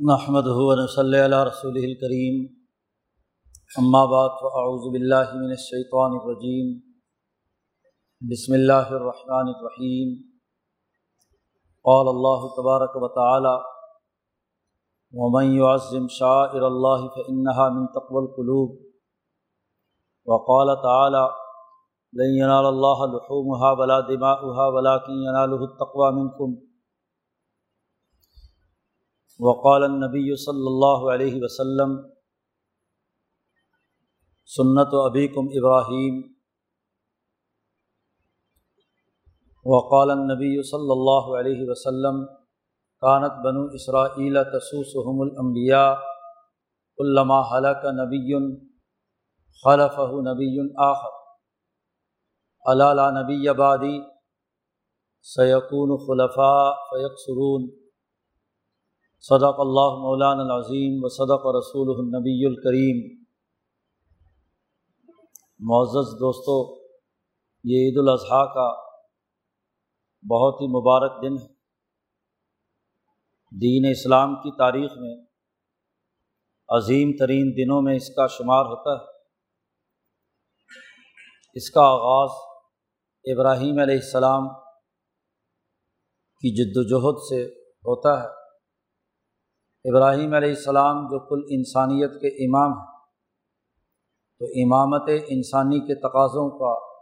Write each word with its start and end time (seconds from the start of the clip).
محمد 0.00 0.46
ہُون 0.46 0.86
صلی 0.86 1.18
اللہ 1.18 1.42
رسول 1.44 1.76
الکریم 1.76 2.36
اما 3.76 4.04
بعد 4.04 4.36
فاعوذ 4.42 4.92
باللہ 4.92 5.32
من 5.34 5.50
الشیطان 5.50 6.12
الرجیم 6.12 6.68
بسم 8.20 8.52
اللہ 8.52 8.92
الرحمن 8.92 9.50
الرحیم 9.54 10.12
قال 11.84 12.08
اللہ 12.08 12.46
تبارک 12.56 12.94
و 12.94 13.08
تعالی 13.08 13.56
ومن 15.12 15.50
يعظم 15.56 16.06
شاعر 16.08 16.62
اللہ 16.62 17.04
فإنها 17.16 17.68
من 17.68 17.86
تقوى 17.86 18.22
القلوب. 18.22 18.70
وقال 20.26 20.74
تعالی 20.82 21.26
لن 22.12 22.38
ينال 22.38 22.66
الله 22.66 23.06
لحومها 23.06 23.70
ولا 23.72 24.00
دماؤها، 24.00 24.68
ولكن 24.68 25.12
يناله 25.12 25.64
التقوى 25.64 26.12
منكم. 26.12 26.67
وقال 29.40 29.84
النبی 29.84 30.34
صلی 30.36 30.66
اللہ 30.66 31.04
علیہ 31.12 31.42
وسلم 31.42 31.94
سنت 34.50 34.94
و 34.94 35.02
ابیکم 35.02 35.52
ابراہیم 35.52 36.18
وقال 39.66 40.10
النبی 40.10 40.50
صلی 40.62 40.90
اللہ 40.90 41.30
علیہ 41.38 41.70
وسلم 41.70 42.20
کانت 43.02 43.40
بنو 43.44 43.64
اسرائیل 43.72 44.42
تسوسحم 44.52 45.20
الانبیاء 45.20 45.88
علامہ 46.98 47.40
حلق 47.52 47.84
نبی 47.94 48.36
خلف 49.64 49.98
نبی 50.24 50.54
آخر. 50.84 51.16
علا 52.64 53.10
نبی 53.12 53.48
آبادی 53.48 53.98
سیقون 55.26 55.98
خلفاء 56.06 56.72
فیق 56.90 57.20
سرون 57.26 57.76
صدق 59.20 59.54
اللہ 59.58 59.96
مولان 59.98 60.40
العظیم 60.40 61.00
و 61.02 61.08
صدق 61.08 61.46
رسول 61.56 61.96
النبی 61.98 62.46
الکریم۔ 62.46 63.24
معزز 65.58 66.20
دوستو، 66.20 66.82
یہ 67.64 67.86
عید 67.86 67.98
الاضحیٰ 67.98 68.54
کا 68.54 68.72
بہت 70.30 70.60
ہی 70.60 70.66
مبارک 70.66 71.22
دن 71.22 71.42
ہے۔ 71.42 71.46
دین 73.60 73.90
اسلام 73.90 74.34
کی 74.34 74.56
تاریخ 74.56 74.92
میں 74.96 75.16
عظیم 76.68 77.12
ترین 77.18 77.52
دنوں 77.56 77.82
میں 77.82 77.96
اس 77.96 78.14
کا 78.14 78.26
شمار 78.26 78.64
ہوتا 78.64 79.04
ہے۔ 79.04 79.08
اس 81.54 81.70
کا 81.70 81.80
آغاز 81.80 82.30
ابراہیم 83.24 83.78
علیہ 83.78 83.94
السلام 83.94 84.48
کی 86.40 86.54
جد 86.54 86.76
وجہد 86.76 87.18
سے 87.28 87.46
ہوتا 87.60 88.22
ہے۔ 88.22 88.37
ابراہیم 89.84 90.34
علیہ 90.34 90.48
السلام 90.48 91.06
جو 91.06 91.18
کل 91.18 91.46
انسانیت 91.50 92.10
کے 92.12 92.28
امام 92.28 92.72
ہیں، 92.72 92.98
تو 94.38 94.44
امامت 94.44 95.02
انسانی 95.28 95.80
کے 95.80 95.94
تقاضوں 95.94 96.50
کا 96.50 96.98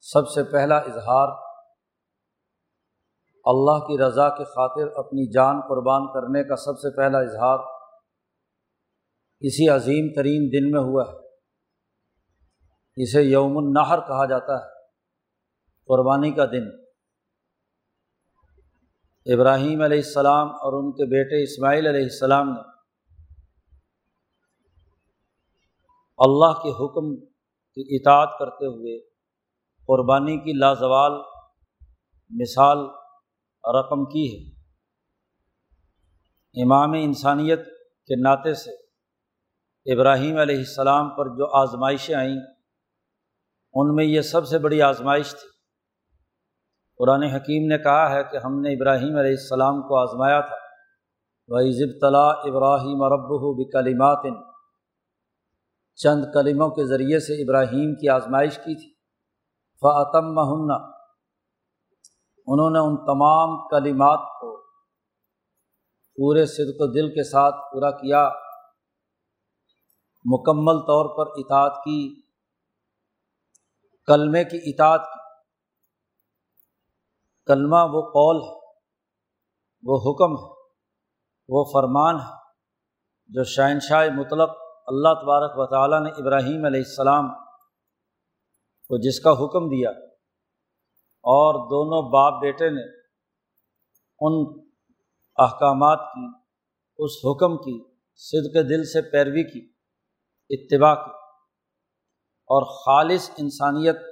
سب 0.00 0.28
سے 0.28 0.52
پہلا 0.52 0.76
اظہار 0.76 1.28
اللہ 3.44 3.86
کی 3.86 3.98
رضا 3.98 4.28
کے 4.28 4.44
خاطر 4.44 4.86
اپنی 4.96 5.32
جان 5.32 5.60
قربان 5.60 6.06
کرنے 6.06 6.44
کا 6.44 6.56
سب 6.56 6.78
سے 6.78 6.96
پہلا 6.96 7.18
اظہار 7.18 7.58
اسی 9.40 9.68
عظیم 9.68 10.12
ترین 10.16 10.48
دن 10.52 10.70
میں 10.70 10.80
ہوا 10.80 11.04
ہے۔ 11.08 11.24
اسے 12.96 13.22
یوم 13.22 13.58
النحر 13.58 14.00
کہا 14.00 14.24
جاتا 14.24 14.54
ہے، 14.54 14.70
قربانی 15.86 16.30
کا 16.30 16.44
دن۔ 16.44 16.83
ابراہیم 19.26 19.82
علیہ 19.82 19.96
السلام 19.96 20.48
اور 20.48 20.82
ان 20.82 20.92
کے 20.92 21.04
بیٹے 21.04 21.42
اسماعیل 21.42 21.86
علیہ 21.86 22.02
السلام 22.02 22.48
نے 22.48 22.60
اللہ 26.18 26.52
کے 26.62 26.70
حکم 26.70 27.16
کی 27.76 27.96
اطاعت 27.96 28.28
کرتے 28.38 28.66
ہوئے 28.66 28.98
قربانی 29.88 30.36
کی 30.38 30.52
لازوال 30.52 31.12
مثال 32.30 32.78
رقم 33.64 34.04
کی 34.04 34.26
ہے۔ 34.34 34.54
امام 36.62 36.92
انسانیت 36.92 37.66
کے 38.06 38.20
ناطے 38.20 38.54
سے 38.54 38.74
ابراہیم 39.94 40.36
علیہ 40.36 40.56
السلام 40.56 41.10
پر 41.10 41.26
جو 41.28 41.56
آزمائشیں 41.56 42.14
آئیں، 42.14 42.36
ان 43.74 43.94
میں 43.94 44.04
یہ 44.04 44.20
سب 44.20 44.46
سے 44.46 44.58
بڑی 44.58 44.82
آزمائش 44.82 45.30
تھی 45.30 45.53
قرآن 46.98 47.22
حکیم 47.22 47.66
نے 47.66 47.78
کہا 47.78 48.10
ہے 48.10 48.24
کہ 48.24 48.36
ہم 48.36 48.60
نے 48.60 48.72
ابراہیم 48.72 49.16
علیہ 49.16 49.30
السلام 49.30 49.82
کو 49.82 49.98
آزمایا 49.98 50.40
تھا۔ 50.40 50.56
وہی 51.48 51.72
ضب 51.72 52.00
طلاء 52.00 52.32
ابراہیم 52.44 53.02
رب 53.02 53.30
ہو 53.30 53.64
چند 55.94 56.24
کلموں 56.34 56.70
کے 56.70 56.84
ذریعے 56.84 57.18
سے 57.18 57.42
ابراہیم 57.42 57.94
کی 57.94 58.08
آزمائش 58.08 58.56
کی 58.56 58.74
تھی۔ 58.74 58.94
فعتم 59.80 60.34
مہنہ 60.34 60.72
انہوں 62.46 62.70
نے 62.70 62.78
ان 62.78 62.96
تمام 62.96 63.68
کلمات 63.68 64.18
کو 64.18 64.56
پورے 66.16 66.46
صدق 66.46 66.76
و 66.78 66.86
دل 66.86 67.08
کے 67.08 67.22
ساتھ 67.22 67.54
پورا 67.72 67.90
کیا۔ 67.90 68.28
مکمل 70.24 70.80
طور 70.80 71.16
پر 71.16 71.32
اطاعت 71.36 71.76
کی۔ 71.84 72.20
کلمے 74.06 74.44
کی 74.44 74.58
اطاعت 74.62 75.00
کی۔ 75.00 75.23
کلمہ 77.48 77.80
وہ 77.92 78.02
قول 78.10 78.42
ہے، 78.42 78.52
وہ 79.84 79.96
حکم 80.02 80.36
ہے، 80.36 80.52
وہ 81.48 81.64
فرمان 81.72 82.20
ہے 82.20 82.32
جو 83.30 83.44
شہنشاہ 83.44 84.04
مطلق 84.14 84.50
اللہ 84.86 85.14
تبارک 85.20 85.58
و 85.58 85.66
تعالیٰ 85.66 86.00
نے 86.02 86.10
ابراہیم 86.22 86.64
علیہ 86.64 86.84
السلام 86.84 87.28
کو 88.90 88.98
جس 88.98 89.20
کا 89.20 89.32
حکم 89.32 89.68
دیا 89.68 89.90
اور 91.24 91.58
دونوں 91.68 92.00
باپ 92.10 92.40
بیٹے 92.40 92.68
نے 92.70 92.84
ان 94.20 94.34
احکامات 95.38 96.02
کی، 96.10 96.26
اس 96.98 97.16
حکم 97.24 97.56
کی 97.58 97.76
صد 98.22 98.52
کے 98.54 98.62
دل 98.62 98.84
سے 98.84 99.02
پیروی 99.10 99.44
کی، 99.44 99.62
اتباع 100.50 100.94
کی 100.94 101.12
اور 102.50 102.66
خالص 102.74 103.30
انسانیت 103.38 104.02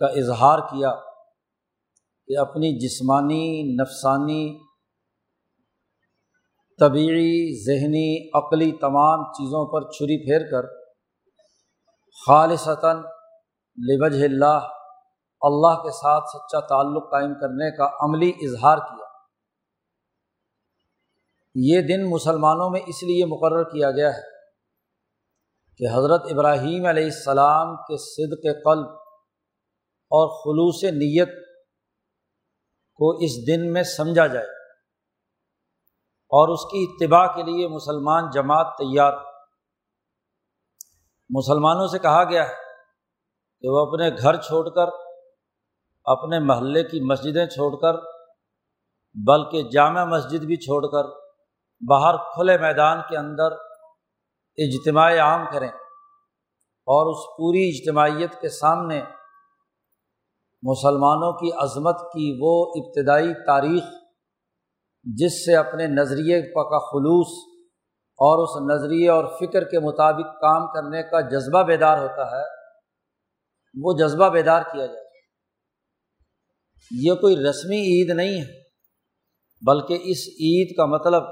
کا 0.00 0.06
اظہار 0.18 0.58
کیا 0.70 0.90
کہ 2.28 2.38
اپنی 2.38 2.78
جسمانی، 2.78 3.62
نفسانی 3.74 4.58
طبعی 6.80 7.64
ذہنی، 7.64 8.28
عقلی 8.34 8.72
تمام 8.72 9.24
چیزوں 9.32 9.66
پر 9.72 9.90
چھری 9.90 10.24
پھیر 10.24 10.50
کر 10.50 10.66
خالصتاً 12.26 12.96
لبج 13.78 14.24
اللہ 14.24 14.68
اللہ 15.40 15.82
کے 15.82 15.90
ساتھ 15.90 16.24
سچا 16.28 16.60
تعلق 16.60 17.10
قائم 17.10 17.34
کرنے 17.34 17.76
کا 17.76 17.90
عملی 18.00 18.32
اظہار 18.42 18.78
کیا۔ 18.78 19.06
یہ 21.54 21.80
دن 21.80 22.10
مسلمانوں 22.10 22.70
میں 22.70 22.80
اس 22.86 23.02
لیے 23.02 23.24
مقرر 23.24 23.64
کیا 23.64 23.90
گیا 23.90 24.14
ہے 24.14 24.20
کہ 25.76 25.84
حضرت 25.92 26.22
ابراہیم 26.30 26.86
علیہ 26.86 27.04
السلام 27.04 27.76
کے 27.76 27.96
صدق 27.96 28.64
قلب 28.64 28.88
اور 30.10 30.28
خلوص 30.28 30.84
نیت 30.84 31.47
کو 32.98 33.10
اس 33.24 33.36
دن 33.46 33.72
میں 33.72 33.82
سمجھا 33.82 34.26
جائے 34.26 34.46
اور 36.32 36.48
اس 36.48 36.64
کی 36.64 36.84
اتباع 36.84 37.26
کے 37.26 37.42
لیے 37.42 37.68
مسلمان 37.68 38.30
جماعت 38.30 38.66
تیار 38.78 39.12
مسلمانوں 41.30 41.86
سے 41.86 41.98
کہا 41.98 42.24
گیا 42.24 42.48
ہے 42.48 42.54
کہ 43.64 43.68
وہ 43.68 43.78
اپنے 43.86 44.10
گھر 44.10 44.36
چھوڑ 44.40 44.68
کر، 44.68 44.92
اپنے 46.06 46.38
محلے 46.38 46.82
کی 46.82 47.00
مسجدیں 47.00 47.46
چھوڑ 47.46 47.70
کر، 47.76 47.96
بلکہ 49.16 49.62
جامع 49.68 50.04
مسجد 50.04 50.44
بھی 50.44 50.56
چھوڑ 50.56 50.82
کر 50.86 51.08
باہر 51.82 52.16
کھلے 52.34 52.58
میدان 52.58 53.00
کے 53.08 53.16
اندر 53.16 53.52
اجتماع 54.58 55.10
عام 55.20 55.44
کریں 55.52 55.68
اور 56.88 57.10
اس 57.10 57.24
پوری 57.36 57.68
اجتماعیت 57.68 58.40
کے 58.40 58.48
سامنے 58.48 59.00
مسلمانوں 60.62 61.32
کی 61.32 61.52
عظمت 61.52 62.00
کی 62.00 62.38
وہ 62.40 62.72
ابتدائی 62.76 63.34
تاریخ 63.34 63.82
جس 65.04 65.44
سے 65.44 65.56
اپنے 65.56 65.86
نظریے 65.86 66.42
کا 66.42 66.78
خلوص 66.78 67.28
اور 68.18 68.42
اس 68.42 68.70
نظریے 68.70 69.08
اور 69.08 69.24
فکر 69.40 69.64
کے 69.64 69.78
مطابق 69.78 70.40
کام 70.40 70.66
کرنے 70.66 71.02
کا 71.02 71.20
جذبہ 71.20 71.62
بیدار 71.62 71.98
ہوتا 71.98 72.30
ہے، 72.30 72.42
وہ 73.74 73.92
جذبہ 73.98 74.28
بیدار 74.28 74.62
کیا 74.62 74.86
جائے۔ 74.86 75.06
یہ 76.90 77.14
کوئی 77.14 77.36
رسمی 77.36 77.76
عید 77.76 78.16
نہیں 78.16 78.40
ہے، 78.40 78.62
بلکہ 79.66 79.94
اس 79.94 80.28
عید 80.28 80.76
کا 80.76 80.84
مطلب 80.84 81.22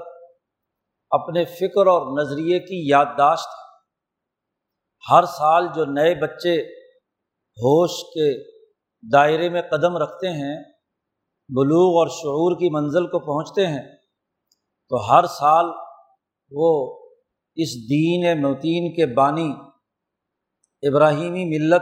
اپنے 1.11 1.45
فکر 1.45 1.87
اور 1.87 2.21
نظریے 2.21 2.59
کی 2.59 2.89
یادداشت 2.89 3.47
ہر 5.11 5.23
سال 5.25 5.67
جو 5.75 5.85
نئے 5.85 6.15
بچے 6.15 6.55
ہوش 7.57 7.91
کے 7.91 8.56
دائرے 9.01 9.49
میں 9.49 9.61
قدم 9.61 9.97
رکھتے 9.97 10.29
ہیں، 10.29 10.63
بلوغ 11.49 11.97
اور 11.97 12.07
شعور 12.07 12.55
کی 12.55 12.69
منزل 12.69 13.07
کو 13.07 13.19
پہنچتے 13.19 13.67
ہیں۔ 13.67 13.97
تو 14.89 15.11
ہر 15.11 15.25
سال 15.25 15.65
وہ 16.51 16.99
اس 17.55 17.89
دین 17.89 18.41
متین 18.41 18.95
کے 18.95 19.05
بانی 19.05 19.53
ابراہیمی 20.81 21.45
ملت 21.45 21.81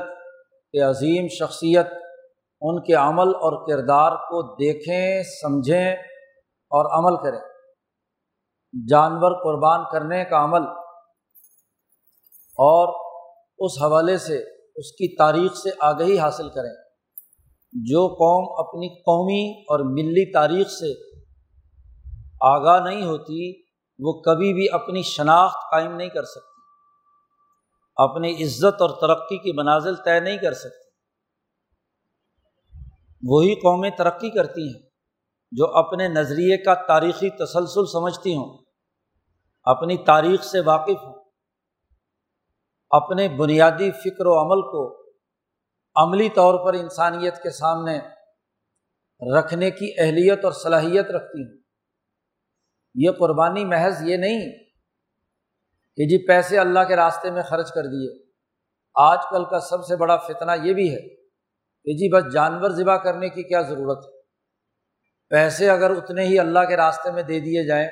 کے 0.71 0.79
عظیم 0.79 1.27
شخصیت، 1.27 1.87
ان 2.61 2.83
کے 2.83 2.93
عمل 2.93 3.27
اور 3.27 3.67
کردار 3.67 4.11
کو 4.11 4.55
دیکھیں، 4.55 5.23
سمجھیں 5.23 5.93
اور 6.71 6.85
عمل 6.85 7.23
کریں۔ 7.23 7.39
جانور 8.89 9.31
قربان 9.43 9.83
کرنے 9.91 10.25
کا 10.25 10.43
عمل 10.43 10.61
اور 12.57 13.05
اس 13.57 13.71
حوالے 13.81 14.17
سے 14.17 14.37
اس 14.75 14.91
کی 14.91 15.17
تاریخ 15.17 15.53
سے 15.55 15.69
آگہی 15.79 16.19
حاصل 16.19 16.49
کریں۔ 16.49 16.84
جو 17.83 18.07
قوم 18.07 18.67
اپنی 18.67 18.89
قومی 18.89 19.61
اور 19.61 19.79
ملی 19.79 20.31
تاریخ 20.31 20.67
سے 20.67 21.15
آگاہ 22.41 22.79
نہیں 22.79 23.05
ہوتی، 23.05 23.61
وہ 23.99 24.21
کبھی 24.21 24.53
بھی 24.53 24.67
اپنی 24.71 25.01
شناخت 25.01 25.71
قائم 25.71 25.95
نہیں 25.95 26.09
کر 26.09 26.23
سکتی۔ 26.23 26.55
اپنی 27.95 28.43
عزت 28.43 28.81
اور 28.81 28.89
ترقی 28.89 29.37
کی 29.37 29.51
منازل 29.51 29.95
طے 29.95 30.19
نہیں 30.19 30.37
کر 30.37 30.53
سکتی۔ 30.53 30.89
وہی 33.27 33.55
قومیں 33.55 33.89
ترقی 33.89 34.29
کرتی 34.29 34.73
ہیں 34.73 34.81
جو 35.51 35.75
اپنے 35.77 36.07
نظریے 36.07 36.57
کا 36.57 36.73
تاریخی 36.73 37.29
تسلسل 37.29 37.85
سمجھتی 37.85 38.35
ہوں، 38.35 38.57
اپنی 39.63 39.97
تاریخ 39.97 40.43
سے 40.43 40.59
واقف 40.59 41.03
ہوں، 41.03 41.23
اپنے 42.89 43.27
بنیادی 43.27 43.91
فکر 43.91 44.25
و 44.25 44.39
عمل 44.39 44.61
کو 44.61 45.04
عملی 45.95 46.29
طور 46.29 46.65
پر 46.65 46.73
انسانیت 46.73 47.43
کے 47.43 47.49
سامنے 47.49 47.99
رکھنے 49.39 49.71
کی 49.71 49.93
اہلیت 49.97 50.45
اور 50.45 50.51
صلاحیت 50.51 51.11
رکھتی 51.11 51.43
ہوں 51.43 51.61
یہ 52.95 53.11
قربانی 53.11 53.65
محض 53.65 54.01
یہ 54.01 54.17
نہیں 54.17 54.51
کہ 55.97 56.07
جی 56.07 56.27
پیسے 56.27 56.59
اللہ 56.59 56.79
کے 56.87 56.95
راستے 56.95 57.31
میں 57.31 57.43
خرچ 57.43 57.71
کر 57.71 57.81
دیے۔ 57.81 58.25
آج 58.95 59.17
کل 59.29 59.45
کا 59.45 59.59
سب 59.59 59.85
سے 59.85 59.95
بڑا 59.95 60.17
فتنہ 60.17 60.51
یہ 60.63 60.73
بھی 60.73 60.95
ہے 60.95 61.01
کہ 61.83 61.93
جی 61.93 62.13
بس 62.13 62.33
جانور 62.33 62.69
ذبح 62.69 62.97
کرنے 62.97 63.29
کی 63.29 63.43
کیا 63.43 63.61
ضرورت 63.61 64.05
ہے۔ 64.05 64.21
پیسے 65.29 65.69
اگر 65.69 65.89
اتنے 65.89 66.23
ہی 66.23 66.39
اللہ 66.39 66.59
کے 66.59 66.77
راستے 66.77 67.11
میں 67.11 67.23
دے 67.23 67.39
دیے 67.39 67.67
جائیں، 67.67 67.87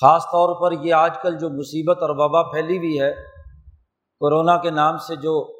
خاص 0.00 0.22
طور 0.22 0.54
پر 0.60 0.84
یہ 0.84 0.94
آج 0.94 1.18
کل 1.22 1.38
جو 1.38 1.50
مصیبت 1.50 2.02
اور 2.02 2.10
وبا 2.10 2.42
پھیلی 2.42 2.78
ہوئی 2.78 3.00
ہے، 3.00 3.12
کورونا 4.20 4.58
کے 4.58 4.70
نام 4.70 4.98
سے 4.98 5.16
جو 5.16 5.55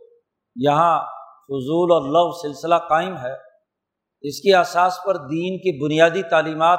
یہاں 0.56 1.00
فضول 1.44 1.92
اور 1.92 2.02
لو 2.02 2.32
سلسلہ 2.32 2.74
قائم 2.88 3.16
ہے۔ 3.16 3.46
اس 4.22 4.40
کی 4.40 4.54
اساس 4.54 4.98
پر 5.04 5.16
دین 5.16 5.58
کی 5.58 5.84
بنیادی 5.84 6.22
تعلیمات 6.22 6.78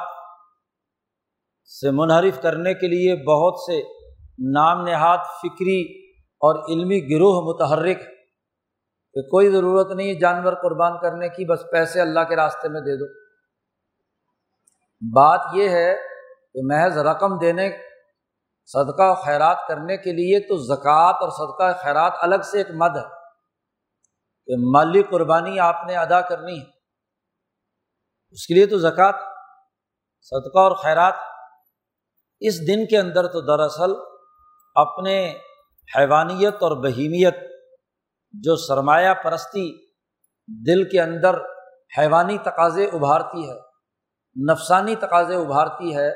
سے 1.80 1.90
منحرف 1.90 2.42
کرنے 2.42 2.74
کے 2.74 2.86
لیے 2.86 3.14
بہت 3.14 3.54
سے 3.60 3.82
نام 4.52 4.84
نہاد 4.84 5.18
فکری 5.18 6.08
اور 6.40 6.54
علمی 6.68 7.14
گروہ 7.14 7.40
متحرک 7.40 7.98
کہ 9.14 9.22
کوئی 9.22 9.50
ضرورت 9.50 9.92
نہیں 9.92 10.14
جانور 10.14 10.52
قربان 10.52 10.98
کرنے 10.98 11.28
کی، 11.28 11.44
بس 11.44 11.60
پیسے 11.72 12.00
اللہ 12.00 12.20
کے 12.28 12.36
راستے 12.36 12.68
میں 12.68 12.80
دے 12.80 12.96
دو۔ 12.96 13.12
بات 15.14 15.40
یہ 15.54 15.68
ہے 15.68 15.94
کہ 16.54 16.60
محض 16.64 16.98
رقم 16.98 17.38
دینے، 17.38 17.70
صدقہ 18.66 19.14
خیرات 19.14 19.56
کرنے 19.68 19.96
کے 19.96 20.12
لیے 20.12 20.40
تو 20.40 20.56
زکوٰۃ 20.56 21.12
اور 21.12 21.30
صدقہ 21.30 21.84
خیرات 21.84 22.12
الگ 22.20 22.42
سے 22.50 22.58
ایک 22.58 22.70
مد 22.70 22.96
ہے۔ 22.96 23.17
کہ 24.48 24.54
مالی 24.74 25.02
قربانی 25.02 25.60
آپ 25.60 25.76
نے 25.86 25.96
ادا 25.96 26.20
کرنی 26.20 26.60
ہے۔ 26.60 26.64
اس 28.30 28.46
کے 28.46 28.54
لیے 28.54 28.66
تو 28.66 28.78
زکوٰۃ، 28.78 29.12
صدقہ 30.20 30.58
اور 30.58 30.76
خیرات 30.76 31.14
اس 32.40 32.68
دن 32.68 32.86
کے 32.86 32.98
اندر 32.98 33.26
تو 33.26 33.40
دراصل 33.40 33.92
اپنے 34.74 35.34
حیوانیت 35.96 36.54
اور 36.54 36.84
بہیمیت 36.84 37.34
جو 38.32 38.56
سرمایہ 38.56 39.14
پرستی 39.14 39.88
دل 40.66 40.88
کے 40.90 41.00
اندر 41.00 41.34
حیوانی 41.98 42.38
تقاضے 42.38 42.84
ابھارتی 42.84 43.50
ہے، 43.50 43.58
نفسانی 44.52 44.96
تقاضے 44.96 45.34
ابھارتی 45.34 45.96
ہے، 45.96 46.08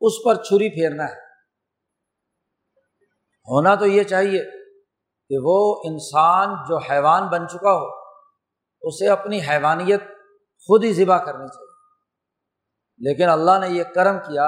اس 0.00 0.12
پر 0.24 0.34
چھری 0.34 0.68
پھیرنا 0.68 1.04
ہے۔ 1.04 1.20
ہونا 3.48 3.74
تو 3.74 3.86
یہ 3.86 4.02
چاہیے 4.02 4.59
کہ 5.30 5.36
وہ 5.42 5.82
انسان 5.84 6.54
جو 6.68 6.78
حیوان 6.78 7.28
بن 7.28 7.48
چکا 7.48 7.72
ہو، 7.72 7.86
اسے 8.82 9.08
اپنی 9.08 9.40
حیوانیت 9.48 10.02
خود 10.66 10.84
ہی 10.84 10.92
ذبح 10.92 11.16
کرنی 11.16 11.48
چاہیے۔ 11.48 11.70
لیکن 12.98 13.28
اللہ 13.28 13.58
نے 13.60 13.68
یہ 13.68 13.84
کرم 13.84 14.18
کیا، 14.18 14.44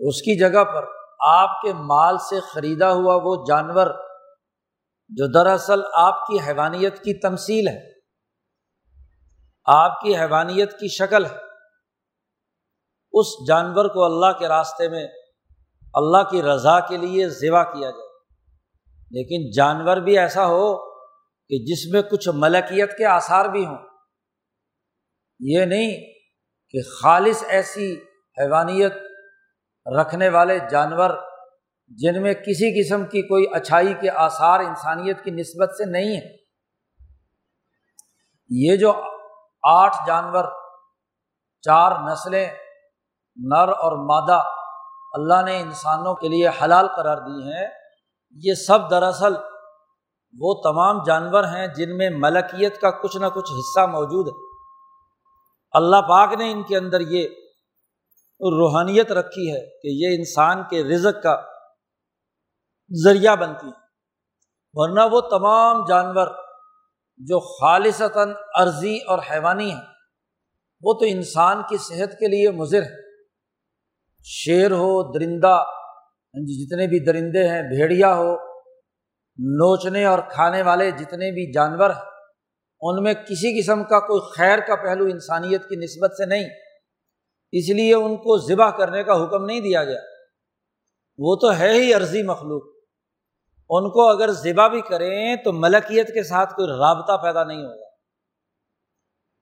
اس 0.00 0.22
کی 0.22 0.38
جگہ 0.38 0.64
پر 0.64 0.84
آپ 1.26 1.62
کے 1.62 1.72
مال 1.72 2.18
سے 2.18 2.40
خریدا 2.40 2.92
ہوا 2.92 3.20
وہ 3.22 3.44
جانور 3.48 3.86
جو 5.08 5.26
دراصل 5.26 5.80
آپ 5.94 6.26
کی 6.26 6.38
حیوانیت 6.40 6.98
کی 6.98 7.20
تمثیل 7.20 7.68
ہے، 7.68 7.80
آپ 9.64 10.00
کی 10.00 10.16
حیوانیت 10.16 10.72
کی 10.72 10.88
شکل 10.88 11.24
ہے۔ 11.24 11.36
اس 13.12 13.26
جانور 13.48 13.84
کو 13.84 14.04
اللہ 14.04 14.38
کے 14.38 14.48
راستے 14.48 14.88
میں، 14.88 15.06
اللہ 15.94 16.30
کی 16.30 16.42
رضا 16.42 16.80
کے 16.80 16.96
لیے 16.96 17.28
ذبح 17.28 17.62
کیا 17.62 17.90
جائے۔ 17.90 18.11
لیکن 19.12 19.50
جانور 19.50 19.96
بھی 19.96 20.18
ایسا 20.18 20.46
ہو 20.46 20.76
کہ 21.48 21.64
جس 21.64 21.92
میں 21.92 22.02
کچھ 22.02 22.28
ملکیت 22.34 22.96
کے 22.98 23.06
آثار 23.06 23.44
بھی 23.44 23.66
ہوں۔ 23.66 23.78
یہ 25.40 25.64
نہیں 25.64 25.90
کہ 26.70 26.78
خالص 27.02 27.44
ایسی 27.48 28.00
حیوانیت 28.38 28.92
رکھنے 29.86 30.28
والے 30.28 30.58
جانور 30.70 31.10
جن 31.88 32.22
میں 32.22 32.34
کسی 32.34 32.82
قسم 32.82 33.06
کی 33.06 33.22
کوئی 33.22 33.44
اچھائی 33.52 33.94
کے 34.00 34.10
آثار 34.10 34.60
انسانیت 34.60 35.24
کی 35.24 35.30
نسبت 35.30 35.76
سے 35.76 35.84
نہیں 35.84 36.16
ہے 36.16 36.36
یہ 38.50 38.76
جو 38.76 38.92
آٹھ 39.62 39.96
جانور، 40.06 40.44
چار 41.60 41.92
نسلیں، 42.12 42.46
نر 43.36 43.68
اور 43.68 43.92
مادہ، 44.04 44.42
اللہ 45.12 45.42
نے 45.44 45.60
انسانوں 45.60 46.14
کے 46.14 46.28
لیے 46.28 46.48
حلال 46.48 46.88
قرار 46.88 47.16
دی 47.16 47.52
ہیں 47.52 47.81
یہ 48.34 48.54
سب 48.54 48.90
دراصل 48.90 49.34
وہ 50.38 50.54
تمام 50.62 51.02
جانور 51.06 51.44
ہیں 51.44 51.66
جن 51.66 51.96
میں 51.96 52.10
ملکیت 52.10 52.80
کا 52.80 52.90
کچھ 52.90 53.16
نہ 53.16 53.26
کچھ 53.26 53.52
حصہ 53.52 53.86
موجود 53.86 54.26
ہے۔ 54.26 54.52
اللہ 55.72 55.96
پاک 55.96 56.32
نے 56.32 56.52
ان 56.52 56.62
کے 56.62 56.76
اندر 56.76 57.00
یہ 57.00 57.28
روحانیت 58.40 59.12
رکھی 59.12 59.52
ہے 59.52 59.60
کہ 59.60 59.88
یہ 59.88 60.16
انسان 60.18 60.62
کے 60.70 60.84
رزق 60.84 61.22
کا 61.22 61.42
ذریعہ 63.04 63.36
بنتی 63.36 63.66
ہے 63.66 63.82
ورنہ 64.74 65.00
وہ 65.12 65.20
تمام 65.20 65.84
جانور 65.88 66.26
جو 67.16 67.40
خالصتاً 67.40 68.32
عرضی 68.54 68.98
اور 69.08 69.18
حیوانی 69.30 69.70
ہیں، 69.70 69.80
وہ 70.82 70.94
تو 70.94 71.04
انسان 71.04 71.62
کی 71.68 71.76
صحت 71.76 72.12
کے 72.12 72.28
لیے 72.28 72.50
مضر 72.50 72.82
ہے 72.82 73.02
شیر 74.24 74.70
ہو، 74.70 75.12
درندہ 75.12 75.62
ہاں 76.34 76.40
جی، 76.40 76.66
جتنے 76.66 76.86
بھی 76.86 76.98
درندے 76.98 77.48
ہیں 77.48 77.62
بھیڑیا 77.62 78.16
ہو 78.16 78.34
نوچنے 79.38 80.04
اور 80.04 80.18
کھانے 80.30 80.62
والے 80.62 80.90
جتنے 80.90 81.30
بھی 81.30 81.52
جانور 81.52 81.90
ہیں 81.90 82.10
ان 82.80 83.02
میں 83.02 83.14
کسی 83.14 83.60
قسم 83.60 83.84
کا 83.84 84.00
کوئی 84.00 84.20
خیر 84.36 84.58
کا 84.58 84.76
پہلو 84.76 85.04
انسانیت 85.04 85.62
کی 85.68 85.76
نسبت 85.76 86.10
سے 86.16 86.26
نہیں۔ 86.26 86.44
اس 87.52 87.68
لیے 87.68 87.94
ان 87.94 88.16
کو 88.16 88.38
ذبح 88.38 88.70
کرنے 88.70 89.04
کا 89.04 89.24
حکم 89.24 89.44
نہیں 89.44 89.60
دیا 89.60 89.84
گیا۔ 89.84 89.98
وہ 91.18 91.36
تو 91.36 91.56
ہے 91.56 91.72
ہی 91.72 91.94
عرضی 91.94 92.22
مخلوق۔ 92.22 92.62
ان 93.70 93.90
کو 93.90 94.08
اگر 94.08 94.32
ذبح 94.32 94.68
بھی 94.68 94.80
کریں 94.80 95.36
تو 95.36 95.52
ملکیت 95.52 96.08
کے 96.08 96.22
ساتھ 96.22 96.54
کوئی 96.54 96.68
رابطہ 96.68 97.22
پیدا 97.22 97.44
نہیں 97.44 97.62
ہوگا۔ 97.62 97.90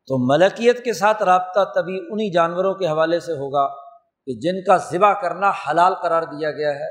تو 0.06 0.32
ملکیت 0.32 0.84
کے 0.84 0.92
ساتھ 0.92 1.22
رابطہ 1.22 1.64
تبھی 1.74 2.00
انہیں 2.10 2.32
جانوروں 2.32 2.74
کے 2.74 2.86
حوالے 2.86 3.20
سے 3.20 3.32
ہوگا۔ 3.32 3.89
کہ 4.26 4.32
جن 4.32 4.62
کا 4.62 4.76
ذبح 4.76 5.12
کرنا 5.12 5.50
حلال 5.50 5.94
قرار 5.94 6.22
دیا 6.22 6.50
گیا 6.50 6.74
ہے، 6.74 6.90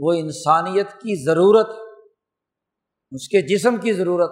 وہ 0.00 0.12
انسانیت 0.12 0.90
کی 0.90 1.24
ضرورت 1.24 1.68
اس 3.12 3.28
کے 3.28 3.42
جسم 3.42 3.76
کی 3.76 3.92
ضرورت 3.92 4.30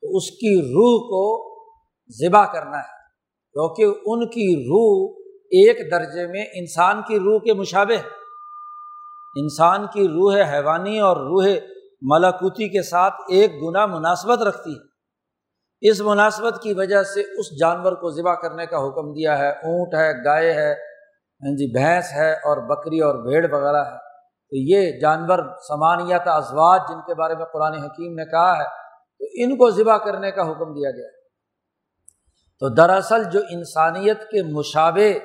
تو 0.00 0.16
اس 0.16 0.30
کی 0.30 0.62
روح 0.62 1.00
کو 1.00 1.50
ذبح 2.08 2.52
کرنا 2.52 2.78
ہے۔ 2.78 3.00
کیونکہ 3.52 4.00
ان 4.04 4.26
کی 4.26 4.64
روح 4.64 5.20
ایک 5.34 5.90
درجے 5.90 6.26
میں 6.26 6.44
انسان 6.54 7.02
کی 7.08 7.18
روح 7.18 7.40
کے 7.40 7.52
مشابے 7.52 7.96
انسان 9.36 9.86
کی 9.86 10.08
روح 10.08 10.34
حیوانی 10.52 11.00
اور 11.00 11.16
روح 11.16 11.46
ملاکوتی 12.02 12.68
کے 12.68 12.82
ساتھ 12.82 13.14
ایک 13.28 13.62
گنا 13.62 13.86
مناسبت 13.86 14.38
رکھتی 14.38 14.72
ہے۔ 14.72 14.90
اس 15.90 16.00
مناسبت 16.00 16.62
کی 16.62 16.74
وجہ 16.74 17.02
سے 17.02 17.20
اس 17.20 17.60
جانور 17.60 17.92
کو 17.92 18.10
ذبح 18.10 18.34
کرنے 18.34 18.66
کا 18.66 18.76
حکم 18.76 19.12
دیا 19.12 19.38
ہے، 19.38 19.50
اونٹ 19.50 19.94
ہے، 19.94 20.24
گائے 20.24 20.52
ہے 20.52 20.89
ہاں 21.42 21.56
جی 21.56 21.72
بھینس 21.72 22.12
ہے 22.12 22.32
اور 22.32 22.56
بکری 22.56 23.00
اور 23.00 23.14
بھیڑ 23.14 23.54
وغیرہ 23.54 23.84
ہے۔ 23.84 23.98
تو 24.50 24.56
یہ 24.56 25.00
جانور 25.00 25.38
سمانیت 25.68 26.20
ازواج 26.24 26.80
جن 26.88 27.00
کے 27.00 27.14
بارے 27.14 27.34
میں 27.34 27.44
قرآن 27.44 27.74
حکیم 27.74 28.14
نے 28.14 28.24
کہا 28.24 28.58
ہے، 28.58 28.64
تو 29.18 29.24
ان 29.34 29.56
کو 29.56 29.70
ذبح 29.70 29.96
کرنے 29.96 30.30
کا 30.30 30.42
حکم 30.42 30.74
دیا 30.74 30.90
گیا۔ 30.90 31.08
تو 32.60 32.68
دراصل 32.68 33.24
جو 33.24 33.40
انسانیت 33.50 34.20
کے 34.20 34.42
مشابے 34.42 35.18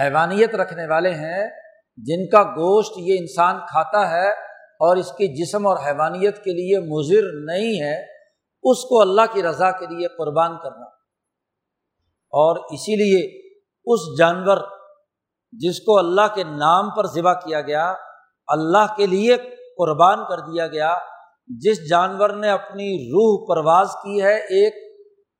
حیوانیت 0.00 0.54
رکھنے 0.54 0.86
والے 0.86 1.10
ہیں، 1.10 1.50
جن 1.96 2.28
کا 2.28 2.42
گوشت 2.42 2.92
یہ 2.96 3.16
انسان 3.20 3.58
کھاتا 3.68 4.10
ہے 4.10 4.28
اور 4.56 4.96
اس 4.96 5.12
کے 5.12 5.26
جسم 5.26 5.66
اور 5.66 5.76
حیوانیت 5.86 6.36
کے 6.36 6.50
لیے 6.50 6.78
مضر 6.78 7.22
نہیں 7.44 7.80
ہے، 7.80 8.02
اس 8.62 8.84
کو 8.84 9.00
اللہ 9.00 9.22
کی 9.32 9.42
رضا 9.42 9.70
کے 9.70 9.86
لیے 9.86 10.08
قربان 10.08 10.58
کرنا۔ 10.58 10.84
اور 12.30 12.56
اسی 12.56 12.96
لیے 12.96 13.50
اس 13.84 14.00
جانور 14.18 14.56
جس 15.52 15.80
کو 15.80 15.98
اللہ 15.98 16.34
کے 16.34 16.44
نام 16.44 16.90
پر 16.90 17.06
ذبح 17.06 17.32
کیا 17.32 17.60
گیا، 17.60 17.94
اللہ 18.46 18.94
کے 18.96 19.06
لیے 19.06 19.36
قربان 19.78 20.18
کر 20.28 20.38
دیا 20.38 20.66
گیا۔ 20.66 20.94
جس 21.46 21.88
جانور 21.88 22.30
نے 22.30 22.50
اپنی 22.50 23.08
روح 23.08 23.46
پرواز 23.48 23.88
کی 24.02 24.22
ہے، 24.22 24.36
ایک 24.36 24.74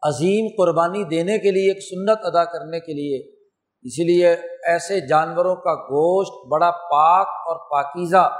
عظیم 0.02 0.46
قربانی 0.58 1.04
دینے 1.04 1.38
کے 1.38 1.50
لیے، 1.50 1.72
ایک 1.72 1.82
سنت 1.82 2.26
ادا 2.26 2.44
کرنے 2.44 2.80
کے 2.80 2.92
لیے۔ 2.92 3.42
اسی 3.82 4.04
لیے 4.04 4.28
ایسے 4.66 5.00
جانوروں 5.00 5.56
کا 5.56 5.74
گوشت 5.74 6.48
بڑا 6.50 6.70
پاک 6.70 7.26
اور 7.28 7.70
پاکیزہ 7.70 8.38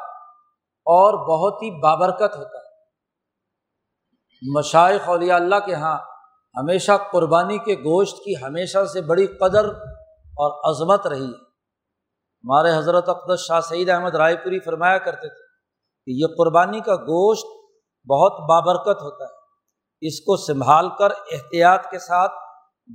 اور 0.85 1.15
بہت 1.15 1.63
ہی 1.63 1.81
بابرکت 1.81 2.37
ہوتا 2.37 2.59
ہے۔ 2.59 2.73
مشائق 4.55 5.09
اولیاء 5.09 5.37
اللہ 5.37 5.55
کے 5.67 5.75
ہاں 5.75 5.99
ہمیشہ 6.57 6.93
قربانی 7.13 7.59
کے 7.59 7.75
گوشت 7.75 8.17
کی 8.17 8.35
ہمیشہ 8.43 8.85
سے 8.85 9.01
بڑی 9.01 9.27
قدر 9.27 9.65
اور 10.23 10.71
عظمت 10.71 11.07
رہی 11.07 11.27
ہے۔ 11.27 11.52
ہمارے 12.45 12.79
حضرت 12.79 13.09
اقدس 13.09 13.41
شاہ 13.41 13.61
سعید 13.61 13.89
احمد 13.89 14.15
رائے 14.15 14.37
پوری 14.37 14.61
فرمایا 14.61 14.99
کرتے 14.99 15.29
تھے 15.29 15.45
کہ 16.07 16.11
یہ 16.11 16.27
قربانی 16.39 16.81
کا 16.81 16.97
گوشت 16.97 17.47
بہت 18.11 18.33
بابرکت 18.33 19.03
ہوتا 19.03 19.25
ہے۔ 19.25 19.43
اس 20.01 20.21
کو 20.21 20.37
سنبھال 20.37 20.89
کر 20.99 21.11
احتیاط 21.11 21.87
کے 21.91 21.99
ساتھ، 21.99 22.33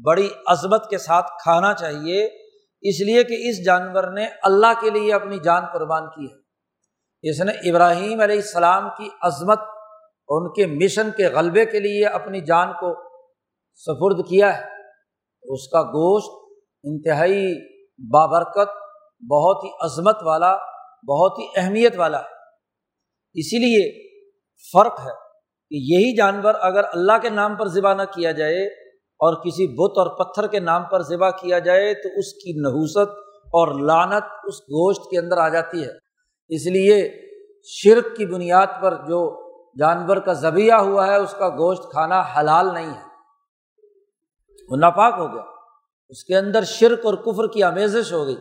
بڑی 0.05 0.29
عظمت 0.47 0.89
کے 0.89 0.97
ساتھ 0.97 1.31
کھانا 1.43 1.73
چاہیے۔ 1.73 2.25
اس 2.81 3.01
لیے 3.01 3.23
کہ 3.23 3.49
اس 3.49 3.65
جانور 3.65 4.03
نے 4.03 4.27
اللہ 4.43 4.81
کے 4.81 4.89
لیے 4.89 5.13
اپنی 5.13 5.39
جان 5.39 5.63
قربان 5.73 6.07
کی 6.07 6.25
ہے۔ 6.25 6.37
اس 7.29 7.41
نے 7.41 7.69
ابراہیم 7.69 8.21
علیہ 8.21 8.35
السلام 8.35 8.89
کی 8.97 9.09
عظمت، 9.21 9.59
ان 10.27 10.53
کے 10.53 10.65
مشن 10.65 11.09
کے 11.17 11.27
غلبے 11.27 11.65
کے 11.65 11.79
لیے 11.79 12.05
اپنی 12.05 12.41
جان 12.41 12.73
کو 12.73 12.93
سفرد 13.75 14.29
کیا 14.29 14.57
ہے۔ 14.57 14.63
اس 15.43 15.67
کا 15.67 15.81
گوشت 15.81 16.53
انتہائی 16.83 17.53
بابرکت 18.13 18.86
بہت 19.21 19.63
ہی 19.63 19.69
عظمت 19.81 20.23
والا، 20.23 20.55
بہت 21.07 21.39
ہی 21.39 21.45
اہمیت 21.55 21.93
والا 21.97 22.17
ہے۔ 22.17 22.37
اسی 23.33 23.57
لیے 23.57 24.07
فرق 24.73 24.99
ہے 24.99 25.13
کہ 25.69 25.75
یہی 25.75 26.15
جانور 26.15 26.53
اگر 26.59 26.83
اللہ 26.83 27.17
کے 27.21 27.29
نام 27.29 27.55
پر 27.55 27.67
ذبح 27.67 27.93
نہ 27.93 28.01
کیا 28.01 28.31
جائے 28.31 28.65
اور 28.95 29.33
کسی 29.33 29.67
بت 29.67 29.97
اور 29.97 30.25
پتھر 30.25 30.47
کے 30.47 30.59
نام 30.59 30.83
پر 30.83 31.01
ذبح 31.01 31.29
کیا 31.29 31.59
جائے، 31.59 31.93
تو 31.93 32.09
اس 32.17 32.33
کی 32.33 32.61
نحوست 32.61 33.11
اور 33.37 33.79
لانت 33.79 34.23
اس 34.43 34.61
گوشت 34.61 35.01
کے 35.11 35.19
اندر 35.19 35.37
آ 35.37 35.49
جاتی 35.49 35.83
ہے۔ 35.83 35.91
اس 36.49 36.65
لیے 36.65 37.11
شرک 37.63 38.17
کی 38.17 38.25
بنیاد 38.25 38.67
پر 38.81 38.93
جو 38.95 39.47
جانور 39.79 40.17
کا 40.17 40.33
ذبیہ 40.33 40.73
ہوا 40.73 41.07
ہے، 41.07 41.15
اس 41.15 41.31
کا 41.31 41.49
گوشت 41.49 41.83
کھانا 41.91 42.21
حلال 42.21 42.73
نہیں 42.73 42.89
ہے۔ 42.89 43.07
وہ 44.69 44.77
ناپاک 44.77 45.13
ہو 45.17 45.33
گیا۔ 45.33 45.43
اس 46.09 46.23
کے 46.23 46.37
اندر 46.37 46.63
شرک 46.63 47.05
اور 47.05 47.13
کفر 47.13 47.47
کی 47.47 47.63
آمیزش 47.63 48.13
ہو 48.13 48.25
گئی۔ 48.25 48.35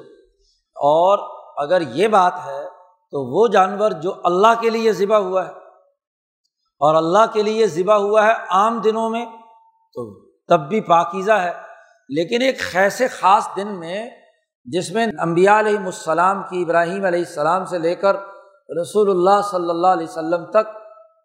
اور 0.83 1.18
اگر 1.56 1.80
یہ 1.95 2.09
بات 2.09 2.35
ہے 2.47 2.64
تو 3.12 3.23
وہ 3.33 3.47
جانور 3.49 3.90
جو 3.90 4.12
اللہ 4.25 4.61
کے 4.61 4.71
لیے 4.71 4.92
ذبح 4.92 5.16
ہوا 5.16 5.47
ہے، 5.47 5.52
اور 6.80 6.95
اللہ 6.95 7.25
کے 7.33 7.42
لیے 7.42 7.66
ذبح 7.66 7.95
ہوا 7.95 8.26
ہے 8.26 8.33
عام 8.50 8.80
دنوں 8.80 9.11
میں، 9.11 9.25
تو 9.97 10.04
تب 10.49 10.68
بھی 10.68 10.80
پاکیزہ 10.80 11.33
ہے۔ 11.33 11.52
لیکن 12.09 12.42
ایک 12.42 12.61
خیسے 12.61 13.09
خاص 13.09 13.49
دن 13.56 13.68
میں، 13.80 14.09
جس 14.66 14.90
میں 14.90 15.06
امبیا 15.23 15.59
علیہ 15.61 15.78
السلام 15.78 16.42
کی 16.42 16.62
ابراہیم 16.62 17.04
علیہ 17.04 17.21
السلام 17.21 17.64
سے 17.64 17.78
لے 17.78 17.95
کر 17.95 18.16
رسول 18.80 19.11
اللہ 19.11 19.40
صلی 19.50 19.71
اللہ 19.71 19.87
علیہ 19.87 20.06
وسلم 20.06 20.45
تک، 20.50 20.75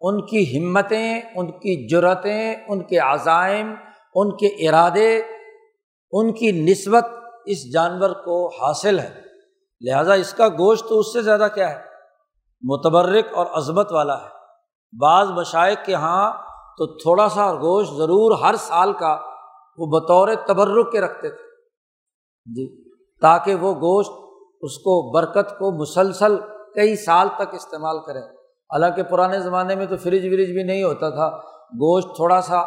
ان 0.00 0.20
کی 0.26 0.42
ہمتیں، 0.58 1.20
ان 1.34 1.50
کی 1.50 1.88
جرتیں، 1.88 2.54
ان 2.68 2.82
کے 2.82 2.98
عزائم، 2.98 3.74
ان 4.14 4.36
کے 4.36 4.46
ارادے، 4.68 5.10
ان 6.12 6.32
کی 6.32 6.50
نسبت 6.62 7.10
اس 7.46 7.72
جانور 7.72 8.10
کو 8.24 8.46
حاصل 8.60 8.98
ہے۔ 8.98 9.10
لہٰذا 9.82 10.12
اس 10.12 10.34
کا 10.34 10.48
گوشت 10.48 10.88
تو 10.88 10.98
اس 10.98 11.12
سے 11.12 11.22
زیادہ 11.22 11.46
کیا 11.54 11.70
ہے؟ 11.70 11.78
متبرک 12.62 13.26
اور 13.34 13.46
عظمت 13.52 13.92
والا 13.92 14.22
ہے۔ 14.22 14.28
بعض 15.00 15.28
مشائق 15.28 15.78
کے 15.84 15.92
یہاں 15.92 16.32
تو 16.78 16.86
تھوڑا 16.86 17.28
سا 17.28 17.54
گوشت 17.54 17.92
ضرور 17.92 18.38
ہر 18.38 18.54
سال 18.56 18.92
کا 18.92 19.18
وہ 19.78 20.00
بطور 20.00 20.28
تبرک 20.48 20.92
کے 20.92 21.00
رکھتے 21.00 21.30
تھے۔ 21.30 21.44
جی 22.54 22.90
تاکہ 23.20 23.54
وہ 23.54 23.74
گوشت 23.74 24.10
اس 24.60 24.78
کو 24.78 25.12
برکت 25.12 25.50
کو 25.50 25.80
مسلسل 25.80 26.36
کئی 26.74 26.96
سال 26.96 27.28
تک 27.36 27.54
استعمال 27.54 28.00
کرے۔ 28.00 28.18
حالانکہ 28.18 29.02
پرانے 29.02 29.40
زمانے 29.40 29.74
میں 29.74 29.86
تو 29.86 29.96
فریج 29.96 30.26
وریج 30.26 30.50
بھی 30.50 30.62
نہیں 30.62 30.82
ہوتا 30.82 31.10
تھا۔ 31.10 31.38
گوشت 31.74 32.08
تھوڑا 32.16 32.40
سا 32.40 32.62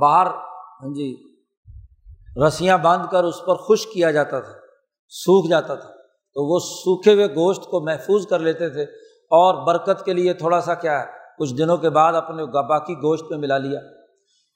باہر 0.00 0.26
ہاں 0.26 0.94
جی 0.94 1.28
رسیاں 2.46 2.78
باندھ 2.78 3.06
کر 3.10 3.24
اس 3.24 3.40
پر 3.46 3.54
خشک 3.54 3.92
کیا 3.92 4.10
جاتا 4.10 4.40
تھا، 4.40 4.52
سوکھ 5.08 5.50
جاتا 5.50 5.74
تھا۔ 5.74 5.97
تو 6.34 6.54
وہ 6.54 6.58
سوکھے 6.58 7.14
ہوئے 7.14 7.26
گوشت 7.26 7.64
کو 7.64 7.80
محفوظ 7.80 8.26
کر 8.26 8.38
لیتے 8.38 8.70
تھے 8.70 8.82
اور 9.30 9.66
برکت 9.66 10.04
کے 10.04 10.12
لیے 10.12 10.32
تھوڑا 10.32 10.60
سا 10.60 10.74
کیا 10.74 11.00
ہے، 11.00 11.06
کچھ 11.38 11.54
دنوں 11.54 11.76
کے 11.76 11.90
بعد 11.90 12.12
اپنے 12.12 12.44
باقی 12.44 12.94
گوشت 12.94 13.24
میں 13.30 13.38
ملا 13.38 13.58
لیا۔ 13.58 13.80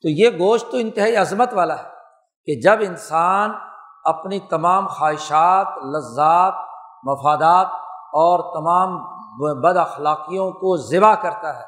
تو 0.02 0.08
یہ 0.08 0.28
گوشت 0.38 0.70
تو 0.70 0.76
انتہائی 0.76 1.16
عظمت 1.16 1.54
والا 1.54 1.78
ہے 1.78 1.88
کہ 2.44 2.60
جب 2.60 2.76
انسان 2.80 3.50
اپنی 4.04 4.38
تمام 4.38 4.86
خواہشات، 4.86 5.66
لذات، 5.84 6.54
مفادات 7.04 7.66
اور 8.14 8.38
تمام 8.38 8.96
بد 9.62 9.76
اخلاقیوں 9.76 10.50
کو 10.50 10.76
ذبح 10.76 11.14
کرتا 11.14 11.56
ہے 11.56 11.64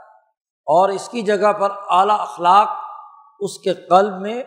اور 0.66 0.88
اس 0.88 1.08
کی 1.08 1.22
جگہ 1.22 1.52
پر 1.52 1.68
اعلیٰ 1.90 2.20
اخلاق 2.20 2.68
اس 3.40 3.58
کے 3.58 3.74
قلب 3.74 4.20
میں، 4.20 4.42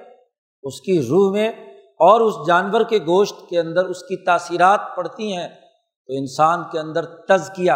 اس 0.63 0.81
کی 0.81 0.99
روح 1.01 1.31
میں 1.31 1.51
اور 1.99 2.21
اس 2.21 2.33
جانور 2.47 2.81
کے 2.81 2.97
گوشت 2.97 3.49
کے 3.49 3.59
اندر 3.59 3.85
اس 3.85 3.99
کی 3.99 4.25
تاثیرات 4.25 4.79
پڑتی 4.95 5.37
ہیں 5.37 5.47
تو 6.07 6.13
انسان 6.17 6.63
کے 6.71 6.79
اندر 6.79 7.05
تزکیہ، 7.05 7.71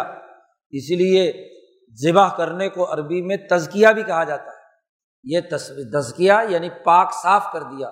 اس 0.70 0.90
لیے 0.90 1.48
ذبح 2.02 2.28
کرنے 2.36 2.68
کو 2.68 2.92
عربی 2.92 3.22
میں 3.22 3.36
تزکیہ 3.36 3.88
بھی 3.88 4.02
کہا 4.02 4.24
جاتا 4.24 4.44
ہے۔ 4.44 4.62
یہ 5.24 5.40
تزکیہ 5.92 6.32
یعنی 6.48 6.68
پاک 6.84 7.12
صاف 7.22 7.52
کر 7.52 7.62
دیا۔ 7.62 7.90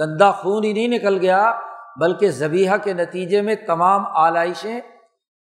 گندا 0.00 0.30
خون 0.30 0.64
ہی 0.64 0.72
نہیں 0.72 0.88
نکل 0.88 1.18
گیا، 1.20 1.52
بلکہ 2.00 2.30
ذبیحہ 2.30 2.76
کے 2.76 2.92
نتیجے 2.92 3.42
میں 3.42 3.54
تمام 3.66 4.06
آلائشیں، 4.06 4.80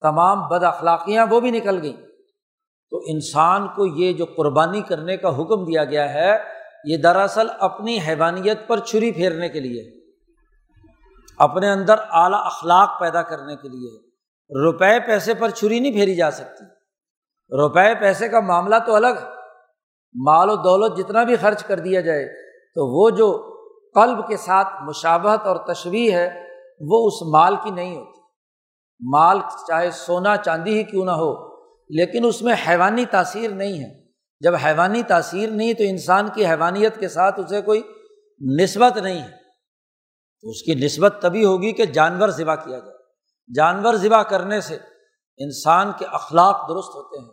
تمام 0.02 0.48
بد 0.48 0.64
اخلاقیاں 0.64 1.26
وہ 1.30 1.40
بھی 1.40 1.52
نکل 1.52 1.82
گئیں۔ 1.82 2.08
تو 2.90 2.98
انسان 2.98 3.68
کو 3.68 3.86
یہ 3.86 4.14
جو 4.14 4.26
قربانی 4.26 4.82
کرنے 4.82 5.18
کا 5.18 5.30
حکم 5.30 5.66
دیا 5.66 5.84
گیا 5.84 6.14
ہے، 6.14 6.38
یہ 6.86 6.98
دراصل 6.98 7.48
اپنی 7.60 8.00
حیوانیت 8.08 8.68
پر 8.68 8.80
چھری 8.80 9.12
پھیرنے 9.12 9.50
کے 9.50 9.60
لیے 9.60 9.82
ہے۔ 9.82 9.97
اپنے 11.38 11.70
اندر 11.70 11.96
اعلیٰ 12.12 12.46
اخلاق 12.46 13.00
پیدا 13.00 13.22
کرنے 13.22 13.56
کے 13.56 13.70
لیے 13.70 14.08
روپے 14.66 15.00
پیسے 15.00 15.34
پر 15.34 15.50
چھری 15.50 15.80
نہیں 15.80 15.92
پھیری 15.92 16.16
جا 16.16 16.32
سکتی۔ 16.32 16.66
روپے 17.58 18.00
پیسے 18.00 18.30
کا 18.30 18.40
معاملہ 18.40 18.76
تو 18.86 18.96
الگ، 18.96 19.20
مال 20.16 20.50
و 20.50 20.56
دولت 20.56 20.98
جتنا 20.98 21.24
بھی 21.24 21.36
خرچ 21.36 21.64
کر 21.64 21.80
دیا 21.80 22.02
جائے، 22.02 22.26
تو 22.48 22.88
وہ 22.88 23.10
جو 23.10 23.58
قلب 23.96 24.28
کے 24.28 24.38
ساتھ 24.38 24.68
مشابہت 24.82 25.48
اور 25.48 25.74
تشویح 25.74 26.12
ہے، 26.12 26.44
وہ 26.80 27.08
اس 27.08 27.14
مال 27.22 27.56
کی 27.64 27.70
نہیں 27.70 27.98
ہوتی۔ 27.98 28.22
مال 29.12 29.40
چاہے 29.68 29.92
سونا 29.92 30.38
چاندی 30.38 30.78
ہی 30.78 30.84
کیوں 30.84 31.06
نہ 31.06 31.12
ہو، 31.12 31.56
لیکن 31.90 32.26
اس 32.26 32.42
میں 32.42 32.56
حیوانی 32.68 33.06
تاثیر 33.06 33.52
نہیں 33.52 33.80
ہے۔ 33.80 34.08
جب 34.40 34.56
حیوانی 34.56 35.04
تاثیر 35.04 35.50
نہیں 35.50 35.74
تو 35.74 35.84
انسان 35.84 36.28
کی 36.34 36.46
حیوانیت 36.46 37.00
کے 37.00 37.08
ساتھ 37.08 37.40
اسے 37.40 37.62
کوئی 37.62 37.82
نسبت 38.64 38.98
نہیں 38.98 39.22
ہے۔ 39.22 39.37
تو 40.44 40.50
اس 40.50 40.62
کی 40.62 40.74
نسبت 40.76 41.18
تبھی 41.22 41.44
ہوگی 41.46 41.72
کہ 41.72 41.86
جانور 41.92 42.30
ذبح 42.30 42.56
کیا 42.56 42.78
جائے۔ 42.78 42.96
جانور 43.50 43.94
ذبح 43.94 44.22
کرنے 44.24 44.60
سے 44.62 44.76
انسان 45.40 45.92
کے 46.00 46.06
اخلاق 46.12 46.68
درست 46.70 46.96
ہوتے 46.96 47.20
ہیں، 47.20 47.30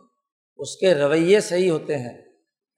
اس 0.59 0.75
کے 0.75 0.93
رویے 0.95 1.39
صحیح 1.41 1.69
ہوتے 1.71 1.97
ہیں، 1.97 2.13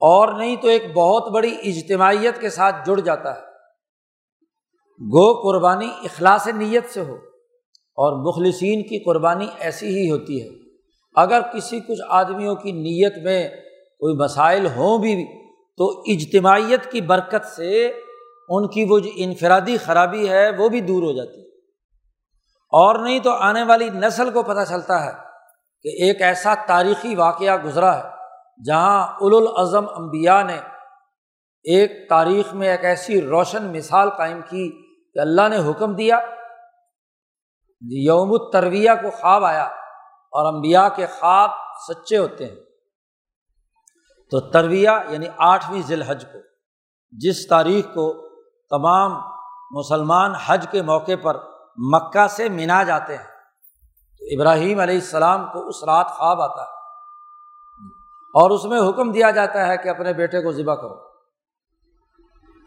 اور 0.01 0.33
نہیں 0.33 0.55
تو 0.55 0.67
ایک 0.67 0.83
بہت 0.93 1.31
بڑی 1.31 1.53
اجتماعیت 1.63 2.39
کے 2.41 2.49
ساتھ 2.49 2.75
جڑ 2.85 2.99
جاتا 2.99 3.35
ہے۔ 3.35 3.41
گو 4.99 5.25
قربانی 5.41 5.89
اخلاص 6.03 6.47
نیت 6.47 6.89
سے 6.89 7.01
ہو، 7.01 7.15
اور 7.97 8.17
مخلصین 8.25 8.83
کی 8.83 9.03
قربانی 9.03 9.47
ایسی 9.59 9.87
ہی 9.89 10.09
ہوتی 10.11 10.41
ہے۔ 10.41 10.49
اگر 11.15 11.41
کسی 11.53 11.79
کچھ 11.79 12.01
آدمیوں 12.09 12.55
کی 12.55 12.71
نیت 12.71 13.17
میں 13.17 13.47
کوئی 14.01 14.15
مسائل 14.15 14.65
ہوں 14.67 14.97
بھی، 14.97 15.15
تو 15.79 15.89
اجتماعیت 16.07 16.91
کی 16.91 17.01
برکت 17.03 17.45
سے 17.45 17.87
ان 18.47 18.67
کی 18.67 18.85
وہ 18.89 18.99
جو 18.99 19.09
انفرادی 19.15 19.77
خرابی 19.77 20.29
ہے 20.29 20.49
وہ 20.49 20.69
بھی 20.69 20.81
دور 20.81 21.03
ہو 21.03 21.11
جاتی 21.11 21.41
ہے۔ 21.41 21.47
اور 22.69 22.99
نہیں 22.99 23.19
تو 23.19 23.31
آنے 23.31 23.63
والی 23.63 23.89
نسل 23.89 24.31
کو 24.31 24.43
پتہ 24.43 24.63
چلتا 24.69 25.05
ہے 25.05 25.11
کہ 25.81 25.87
ایک 25.87 26.21
ایسا 26.21 26.53
تاریخی 26.67 27.15
واقعہ 27.15 27.63
گزرا 27.63 27.97
ہے 27.97 28.03
جہاں 28.65 29.07
الاظم 29.21 29.85
امبیا 29.89 30.43
نے 30.43 30.57
ایک 31.63 32.09
تاریخ 32.09 32.53
میں 32.53 32.69
ایک 32.69 32.85
ایسی 32.85 33.21
روشن 33.21 33.77
مثال 33.77 34.09
قائم 34.09 34.41
کی 34.41 34.71
کہ 35.13 35.19
اللہ 35.19 35.49
نے 35.49 35.57
حکم 35.57 35.95
دیا، 35.95 36.19
یوم 37.81 38.33
الترویہ 38.33 38.91
کو 39.01 39.09
خواب 39.09 39.45
آیا 39.45 39.65
اور 40.31 40.53
امبیا 40.53 40.89
کے 40.89 41.05
خواب 41.05 41.49
سچے 41.87 42.17
ہوتے 42.17 42.45
ہیں۔ 42.45 42.55
تو 44.31 44.51
ترویہ 44.51 44.89
یعنی 45.09 45.27
آٹھویں 45.37 45.81
ذی 45.81 45.93
الحج 45.93 46.25
کو، 46.33 46.39
جس 47.11 47.47
تاریخ 47.47 47.85
کو 47.93 48.26
تمام 48.69 49.21
مسلمان 49.71 50.35
حج 50.45 50.67
کے 50.71 50.81
موقع 50.81 51.11
پر 51.23 51.37
مکہ 51.77 52.27
سے 52.27 52.49
منا 52.49 52.83
جاتے 52.83 53.17
ہیں۔ 53.17 53.23
تو 54.19 54.25
ابراہیم 54.31 54.79
علیہ 54.79 54.95
السلام 54.95 55.45
کو 55.53 55.67
اس 55.67 55.83
رات 55.83 56.07
خواب 56.07 56.41
آتا 56.41 56.61
ہے 56.61 56.67
اور 58.33 58.51
اس 58.51 58.65
میں 58.65 58.89
حکم 58.89 59.11
دیا 59.11 59.31
جاتا 59.31 59.67
ہے 59.67 59.77
کہ 59.77 59.89
اپنے 59.89 60.13
بیٹے 60.13 60.41
کو 60.41 60.51
ذبح 60.51 60.75
کرو۔ 60.75 60.95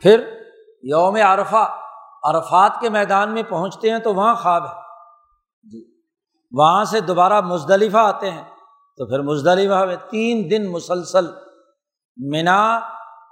پھر 0.02 0.42
یوم 0.82 1.16
عرفہ، 1.26 1.78
عرفات 2.22 2.80
کے 2.80 2.88
میدان 2.88 3.34
میں 3.34 3.42
پہنچتے 3.42 3.90
ہیں 3.90 3.98
تو 3.98 4.14
وہاں 4.14 4.34
خواب 4.34 4.64
ہے۔ 4.64 4.74
جی 5.62 6.00
وہاں 6.52 6.84
سے 6.84 7.00
دوبارہ 7.00 7.40
مزدلفہ 7.40 7.96
آتے 7.96 8.30
ہیں۔ 8.30 8.44
تو 8.96 9.06
پھر 9.06 9.20
مزدلفہ 9.20 9.84
میں 9.84 9.96
تین 9.96 10.50
دن 10.50 10.72
مسلسل 10.72 11.26
منا 12.16 12.76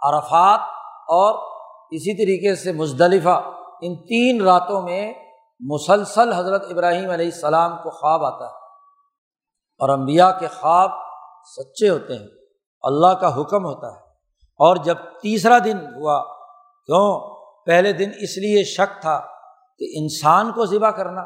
عرفات 0.02 0.60
اور 1.08 1.47
اسی 1.90 2.16
طریقے 2.16 2.54
سے 2.54 2.72
مزدلفہ 2.72 3.50
ان 3.80 3.96
تین 3.96 4.42
راتوں 4.42 4.82
میں 4.82 5.14
مسلسل 5.60 6.32
حضرت 6.32 6.66
ابراہیم 6.70 7.10
علیہ 7.10 7.26
السلام 7.26 7.76
کو 7.82 7.90
خواب 7.90 8.24
آتا 8.24 8.44
ہے 8.44 8.50
اور 9.78 9.88
امبیا 9.88 10.30
کے 10.30 10.46
خواب 10.46 10.90
سچے 11.56 11.88
ہوتے 11.88 12.14
ہیں، 12.14 12.26
اللہ 12.82 13.06
کا 13.06 13.40
حکم 13.40 13.64
ہوتا 13.64 13.86
ہے۔ 13.86 14.00
اور 14.42 14.76
جب 14.76 14.96
تیسرا 15.22 15.58
دن 15.64 15.78
ہوا، 15.78 16.22
کیوں؟ 16.86 17.34
پہلے 17.66 17.92
دن 17.92 18.08
اس 18.08 18.38
لیے 18.38 18.64
شک 18.64 19.00
تھا 19.00 19.18
کہ 19.78 19.86
انسان 19.94 20.52
کو 20.52 20.66
ذبح 20.66 20.90
کرنا۔ 20.90 21.24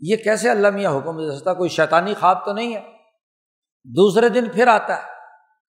یہ 0.00 0.16
کیسے 0.16 0.50
اللہ 0.50 0.70
میاں 0.70 0.92
حکم 0.92 1.16
دے 1.16 1.38
سکتا؟ 1.38 1.54
کوئی 1.54 1.68
شیطانی 1.68 2.14
خواب 2.14 2.44
تو 2.44 2.52
نہیں 2.52 2.74
ہے۔ 2.74 2.80
دوسرے 3.84 4.28
دن 4.28 4.48
پھر 4.50 4.66
آتا 4.66 4.96
ہے 4.96 5.02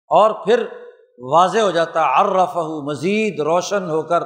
اور 0.08 0.46
پھر 0.46 0.66
واضح 1.18 1.58
ہو 1.58 1.70
جاتا 1.70 2.04
ہے 2.04 2.24
مزید 2.82 3.40
روشن 3.40 3.90
ہو 3.90 4.02
کر 4.02 4.22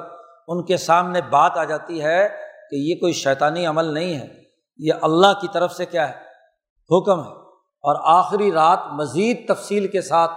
ان 0.49 0.65
کے 0.65 0.77
سامنے 0.77 1.21
بات 1.31 1.59
آ 1.59 1.65
جاتی 1.65 2.03
ہے 2.03 2.29
کہ 2.71 2.77
یہ 2.77 2.95
کوئی 2.95 3.13
شیطانی 3.13 3.67
عمل 3.67 3.85
نہیں 3.85 4.15
ہے، 4.15 4.27
یہ 4.79 4.93
اللہ 5.03 5.41
کی 5.41 5.47
طرف 5.53 5.73
سے 5.73 5.87
کیا 5.87 6.09
ہے؟ 6.09 6.15
حکم 6.91 7.21
ہے۔ 7.21 7.33
اور 7.83 8.19
آخری 8.19 8.53
رات 8.53 8.79
مزید 8.93 9.49
تفصیل 9.49 9.87
کے 9.87 10.01
ساتھ 10.01 10.31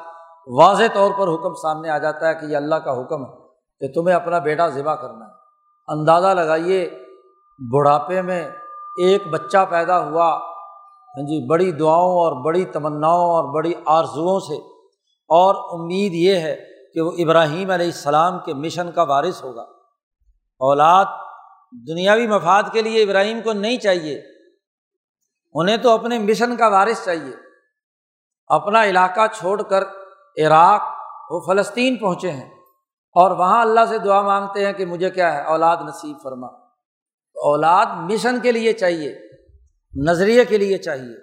واضح 0.48 0.84
طور 0.94 1.12
پر 1.18 1.28
حکم 1.28 1.54
سامنے 1.54 1.90
آ 1.90 1.98
جاتا 1.98 2.28
ہے 2.28 2.36
کہ 2.36 2.46
یہ 2.46 2.58
اللہ 2.58 2.76
کا 2.76 3.02
حکم 3.02 3.26
ہے 3.26 3.32
کہ 3.80 3.94
تمہیں 3.94 4.16
اپنا 4.16 4.40
بیٹا 4.40 4.68
ذبح 4.68 4.96
کرنا 4.96 5.26
ہے۔ 5.26 5.32
اندازہ 5.88 6.28
لگائیے، 6.28 6.90
بڑھاپے 7.72 8.22
میں 8.22 8.50
ایک 8.98 9.28
بچہ 9.28 9.66
پیدا 9.70 10.00
ہوا 10.00 10.28
ہاں 10.28 11.24
جی 11.24 11.48
بڑی 11.48 11.72
دعاؤں 11.72 12.12
اور 12.12 12.46
بڑی 12.46 12.66
تمناؤں 12.66 13.30
اور 13.30 13.54
بڑی 13.54 13.74
آرزوؤں 13.86 14.40
سے 14.40 14.73
اور 15.36 15.80
امید 15.80 16.14
یہ 16.14 16.36
ہے 16.36 16.66
کہ 16.94 17.02
وہ 17.02 17.12
ابراہیم 17.18 17.70
علیہ 17.70 17.86
السلام 17.86 18.40
کے 18.40 18.54
مشن 18.54 18.92
کا 18.92 19.04
وارث 19.04 19.44
ہوگا۔ 19.44 19.62
اولاد 20.60 21.06
دنیاوی 21.88 22.28
مفاد 22.28 22.64
کے 22.72 22.82
لیے 22.82 23.04
ابراہیم 23.04 23.42
کو 23.42 23.54
نہیں 23.54 23.78
چاہیے۔ 23.78 24.22
انہیں 25.54 25.78
تو 25.78 25.90
اپنے 25.90 26.20
مشن 26.20 26.56
کا 26.56 26.68
وارث 26.68 27.06
چاہیے۔ 27.06 27.32
اپنا 28.48 28.84
علاقہ 28.84 29.22
چھوڑ 29.34 29.62
کر 29.62 29.82
عراق 30.46 30.82
وہ 31.30 31.40
فلسطین 31.40 31.96
پہنچے 31.96 32.32
ہیں 32.32 32.50
اور 33.12 33.32
وہاں 33.32 33.62
اللہ 33.62 33.86
سے 33.90 33.98
دعا 33.98 34.22
مانگتے 34.22 34.66
ہیں 34.66 34.74
کہ 34.74 34.86
مجھے 34.86 35.10
کیا 35.10 35.34
ہے؟ 35.34 35.44
اولاد 35.44 35.78
نصیب 35.78 36.18
فرما۔ 36.24 36.48
اولاد 37.36 37.86
مشن 37.86 38.40
کے 38.40 38.52
لیے 38.52 38.74
چاہیے، 38.74 39.16
نظریے 39.96 40.46
کے 40.46 40.58
لیے 40.58 40.78
چاہیے۔ 40.78 41.23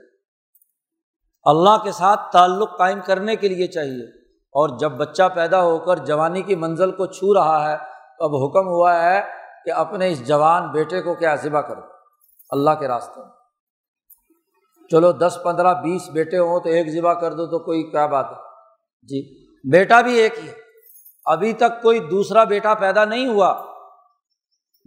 اللہ 1.42 1.76
کے 1.82 1.92
ساتھ 1.92 2.32
تعلق 2.32 2.78
قائم 2.78 2.98
کرنے 3.06 3.36
کے 3.36 3.48
لیے 3.48 3.66
چاہیے۔ 3.66 4.20
اور 4.52 4.78
جب 4.78 4.92
بچہ 4.92 5.22
پیدا 5.34 5.62
ہو 5.62 5.78
کر 5.78 5.96
جوانی 5.96 6.42
کی 6.42 6.54
منزل 6.56 6.90
کو 6.90 7.06
چھو 7.06 7.34
رہا 7.34 7.70
ہے، 7.70 7.76
تو 8.18 8.24
اب 8.24 8.34
حکم 8.34 8.68
ہوا 8.68 9.02
ہے 9.02 9.22
کہ 9.64 9.70
اپنے 9.70 10.10
اس 10.10 10.26
جوان 10.26 10.70
بیٹے 10.70 11.02
کو 11.02 11.14
کیا 11.14 11.34
ذبح 11.34 11.60
کرو۔ 11.60 11.80
اللہ 12.50 12.70
کے 12.70 12.88
راستے۔ 12.88 13.20
میں 13.20 13.30
چلو 14.90 15.12
دس، 15.12 15.38
پندرہ، 15.44 15.74
بیس 15.74 16.08
بیٹے 16.08 16.38
ہوں 16.38 16.60
تو 16.60 16.68
ایک 16.68 16.88
ذبح 16.88 17.12
کر 17.12 17.32
دو 17.32 17.46
تو 17.46 17.58
کوئی 17.58 17.82
کیا 17.82 18.06
بات 18.06 18.26
ہے۔ 18.30 18.36
جی 19.02 19.46
بیٹا 19.70 20.00
بھی 20.00 20.14
ایک 20.14 20.38
ہی 20.38 20.48
ہے۔ 20.48 20.54
ابھی 21.24 21.52
تک 21.52 21.82
کوئی 21.82 21.98
دوسرا 21.98 22.44
بیٹا 22.44 22.74
پیدا 22.74 23.04
نہیں 23.04 23.26
ہوا۔ 23.26 23.62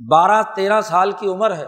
بارہ، 0.09 0.43
تیرہ 0.55 0.81
سال 0.81 1.11
کی 1.11 1.27
عمر 1.27 1.55
ہے۔ 1.55 1.65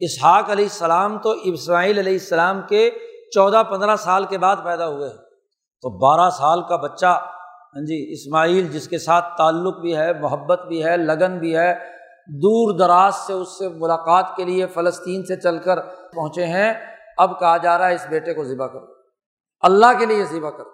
اسحاق 0.00 0.50
علیہ 0.50 0.64
السلام 0.64 1.18
تو 1.18 1.30
اسماعیل 1.30 1.98
علیہ 1.98 2.12
السلام 2.12 2.62
کے 2.62 2.90
چودہ 3.34 3.62
پندرہ 3.70 3.96
سال 3.96 4.24
کے 4.24 4.38
بعد 4.38 4.56
پیدا 4.62 4.88
ہوئے 4.88 5.08
ہیں۔ 5.08 5.16
تو 5.82 5.98
بارہ 5.98 6.30
سال 6.30 6.62
کا 6.62 6.76
بچہ 6.76 7.24
ہاں 7.74 7.86
جی 7.86 8.12
اسماعیل، 8.12 8.68
جس 8.68 8.88
کے 8.88 8.98
ساتھ 8.98 9.36
تعلق 9.38 9.78
بھی 9.78 9.96
ہے، 9.96 10.12
محبت 10.12 10.66
بھی 10.66 10.84
ہے، 10.84 10.96
لگن 10.96 11.38
بھی 11.38 11.56
ہے، 11.56 11.74
دور 12.28 12.78
دراز 12.78 13.14
سے 13.14 13.32
اس 13.32 13.58
سے 13.58 13.68
ملاقات 13.68 14.36
کے 14.36 14.44
لیے 14.44 14.66
فلسطین 14.66 15.22
سے 15.22 15.36
چل 15.36 15.58
کر 15.58 15.80
پہنچے 16.14 16.46
ہیں۔ 16.46 16.72
اب 17.18 17.40
کہا 17.40 17.56
جا 17.56 17.78
رہا 17.78 17.88
ہے 17.88 17.94
اس 17.94 18.06
بیٹے 18.10 18.34
کو 18.34 18.44
ذبح 18.44 18.66
کرو۔ 18.66 18.86
اللہ 19.60 19.98
کے 19.98 20.06
لیے 20.06 20.24
ذبح 20.24 20.50
کرو۔ 20.50 20.70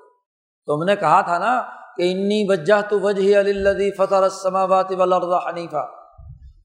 تو 0.67 0.75
ہم 0.75 0.83
نے 0.83 0.97
کہا 0.97 1.21
تھا 1.21 1.39
نا 1.39 1.63
کہ 1.97 2.03
انی 2.03 2.47
وجہ 2.49 2.81
تو 2.89 3.01
وجہ 3.01 3.41
علی 3.41 3.91
فتح 3.91 4.15
السماوات 4.15 4.93
والارض 4.99 5.49
حنیفہ 5.49 5.87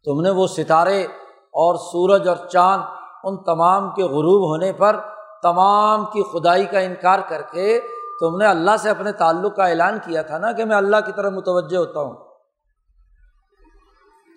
تم 0.05 0.21
نے 0.21 0.29
وہ 0.29 0.47
ستارے 0.47 1.03
اور 1.35 1.75
سورج 1.75 2.27
اور 2.27 2.47
چاند، 2.47 2.81
ان 3.23 3.37
تمام 3.43 3.89
کے 3.89 4.03
غروب 4.03 4.49
ہونے 4.49 4.73
پر 4.73 4.99
تمام 5.43 6.05
کی 6.05 6.23
خدائی 6.23 6.65
کا 6.65 6.79
انکار 6.79 7.19
کر 7.27 7.41
کے 7.41 7.81
تم 8.19 8.37
نے 8.37 8.45
اللہ 8.45 8.71
سے 8.79 8.89
اپنے 8.89 9.11
تعلق 9.11 9.55
کا 9.55 9.65
اعلان 9.65 9.99
کیا 10.03 10.21
تھا 10.21 10.37
نا 10.37 10.51
کہ 10.51 10.65
میں 10.65 10.77
اللہ 10.77 10.97
کی 11.05 11.11
طرف 11.15 11.33
متوجہ 11.33 11.77
ہوتا 11.77 11.99
ہوں۔ 11.99 12.13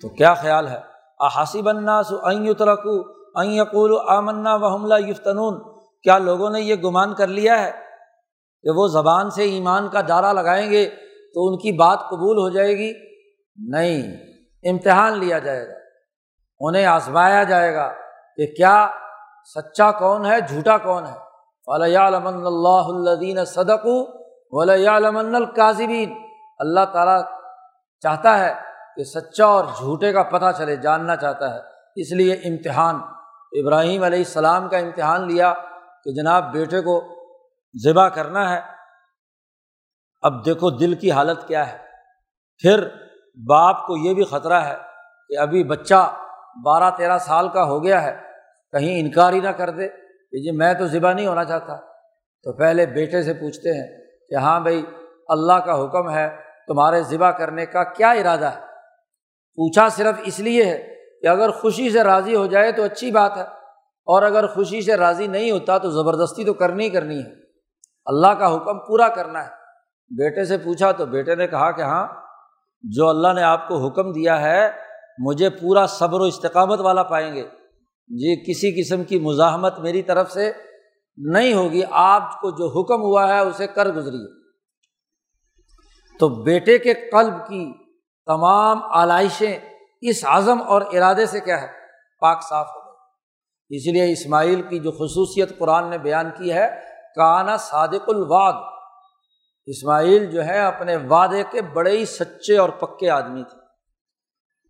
تو 0.02 0.08
کیا 0.08 0.34
خیال 0.34 0.68
ہے؟ 0.68 0.78
احاسی 1.20 1.62
بننا 1.62 2.02
سو 2.02 2.54
ترکو 2.54 3.22
یقول 3.42 3.96
آمنا 4.06 4.54
و 4.54 4.66
حملہ 4.66 4.94
یفتنون۔ 4.98 5.60
کیا 6.02 6.18
لوگوں 6.18 6.50
نے 6.50 6.60
یہ 6.60 6.74
گمان 6.74 7.14
کر 7.14 7.26
لیا 7.26 7.64
ہے 7.64 7.70
کہ 8.62 8.70
وہ 8.70 8.88
زبان 8.88 9.30
سے 9.30 9.42
ایمان 9.42 9.88
کا 9.88 10.00
دارہ 10.08 10.32
لگائیں 10.32 10.70
گے 10.70 10.88
تو 11.34 11.48
ان 11.48 11.58
کی 11.58 11.72
بات 11.72 11.98
قبول 12.10 12.36
ہو 12.36 12.48
جائے 12.48 12.78
گی؟ 12.78 12.92
نہیں، 13.56 14.16
امتحان 14.70 15.18
لیا 15.18 15.38
جائے 15.38 15.68
گا۔ 15.68 15.74
انہیں 16.60 16.86
آزمایا 16.86 17.42
جائے 17.42 17.74
گا 17.74 17.92
کہ 18.36 18.46
کیا 18.46 18.88
سچا 19.44 19.90
کون 19.90 20.26
ہے، 20.26 20.40
جھوٹا 20.40 20.78
کون 20.78 21.06
ہے؟ 21.06 21.18
فلیہ 21.66 21.98
المن 21.98 22.46
اللہ 22.46 23.10
الدین 23.10 23.44
صدق 23.44 23.86
ولیہ 24.50 24.88
القاظبین 24.88 26.26
اللہ 26.58 26.80
تعالیٰ 26.92 27.22
چاہتا 28.00 28.38
ہے 28.38 28.54
کہ 28.96 29.04
سچا 29.04 29.44
اور 29.44 29.64
جھوٹے 29.64 30.12
کا 30.12 30.22
پتہ 30.22 30.44
چلے، 30.58 30.76
جاننا 30.76 31.16
چاہتا 31.16 31.54
ہے۔ 31.54 31.60
اس 31.96 32.12
لیے 32.12 32.34
امتحان، 32.34 32.94
ابراہیم 33.52 34.02
علیہ 34.02 34.18
السلام 34.18 34.68
کا 34.68 34.78
امتحان 34.78 35.26
لیا 35.26 35.54
کہ 36.04 36.12
جناب 36.12 36.52
بیٹے 36.52 36.80
کو 36.80 37.04
ذبح 37.84 38.08
کرنا 38.08 38.54
ہے۔ 38.54 38.60
اب 40.22 40.44
دیکھو 40.44 40.70
دل 40.70 40.94
کی 40.94 41.10
حالت 41.10 41.48
کیا 41.48 41.72
ہے۔ 41.72 41.78
پھر 42.58 42.88
باپ 43.48 43.86
کو 43.86 43.96
یہ 43.96 44.14
بھی 44.14 44.24
خطرہ 44.24 44.60
ہے 44.60 44.76
کہ 45.28 45.38
ابھی 45.38 45.64
بچہ 45.64 46.14
بارہ 46.64 46.90
تیرہ 46.96 47.18
سال 47.18 47.48
کا 47.48 47.64
ہو 47.64 47.84
گیا 47.84 48.02
ہے۔ 48.02 48.31
کہیں 48.72 49.00
انکار 49.00 49.32
ہی 49.32 49.40
نہ 49.40 49.48
کر 49.48 49.70
دے 49.70 49.88
کہ 49.88 50.42
جی 50.42 50.50
میں 50.50 50.74
تو 50.74 50.86
ذبح 50.86 51.12
نہیں 51.12 51.26
ہونا 51.26 51.44
چاہتا۔ 51.44 51.76
تو 52.44 52.52
پہلے 52.52 52.86
بیٹے 52.86 53.22
سے 53.22 53.34
پوچھتے 53.34 53.72
ہیں 53.72 53.86
کہ 54.28 54.34
ہاں 54.34 54.60
بھائی، 54.60 54.84
اللہ 55.28 55.52
کا 55.52 55.84
حکم 55.84 56.10
ہے 56.10 56.28
تمہارے 56.66 57.02
ذبح 57.02 57.30
کرنے 57.30 57.66
کا 57.66 57.84
کیا 57.84 58.10
ارادہ 58.10 58.44
ہے؟ 58.44 58.60
پوچھا 59.58 59.88
صرف 59.88 60.20
اس 60.24 60.40
لیے 60.40 60.64
ہے 60.64 60.94
کہ 61.22 61.26
اگر 61.26 61.50
خوشی 61.50 61.90
سے 61.90 62.02
راضی 62.04 62.36
ہو 62.36 62.46
جائے 62.46 62.72
تو 62.72 62.82
اچھی 62.82 63.10
بات 63.10 63.36
ہے، 63.36 63.42
اور 64.08 64.22
اگر 64.22 64.46
خوشی 64.46 64.82
سے 64.82 64.96
راضی 64.96 65.26
نہیں 65.26 65.50
ہوتا 65.50 65.78
تو 65.78 65.90
زبردستی 65.90 66.44
تو 66.44 66.54
کرنی 66.54 66.84
ہی 66.84 66.90
کرنی 66.90 67.18
ہے۔ 67.18 67.30
اللہ 68.06 68.34
کا 68.38 68.54
حکم 68.56 68.78
پورا 68.78 69.08
کرنا 69.08 69.44
ہے۔ 69.44 69.50
بیٹے 70.10 70.44
سے 70.44 70.58
پوچھا 70.58 70.92
تو 70.92 71.06
بیٹے 71.06 71.34
نے 71.34 71.46
کہا 71.46 71.70
کہ 71.70 71.82
ہاں 71.82 72.06
جو 72.84 73.08
اللہ 73.08 73.32
نے 73.32 73.42
آپ 73.42 73.68
کو 73.68 73.86
حکم 73.86 74.12
دیا 74.12 74.40
ہے، 74.40 74.70
مجھے 75.18 75.50
پورا 75.50 75.86
صبر 75.86 76.20
و 76.20 76.24
استقامت 76.24 76.80
والا 76.80 77.02
پائیں 77.02 77.34
گے۔ 77.34 77.48
جی 78.12 78.52
کسی 78.52 78.82
قسم 78.82 79.04
کی 79.04 79.18
مزاحمت 79.18 79.78
میری 79.78 80.02
طرف 80.02 80.32
سے 80.32 80.52
نہیں 81.16 81.54
ہوگی۔ 81.54 81.82
آپ 81.90 82.40
کو 82.40 82.50
جو 82.50 82.80
حکم 82.80 83.02
ہوا 83.02 83.28
ہے، 83.28 83.38
اسے 83.38 83.66
کر 83.66 83.88
گزری 83.88 84.42
تو 86.18 86.28
بیٹے 86.28 86.78
کے 86.78 86.94
قلب 86.94 87.34
کی 87.48 87.72
تمام 88.26 88.78
آلائشیں 88.82 89.58
اس 90.00 90.24
عزم 90.24 90.62
اور 90.62 90.82
ارادے 90.82 91.26
سے 91.26 91.40
کیا 91.40 91.62
ہے؟ 91.62 91.66
پاک 92.20 92.42
صاف 92.48 92.66
ہو 92.66 92.80
گئے۔ 92.80 92.92
اس 93.76 93.86
لیے 93.86 94.12
اسماعیل 94.12 94.62
کی 94.62 94.78
جو 94.78 94.92
خصوصیت 94.92 95.58
قرآن 95.58 95.90
نے 95.90 95.98
بیان 95.98 96.30
کی 96.36 96.52
ہے 96.52 96.80
کانا 97.16 97.56
صادق 97.56 98.08
الواد 98.08 98.72
اسماعیل 99.66 100.30
جو 100.30 100.44
ہے، 100.44 100.58
اپنے 100.58 100.96
وعدے 100.96 101.42
کے 101.50 101.62
بڑے 101.62 101.98
ہی 101.98 102.04
سچے 102.04 102.58
اور 102.58 102.68
پکے 102.68 103.10
آدمی 103.10 103.42
تھے۔ 103.44 103.58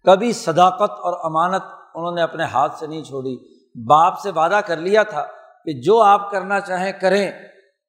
کبھی 0.04 0.32
صداقت 0.32 0.90
اور 0.90 1.24
امانت 1.24 1.81
انہوں 1.94 2.12
نے 2.12 2.22
اپنے 2.22 2.44
ہاتھ 2.44 2.78
سے 2.78 2.86
نہیں 2.86 3.02
چھوڑی، 3.02 3.36
باپ 3.88 4.20
سے 4.20 4.30
وعدہ 4.30 4.60
کر 4.66 4.76
لیا 4.76 5.02
تھا 5.02 5.26
کہ 5.64 5.80
جو 5.80 6.00
آپ 6.00 6.30
کرنا 6.30 6.60
چاہیں 6.60 6.92
کریں۔ 6.92 7.30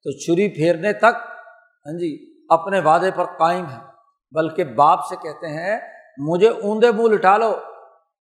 تو 0.06 0.12
چھری 0.12 0.48
پھیرنے 0.56 0.94
تک 0.94 1.16
ہاں 1.86 1.98
جی 2.00 2.34
اپنے 2.50 2.80
وعدے 2.80 3.12
پر 3.16 3.24
قائم 3.24 3.66
ہے 3.66 3.80
بلکہ 4.32 4.64
باپ 4.64 5.08
سے 5.08 5.16
کہتے 5.16 5.48
ہیں، 5.48 5.80
مجھے 6.18 6.48
اوندے 6.48 6.92
منہ 6.92 7.14
لٹا 7.14 7.38
لو، 7.38 7.54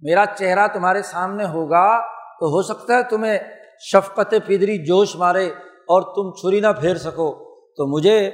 میرا 0.02 0.26
چہرہ 0.38 0.68
تمہارے 0.68 1.02
سامنے 1.02 1.46
ہوگا 1.46 2.02
تو 2.40 2.46
ہو 2.46 2.62
سکتا 2.62 2.94
ہے 2.94 3.04
تمہیں 3.04 3.40
شفقت 3.80 4.34
پدری 4.46 4.86
جوش 4.86 5.16
مارے 5.16 5.48
اور 5.92 6.02
تم 6.02 6.32
چھری 6.32 6.60
نہ 6.60 6.68
پھیر 6.80 6.96
سکو۔ 6.96 7.50
تو 7.78 7.88
مجھے 7.88 8.32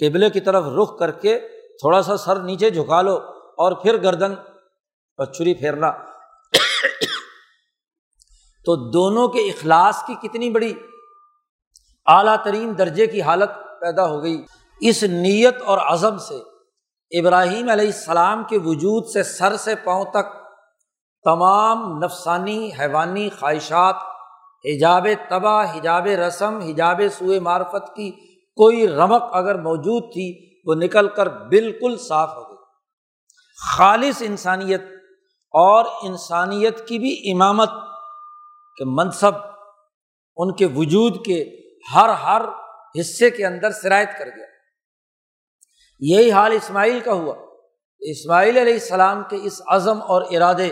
قبلے 0.00 0.30
کی 0.30 0.40
طرف 0.40 0.64
رخ 0.64 0.98
کر 0.98 1.10
کے 1.10 1.38
تھوڑا 1.80 2.02
سا 2.02 2.16
سر 2.16 2.36
نیچے 2.36 2.70
جھکا 2.70 3.02
لو 3.02 3.16
اور 3.58 3.72
پھر 3.72 4.02
گردن 4.02 4.32
اور 5.18 5.26
چھری 5.26 5.54
پھیرنا۔ 5.54 5.92
تو 8.64 8.90
دونوں 8.90 9.28
کے 9.28 9.40
اخلاص 9.40 10.02
کی 10.06 10.14
کتنی 10.14 10.50
بڑی 10.50 10.74
اعلیٰ 12.06 12.36
ترین 12.44 12.78
درجے 12.78 13.06
کی 13.06 13.22
حالت 13.22 13.50
پیدا 13.80 14.06
ہو 14.06 14.22
گئی۔ 14.22 14.44
اس 14.80 15.02
نیت 15.02 15.62
اور 15.62 15.78
عزم 15.78 16.18
سے 16.18 16.56
ابراہیم 17.20 17.68
علیہ 17.68 17.86
السلام 17.86 18.44
کے 18.44 18.58
وجود 18.58 19.06
سے 19.06 19.22
سر 19.22 19.56
سے 19.56 19.74
پاؤں 19.74 20.04
تک 20.04 20.32
تمام 21.24 21.98
نفسانی، 22.04 22.70
حیوانی 22.80 23.28
خواہشات، 23.28 23.96
حجاب 24.64 25.06
تباہ، 25.30 25.76
حجاب 25.76 26.06
رسم، 26.06 26.58
حجاب 26.60 27.00
سوئے 27.18 27.40
معرفت 27.40 27.96
کی 27.96 28.10
کوئی 28.56 28.88
رمق 28.88 29.22
اگر 29.32 29.60
موجود 29.60 30.12
تھی، 30.12 30.60
وہ 30.66 30.74
نکل 30.74 31.08
کر 31.08 31.28
بالکل 31.28 31.96
صاف 31.96 32.28
ہو 32.36 32.42
گئی۔ 32.42 32.56
خالص 33.76 34.22
انسانیت 34.26 34.82
اور 35.56 35.84
انسانیت 36.02 36.88
کی 36.88 36.98
بھی 36.98 37.32
امامت 37.32 37.70
کے 38.76 38.84
منصب 38.84 39.32
ان 40.36 40.54
کے 40.54 40.66
وجود 40.66 41.24
کے 41.26 41.44
ہر 41.94 42.08
ہر 42.08 42.42
حصے 43.00 43.30
کے 43.30 43.46
اندر 43.46 43.70
شرائط 43.82 44.08
کر 44.18 44.26
گیا۔ 44.26 44.46
یہی 46.00 46.30
حال 46.30 46.52
اسماعیل 46.52 47.00
کا 47.00 47.12
ہوا۔ 47.12 47.34
اسماعیل 48.00 48.56
علیہ 48.56 48.72
السلام 48.72 49.22
کے 49.30 49.36
اس 49.42 49.62
عزم 49.68 50.02
اور 50.02 50.22
ارادے 50.30 50.68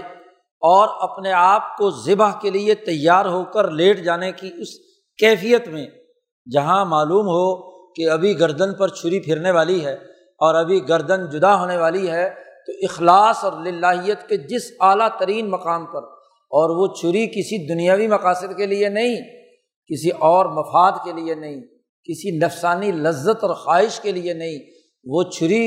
اور 0.62 1.10
اپنے 1.10 1.32
آپ 1.32 1.76
کو 1.76 1.90
ذبح 1.90 2.30
کے 2.40 2.50
لیے 2.50 2.74
تیار 2.74 3.26
ہو 3.26 3.44
کر 3.44 3.70
لیٹ 3.70 4.04
جانے 4.04 4.32
کی 4.32 4.50
اس 4.58 4.68
کیفیت 5.18 5.68
میں، 5.68 5.86
جہاں 6.52 6.84
معلوم 6.84 7.26
ہو 7.26 7.74
کہ 7.92 8.10
ابھی 8.10 8.40
گردن 8.40 8.74
پر 8.74 8.88
چھری 8.88 9.20
پھرنے 9.20 9.50
والی 9.50 9.84
ہے 9.84 9.94
اور 10.38 10.54
ابھی 10.54 10.88
گردن 10.88 11.30
جدا 11.30 11.60
ہونے 11.60 11.76
والی 11.76 12.10
ہے 12.10 12.43
تو 12.66 12.72
اخلاص 12.82 13.44
اور 13.44 13.52
للہیت 13.62 14.28
کے 14.28 14.36
جس 14.48 14.70
اعلیٰ 14.80 15.08
ترین 15.18 15.50
مقام 15.50 15.86
پر، 15.86 16.02
اور 16.52 16.70
وہ 16.70 16.86
چھری 16.94 17.26
کسی 17.26 17.66
دنیاوی 17.68 18.06
مقاصد 18.06 18.56
کے 18.56 18.66
لیے 18.66 18.88
نہیں، 18.88 19.16
کسی 19.90 20.10
اور 20.28 20.46
مفاد 20.52 21.04
کے 21.04 21.12
لیے 21.12 21.34
نہیں، 21.34 21.60
کسی 22.08 22.36
نفسانی 22.38 22.90
لذت 22.92 23.44
اور 23.44 23.54
خواہش 23.54 24.00
کے 24.00 24.12
لیے 24.12 24.34
نہیں، 24.34 24.58
وہ 25.06 25.22
چھری 25.30 25.64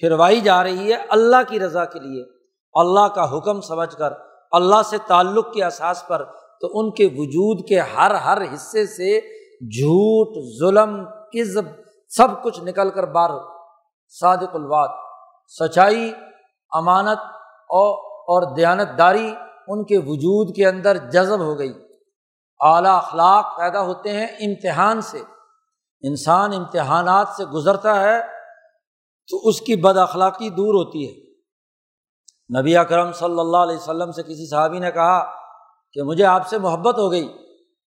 پھروائی 0.00 0.40
جا 0.40 0.62
رہی 0.64 0.92
ہے 0.92 0.98
اللہ 1.08 1.42
کی 1.48 1.60
رضا 1.60 1.84
کے 1.84 2.00
لیے۔ 2.00 2.22
اللہ 2.74 3.06
کا 3.14 3.24
حکم 3.36 3.60
سمجھ 3.60 3.94
کر، 3.96 4.12
اللہ 4.52 4.82
سے 4.90 4.96
تعلق 5.06 5.52
کے 5.54 5.62
احساس 5.64 6.06
پر، 6.08 6.24
تو 6.60 6.68
ان 6.72 6.90
کے 6.90 7.06
وجود 7.16 7.66
کے 7.68 7.80
ہر 7.94 8.14
ہر 8.24 8.42
حصے 8.54 8.86
سے 8.86 9.18
جھوٹ، 9.70 10.36
ظلم 10.58 10.94
کزب 11.32 11.64
سب 12.10 12.42
کچھ 12.42 12.60
نکل 12.60 12.90
کر 12.90 13.04
بار 13.12 13.30
صادق 14.14 14.54
الواد 14.54 14.88
سچائی 15.60 16.10
امانت 16.70 17.18
اور 17.68 18.06
اور 18.16 18.54
دیانت 18.54 18.98
داری 18.98 19.34
ان 19.68 19.84
کے 19.84 19.98
وجود 19.98 20.56
کے 20.56 20.66
اندر 20.66 20.96
جذب 20.96 21.40
ہو 21.40 21.58
گئی۔ 21.58 21.72
اعلیٰ 22.60 22.96
اخلاق 22.96 23.58
پیدا 23.58 23.80
ہوتے 23.80 24.12
ہیں 24.12 24.26
امتحان 24.26 25.00
سے۔ 25.00 25.18
انسان 26.02 26.52
امتحانات 26.52 27.28
سے 27.36 27.44
گزرتا 27.44 28.00
ہے 28.00 28.20
تو 29.30 29.48
اس 29.48 29.60
کی 29.60 29.76
بد 29.76 29.96
اخلاقی 29.96 30.50
دور 30.50 30.74
ہوتی 30.74 31.08
ہے۔ 31.08 31.26
نبی 32.60 32.76
اکرم 32.76 33.12
صلی 33.12 33.40
اللہ 33.40 33.56
علیہ 33.56 33.76
وسلم 33.76 34.12
سے 34.12 34.22
کسی 34.22 34.50
صحابی 34.50 34.78
نے 34.78 34.90
کہا 34.90 35.30
کہ 35.92 36.02
مجھے 36.02 36.24
آپ 36.24 36.46
سے 36.46 36.58
محبت 36.58 36.98
ہو 36.98 37.10
گئی۔ 37.10 37.28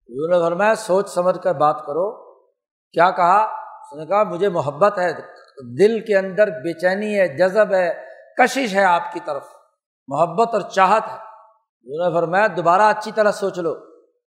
انہوں 0.07 0.39
نے 0.39 0.45
فرمایا، 0.45 0.75
سوچ 0.75 1.09
سمجھ 1.09 1.39
کر 1.43 1.53
بات 1.53 1.85
کرو۔ 1.85 2.11
کیا 2.91 3.11
کہا؟ 3.11 3.43
اس 3.81 3.93
نے 3.93 4.05
کہا، 4.05 4.23
مجھے 4.23 4.49
محبت 4.49 4.99
ہے۔ 4.99 5.13
دل 5.77 5.99
کے 5.99 6.17
اندر 6.17 6.47
بے 6.47 6.79
چینی 6.79 7.19
ہے، 7.19 7.27
جذب 7.37 7.73
ہے۔ 7.73 8.06
کشش 8.37 8.75
ہے 8.75 8.83
آپ 8.83 9.13
کی 9.13 9.19
طرف، 9.25 9.43
محبت 10.07 10.53
اور 10.53 10.61
چاہت 10.61 11.01
ہے۔ 11.07 11.17
انہوں 11.83 12.09
نے 12.09 12.15
فرمایا، 12.15 12.47
دوبارہ 12.57 12.81
اچھی 12.81 13.11
طرح 13.11 13.31
سوچ 13.31 13.59
لو۔ 13.59 13.71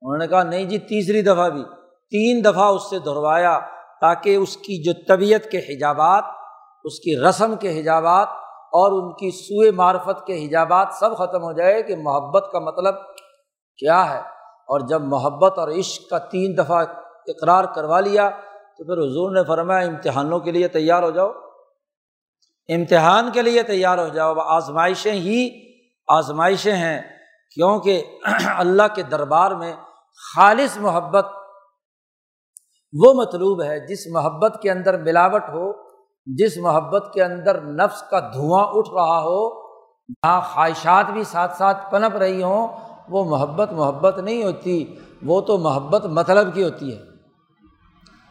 انہوں 0.01 0.17
نے 0.17 0.27
کہا، 0.27 0.43
نہیں 0.43 0.65
جی 0.65 0.77
تیسری 0.77 1.21
دفعہ 1.21 1.49
بھی۔ 1.49 1.63
تین 2.11 2.45
دفعہ 2.45 2.65
اس 2.65 2.89
سے 2.89 2.99
دہروایا 2.99 3.59
تاکہ 4.01 4.35
اس 4.35 4.57
کی 4.57 4.83
جو 4.83 4.91
طبیعت 5.07 5.51
کے 5.51 5.57
حجابات، 5.57 6.23
اس 6.83 6.99
کی 6.99 7.19
رسم 7.29 7.55
کے 7.55 7.81
حجابات 7.81 8.27
اور 8.71 8.91
ان 8.91 9.13
کی 9.13 9.31
سوئے 9.31 9.71
معرفت 9.71 10.25
کے 10.25 10.45
حجابات 10.45 10.87
سب 10.99 11.17
ختم 11.17 11.43
ہو 11.43 11.51
جائے 11.51 11.83
کہ 11.83 11.95
محبت 11.95 12.49
کا 12.51 12.59
مطلب 12.59 12.95
کیا 13.77 14.13
ہے۔ 14.13 14.19
اور 14.69 14.79
جب 14.79 15.01
محبت 15.01 15.59
اور 15.59 15.67
عشق 15.67 16.09
کا 16.09 16.17
تین 16.17 16.57
دفعہ 16.57 16.85
اقرار 17.27 17.63
کروا 17.63 17.99
لیا 17.99 18.29
تو 18.77 18.83
پھر 18.85 19.11
حضور 19.11 19.31
نے 19.31 19.43
فرمایا، 19.43 19.87
امتحانوں 19.87 20.39
کے 20.39 20.51
لیے 20.51 20.67
تیار 20.67 21.03
ہو 21.03 21.11
جاؤ۔ 21.11 21.31
امتحان 22.69 23.31
کے 23.31 23.41
لیے 23.41 23.63
تیار 23.63 23.97
ہو 23.97 24.07
جاؤ 24.07 24.33
آزمائشیں 24.35 25.13
ہی 25.13 25.49
آزمائشیں 26.07 26.75
ہیں۔ 26.75 27.01
کیونکہ 27.55 28.03
اللہ 28.57 28.83
کے 28.95 29.03
دربار 29.03 29.51
میں 29.51 29.73
خالص 30.35 30.77
محبت 30.77 31.27
وہ 32.93 33.13
مطلوب 33.13 33.63
ہے 33.63 33.87
جس 33.87 34.07
محبت 34.07 34.59
کے 34.61 34.71
اندر 34.71 34.97
ملاوٹ 34.97 35.43
ہو، 35.49 35.71
جس 36.25 36.57
محبت 36.57 37.11
کے 37.13 37.23
اندر 37.23 37.61
نفس 37.61 38.01
کا 38.01 38.19
دھواں 38.19 38.65
اٹھ 38.67 38.89
رہا 38.89 39.19
ہو، 39.19 39.69
جہاں 40.09 40.41
خواہشات 40.41 41.05
بھی 41.11 41.23
ساتھ 41.23 41.57
ساتھ 41.57 41.91
پنپ 41.91 42.15
رہی 42.15 42.43
ہوں، 42.43 42.67
وہ 43.09 43.23
محبت 43.25 43.71
محبت 43.71 44.19
نہیں 44.19 44.43
ہوتی، 44.43 44.95
وہ 45.25 45.41
تو 45.41 45.57
محبت 45.57 46.05
مطلب 46.05 46.55
کی 46.55 46.63
ہوتی 46.63 46.97
ہے۔ 46.97 47.01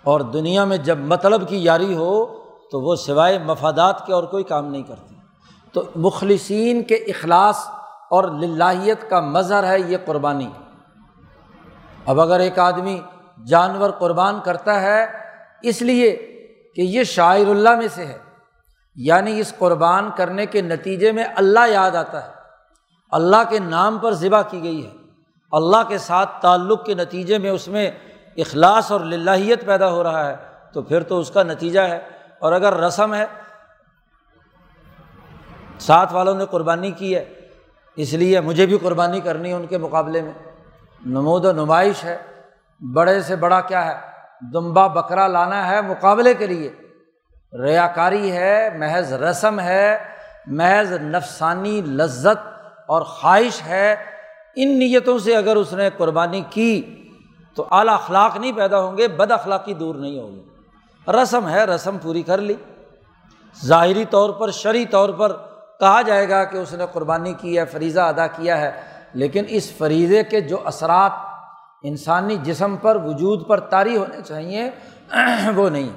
اور 0.04 0.20
دنیا 0.20 0.64
میں 0.64 0.76
جب 0.76 0.98
مطلب 0.98 1.48
کی 1.48 1.64
یاری 1.64 1.94
ہو 1.94 2.37
تو 2.70 2.80
وہ 2.80 2.96
سوائے 2.96 3.38
مفادات 3.38 4.06
کے 4.06 4.12
اور 4.12 4.24
کوئی 4.24 4.44
کام 4.44 4.66
نہیں 4.70 4.82
کرتی۔ 4.82 5.14
تو 5.72 5.82
مخلصین 5.96 6.82
کے 6.82 6.94
اخلاص 6.94 7.58
اور 8.10 8.24
للہیت 8.24 9.10
کا 9.10 9.20
مظہر 9.20 9.64
ہے 9.64 9.80
یہ 9.80 9.96
قربانی۔ 10.04 10.50
اب 12.06 12.20
اگر 12.20 12.40
ایک 12.40 12.58
آدمی 12.58 13.00
جانور 13.46 13.90
قربان 13.90 14.40
کرتا 14.44 14.80
ہے، 14.80 15.06
اس 15.62 15.82
لیے 15.82 16.16
کہ 16.74 16.80
یہ 16.80 17.04
شاعر 17.04 17.50
اللہ 17.50 17.70
میں 17.70 17.88
سے 17.94 18.04
ہے 18.04 18.18
یعنی 18.96 19.40
اس 19.40 19.54
قربان 19.58 20.10
کرنے 20.16 20.46
کے 20.46 20.60
نتیجے 20.60 21.12
میں 21.12 21.24
اللہ 21.36 21.68
یاد 21.68 21.90
آتا 21.90 22.26
ہے۔ 22.26 22.32
اللہ 23.10 23.36
کے 23.48 23.58
نام 23.58 23.98
پر 23.98 24.12
ذبح 24.12 24.42
کی 24.42 24.62
گئی 24.62 24.86
ہے۔ 24.86 24.90
اللہ 25.52 25.76
کے 25.88 25.98
ساتھ 25.98 26.42
تعلق 26.42 26.84
کے 26.84 26.94
نتیجے 26.94 27.38
میں 27.38 27.50
اس 27.50 27.68
میں 27.68 27.90
اخلاص 28.36 28.92
اور 28.92 29.00
للہیت 29.00 29.66
پیدا 29.66 29.90
ہو 29.90 30.02
رہا 30.02 30.28
ہے۔ 30.28 30.36
تو 30.72 30.82
پھر 30.82 31.02
تو 31.02 31.18
اس 31.18 31.30
کا 31.30 31.42
نتیجہ 31.42 31.80
ہے۔ 31.80 32.17
اور 32.38 32.52
اگر 32.52 32.74
رسم 32.74 33.14
ہے، 33.14 33.26
ساتھ 35.78 36.14
والوں 36.14 36.34
نے 36.34 36.44
قربانی 36.50 36.90
کی 36.90 37.14
ہے، 37.14 37.24
اس 37.96 38.12
لیے 38.12 38.40
مجھے 38.40 38.66
بھی 38.66 38.78
قربانی 38.78 39.20
کرنی 39.20 39.48
ہے 39.48 39.54
ان 39.54 39.66
کے 39.66 39.78
مقابلے 39.78 40.22
میں۔ 40.22 40.32
نمود 41.06 41.44
و 41.44 41.52
نمائش 41.52 42.04
ہے، 42.04 42.18
بڑے 42.92 43.20
سے 43.20 43.36
بڑا 43.36 43.60
کیا 43.60 43.86
ہے؟ 43.86 43.96
دمبا 44.52 44.86
بکرا 44.86 45.26
لانا 45.26 45.68
ہے 45.68 45.82
مقابلے 45.82 46.34
کے 46.34 46.46
لیے۔ 46.46 46.72
ریا 47.52 47.86
کاری 47.86 48.32
ہے، 48.32 48.68
محض 48.78 49.12
رسم 49.12 49.60
ہے، 49.60 49.98
محض 50.46 50.92
نفسانی 50.92 51.80
لذت 51.80 52.48
اور 52.86 53.02
خواہش 53.02 53.62
ہے۔ 53.66 53.94
ان 54.56 54.78
نیتوں 54.78 55.18
سے 55.18 55.36
اگر 55.36 55.56
اس 55.56 55.72
نے 55.72 55.90
قربانی 55.96 56.42
کی 56.50 57.04
تو 57.54 57.66
اعلیٰ 57.70 57.94
اخلاق 57.94 58.36
نہیں 58.36 58.52
پیدا 58.52 58.80
ہوں 58.80 58.96
گے، 58.96 59.08
بد 59.08 59.30
اخلاقی 59.30 59.74
دور 59.74 59.94
نہیں 59.94 60.18
ہوگی 60.18 60.42
رسم 61.08 61.48
ہے، 61.48 61.64
رسم 61.64 61.98
پوری 61.98 62.22
کر 62.22 62.38
لی۔ 62.38 62.54
ظاہری 63.64 64.04
طور 64.04 64.30
پر، 64.30 64.50
شرعی 64.50 64.86
طور 64.86 65.08
پر 65.08 65.36
کہا 65.80 66.02
جائے 66.02 66.28
گا 66.28 66.44
کہ 66.44 66.56
اس 66.56 66.72
نے 66.72 66.84
قربانی 66.92 67.32
کی 67.32 67.58
ہے، 67.58 67.64
فریضہ 67.64 68.00
ادا 68.00 68.26
کیا 68.26 68.60
ہے۔ 68.60 68.82
لیکن 69.14 69.44
اس 69.48 69.72
فریضے 69.78 70.22
کے 70.22 70.40
جو 70.40 70.56
اثرات 70.64 71.12
انسانی 71.82 72.36
جسم 72.36 72.76
پر 72.76 72.96
وجود 72.96 73.46
پر 73.46 73.60
طاری 73.60 73.96
ہونے 73.96 74.22
چاہیے، 74.22 74.70
وہ 75.56 75.68
نہیں۔ 75.68 75.88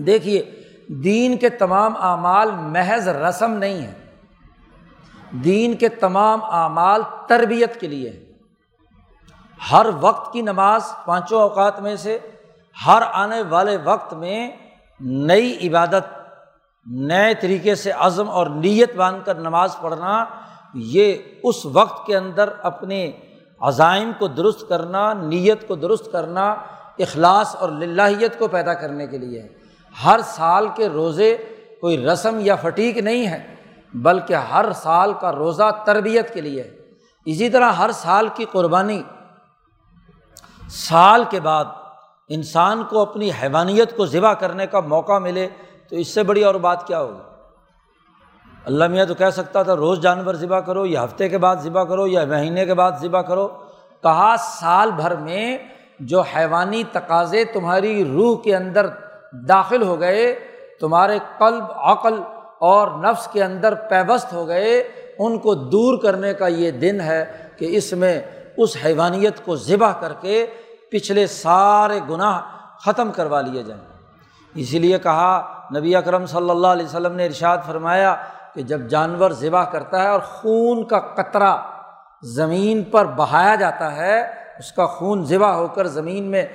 دیکھیے، 0.00 0.62
دین 0.88 1.36
کے 1.36 1.48
تمام 1.48 1.92
اعمال 2.00 2.50
محض 2.50 3.08
رسم 3.08 3.50
نہیں 3.50 3.82
ہے 3.82 3.92
دین 5.30 5.74
کے 5.74 5.88
تمام 5.88 6.44
اعمال 6.44 7.02
تربیت 7.26 7.80
کے 7.80 7.86
لیے 7.86 8.32
ہر 9.72 9.86
وقت 10.00 10.32
کی 10.32 10.40
نماز 10.40 10.82
پانچوں 11.04 11.42
اوقات 11.42 11.80
میں 11.80 11.96
سے 11.96 12.18
ہر 12.86 13.02
آنے 13.12 13.42
والے 13.42 13.76
وقت 13.84 14.14
میں 14.14 14.50
نئی 15.00 15.68
عبادت، 15.68 16.06
نئے 16.86 17.34
طریقے 17.34 17.74
سے 17.74 17.90
عزم 17.90 18.30
اور 18.30 18.46
نیت 18.46 18.94
باندھ 18.96 19.24
کر 19.24 19.34
نماز 19.34 19.76
پڑھنا، 19.80 20.24
یہ 20.74 21.16
اس 21.42 21.66
وقت 21.66 22.06
کے 22.06 22.16
اندر 22.16 22.48
اپنے 22.62 23.12
عزائم 23.60 24.10
کو 24.18 24.26
درست 24.26 24.68
کرنا، 24.68 25.12
نیت 25.12 25.68
کو 25.68 25.74
درست 25.74 26.12
کرنا، 26.12 26.54
اخلاص 26.98 27.56
اور 27.56 27.68
للہیت 27.68 28.38
کو 28.38 28.48
پیدا 28.48 28.74
کرنے 28.74 29.06
کے 29.06 29.18
لیے 29.18 29.42
ہے۔ 29.42 29.48
ہر 30.04 30.20
سال 30.24 30.68
کے 30.74 30.88
روزے 30.88 31.36
کوئی 31.80 32.06
رسم 32.06 32.38
یا 32.40 32.56
فٹیک 32.56 32.98
نہیں 32.98 33.26
ہے، 33.26 33.54
بلکہ 33.94 34.34
ہر 34.34 34.72
سال 34.72 35.12
کا 35.20 35.32
روزہ 35.32 35.70
تربیت 35.86 36.34
کے 36.34 36.40
لیے 36.40 36.62
ہے۔ 36.62 36.70
اسی 37.24 37.50
طرح 37.50 37.72
ہر 37.72 37.90
سال 37.92 38.28
کی 38.34 38.44
قربانی 38.52 39.02
سال 40.70 41.24
کے 41.30 41.40
بعد 41.40 41.64
انسان 42.28 42.82
کو 42.84 43.00
اپنی 43.00 43.30
حیوانیت 43.42 43.96
کو 43.96 44.06
ذبح 44.06 44.32
کرنے 44.32 44.66
کا 44.66 44.80
موقع 44.80 45.18
ملے 45.18 45.48
تو 45.88 45.96
اس 45.96 46.08
سے 46.08 46.22
بڑی 46.22 46.44
اور 46.44 46.54
بات 46.54 46.86
کیا 46.86 47.00
ہوگی؟ 47.00 47.18
اللہ 48.64 48.86
میاں 48.86 49.06
تو 49.06 49.14
کہہ 49.14 49.30
سکتا 49.30 49.62
تھا، 49.62 49.76
روز 49.76 50.00
جانور 50.00 50.34
ذبح 50.34 50.60
کرو، 50.60 50.86
یا 50.86 51.04
ہفتے 51.04 51.28
کے 51.28 51.38
بعد 51.38 51.56
ذبح 51.56 51.84
کرو، 51.84 52.06
یا 52.06 52.24
مہینے 52.24 52.66
کے 52.66 52.74
بعد 52.74 52.92
ذبح 53.00 53.20
کرو۔ 53.20 53.48
کہا، 54.02 54.34
سال 54.38 54.90
بھر 54.90 55.16
میں 55.16 55.58
جو 56.00 56.20
حیوانی 56.20 56.82
تقاضے 56.92 57.44
تمہاری 57.44 58.04
روح 58.04 58.42
کے 58.42 58.56
اندر 58.56 58.86
داخل 59.32 59.82
ہو 59.82 60.00
گئے، 60.00 60.34
تمہارے 60.80 61.18
قلب، 61.38 61.64
عقل 61.76 62.14
اور 62.58 62.88
نفس 62.88 63.28
کے 63.28 63.44
اندر 63.44 63.74
پیوست 63.74 64.32
ہو 64.32 64.48
گئے، 64.48 64.78
ان 65.18 65.38
کو 65.38 65.54
دور 65.54 66.02
کرنے 66.02 66.34
کا 66.34 66.46
یہ 66.46 66.70
دن 66.70 67.00
ہے 67.00 67.24
کہ 67.58 67.76
اس 67.76 67.92
میں 67.92 68.22
اس 68.56 68.76
حیوانیت 68.84 69.44
کو 69.44 69.56
ذبح 69.56 69.92
کر 69.92 70.12
کے 70.20 70.46
پچھلے 70.96 71.26
سارے 71.26 72.00
گناہ 72.10 72.40
ختم 72.84 73.12
کروا 73.12 73.40
لیے 73.40 73.62
جائیں۔ 73.62 73.82
اسی 74.54 74.78
لیے 74.78 74.98
کہا 74.98 75.60
نبی 75.76 75.96
اکرم 75.96 76.26
صلی 76.26 76.50
اللہ 76.50 76.66
علیہ 76.66 76.86
وسلم 76.86 77.12
نے 77.12 77.26
ارشاد 77.26 77.58
فرمایا 77.66 78.14
کہ 78.54 78.62
جب 78.62 78.80
جانور 78.80 79.30
ذبح 79.30 79.64
کرتا 79.64 80.02
ہے 80.02 80.08
اور 80.08 80.20
خون 80.20 80.84
کا 80.84 80.98
قطرہ 80.98 81.56
زمین 82.22 82.82
پر 82.82 83.04
بہایا 83.04 83.54
جاتا 83.54 83.96
ہے، 83.96 84.22
اس 84.58 84.72
کا 84.72 84.86
خون 84.86 85.24
ذبح 85.24 85.48
ہو 85.48 85.66
کر 85.68 85.86
زمین 85.86 86.24
میں 86.24 86.46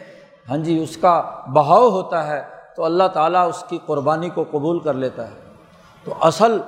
ہاں 0.50 0.58
جی 0.58 0.84
اس 0.84 0.98
کا 0.98 1.22
بہاؤ 1.54 1.90
ہوتا 1.90 2.28
ہے، 2.28 2.44
تو 2.76 2.86
اللہ 2.86 3.08
تعالیٰ 3.08 3.48
اس 3.48 3.64
کی 3.68 3.80
قربانی 3.86 4.30
کو 4.30 4.44
قبول 4.52 4.80
کر 4.80 4.94
لیتا 4.94 5.28
ہے۔ 5.28 5.36
تو 6.06 6.14
اصل 6.22 6.62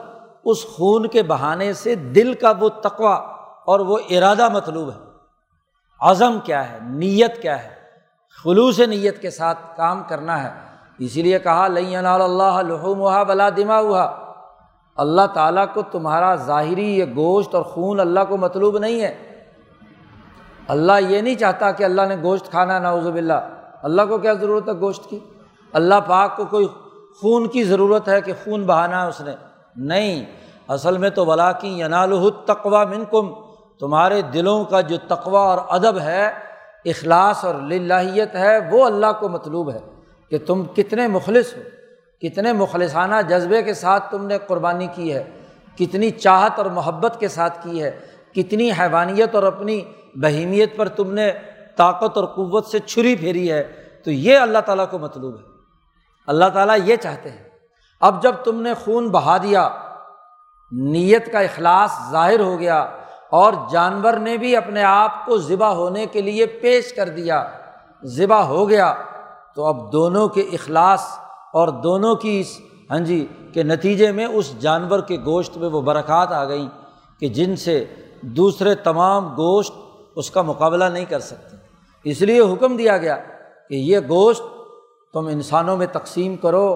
اس 0.45 0.65
خون 0.65 1.07
کے 1.07 1.23
بہانے 1.23 1.73
سے 1.73 1.95
دل 1.95 2.33
کا 2.33 2.53
وہ 2.59 2.69
تقوا 2.69 3.15
اور 3.65 3.79
وہ 3.79 3.97
ارادہ 4.09 4.49
مطلوب 4.49 4.89
ہے۔ 4.89 5.12
عزم 6.09 6.37
کیا 6.43 6.71
ہے، 6.71 6.77
نیت 6.81 7.41
کیا 7.41 7.63
ہے، 7.63 7.69
خلوص 8.43 8.79
نیت 8.79 9.21
کے 9.21 9.29
ساتھ 9.29 9.59
کام 9.77 10.03
کرنا 10.07 10.43
ہے۔ 10.43 10.49
اسی 10.97 11.21
لیے 11.21 11.39
کہا 11.39 11.67
لئی 11.67 11.95
اللہ 11.95 12.61
لحوم 12.67 12.99
ہوا 12.99 13.23
بلا 13.23 13.49
دما 13.49 13.79
ہوا 13.79 14.07
اللہ 14.97 15.27
تعالیٰ 15.33 15.65
کو 15.73 15.81
تمہارا 15.81 16.35
ظاہری 16.35 16.87
یہ 16.97 17.05
گوشت 17.15 17.55
اور 17.55 17.63
خون 17.63 17.99
اللہ 17.99 18.19
کو 18.29 18.37
مطلوب 18.37 18.77
نہیں 18.77 19.01
ہے۔ 19.01 19.13
اللہ 20.67 20.99
یہ 21.09 21.21
نہیں 21.21 21.35
چاہتا 21.35 21.71
کہ 21.71 21.83
اللہ 21.83 22.01
نے 22.01 22.15
گوشت 22.23 22.49
کھانا 22.51 22.79
ناوز 22.79 23.07
باللہ۔ 23.07 23.39
اللہ 23.83 24.01
کو 24.09 24.17
کیا 24.17 24.33
ضرورت 24.33 24.67
ہے 24.69 24.73
گوشت 24.73 25.09
کی؟ 25.09 25.19
اللہ 25.73 25.95
پاک 26.07 26.35
کو 26.37 26.45
کوئی 26.45 26.67
خون 27.21 27.47
کی 27.47 27.63
ضرورت 27.63 28.07
ہے 28.09 28.21
کہ 28.21 28.33
خون 28.43 28.65
بہانا 28.65 29.03
ہے 29.03 29.07
اس 29.07 29.21
نے۔ 29.21 29.35
نہیں، 29.75 30.25
اصل 30.67 30.97
میں 30.97 31.09
تو 31.09 31.25
ولا 31.25 31.51
کی 31.51 31.79
ینال 31.79 32.13
تقوا 32.45 32.83
من 32.83 33.03
کم 33.11 33.33
تمہارے 33.79 34.21
دلوں 34.21 34.65
کا 34.65 34.81
جو 34.81 34.97
تقوا 34.97 35.39
اور 35.39 35.57
ادب 35.69 35.99
ہے، 35.99 36.31
اخلاص 36.85 37.45
اور 37.45 37.55
للہیت 37.55 38.35
ہے، 38.35 38.59
وہ 38.71 38.85
اللہ 38.85 39.05
کو 39.19 39.29
مطلوب 39.29 39.71
ہے 39.71 39.79
کہ 40.29 40.37
تم 40.47 40.63
کتنے 40.75 41.07
مخلص 41.07 41.57
ہو، 41.57 41.61
کتنے 42.21 42.53
مخلصانہ 42.53 43.15
جذبے 43.29 43.63
کے 43.63 43.73
ساتھ 43.73 44.11
تم 44.11 44.25
نے 44.25 44.37
قربانی 44.47 44.87
کی 44.95 45.13
ہے، 45.13 45.23
کتنی 45.77 46.09
چاہت 46.09 46.51
اور 46.57 46.65
محبت 46.65 47.19
کے 47.19 47.27
ساتھ 47.27 47.63
کی 47.63 47.83
ہے، 47.83 47.99
کتنی 48.35 48.71
حیوانیت 48.71 49.35
اور 49.35 49.43
اپنی 49.43 49.81
بہیمیت 50.15 50.77
پر 50.77 50.89
تم 50.89 51.13
نے 51.13 51.31
طاقت 51.75 52.17
اور 52.17 52.25
قوت 52.25 52.65
سے 52.65 52.79
چھری 52.79 53.15
پھیری 53.15 53.51
ہے۔ 53.51 53.63
تو 54.03 54.11
یہ 54.11 54.37
اللہ 54.37 54.59
تعالیٰ 54.59 54.85
کو 54.89 54.97
مطلوب 54.97 55.35
ہے۔ 55.35 55.43
اللہ 56.27 56.45
تعالیٰ 56.53 56.77
یہ 56.83 56.95
چاہتے 56.95 57.29
ہیں۔ 57.29 57.43
اب 58.01 58.23
جب 58.23 58.35
تم 58.43 58.61
نے 58.61 58.73
خون 58.73 59.09
بہا 59.09 59.37
دیا، 59.37 59.69
نیت 60.71 61.31
کا 61.31 61.39
اخلاص 61.39 61.91
ظاہر 62.11 62.39
ہو 62.39 62.59
گیا 62.59 62.87
اور 63.33 63.53
جانور 63.71 64.13
نے 64.13 64.37
بھی 64.37 64.55
اپنے 64.55 64.83
آپ 64.83 65.25
کو 65.25 65.37
ذبح 65.37 65.67
ہونے 65.67 66.05
کے 66.05 66.21
لیے 66.21 66.45
پیش 66.45 66.93
کر 66.93 67.09
دیا، 67.09 67.43
ذبح 68.03 68.41
ہو 68.43 68.69
گیا۔ 68.69 68.93
تو 69.55 69.65
اب 69.65 69.91
دونوں 69.91 70.27
کے 70.27 70.41
اخلاص 70.41 71.01
اور 71.53 71.67
دونوں 71.67 72.15
کی 72.15 72.39
اس 72.39 72.59
ہاں 72.91 72.99
جی 72.99 73.27
کے 73.53 73.63
نتیجے 73.63 74.11
میں 74.11 74.25
اس 74.25 74.59
جانور 74.59 74.99
کے 74.99 75.17
گوشت 75.25 75.57
میں 75.57 75.69
وہ 75.69 75.81
برکات 75.81 76.31
آ 76.31 76.45
گئیں 76.45 76.67
کہ 77.19 77.27
جن 77.27 77.55
سے 77.55 77.85
دوسرے 78.21 78.75
تمام 78.75 79.27
گوشت 79.27 79.73
اس 80.15 80.31
کا 80.31 80.41
مقابلہ 80.41 80.85
نہیں 80.85 81.05
کر 81.05 81.19
سکتے۔ 81.19 81.57
اس 82.03 82.21
لیے 82.21 82.39
حکم 82.39 82.77
دیا 82.77 82.97
گیا 82.97 83.15
کہ 83.69 83.75
یہ 83.75 83.99
گوشت 84.09 84.43
تم 85.13 85.27
انسانوں 85.27 85.77
میں 85.77 85.87
تقسیم 85.91 86.35
کرو، 86.35 86.75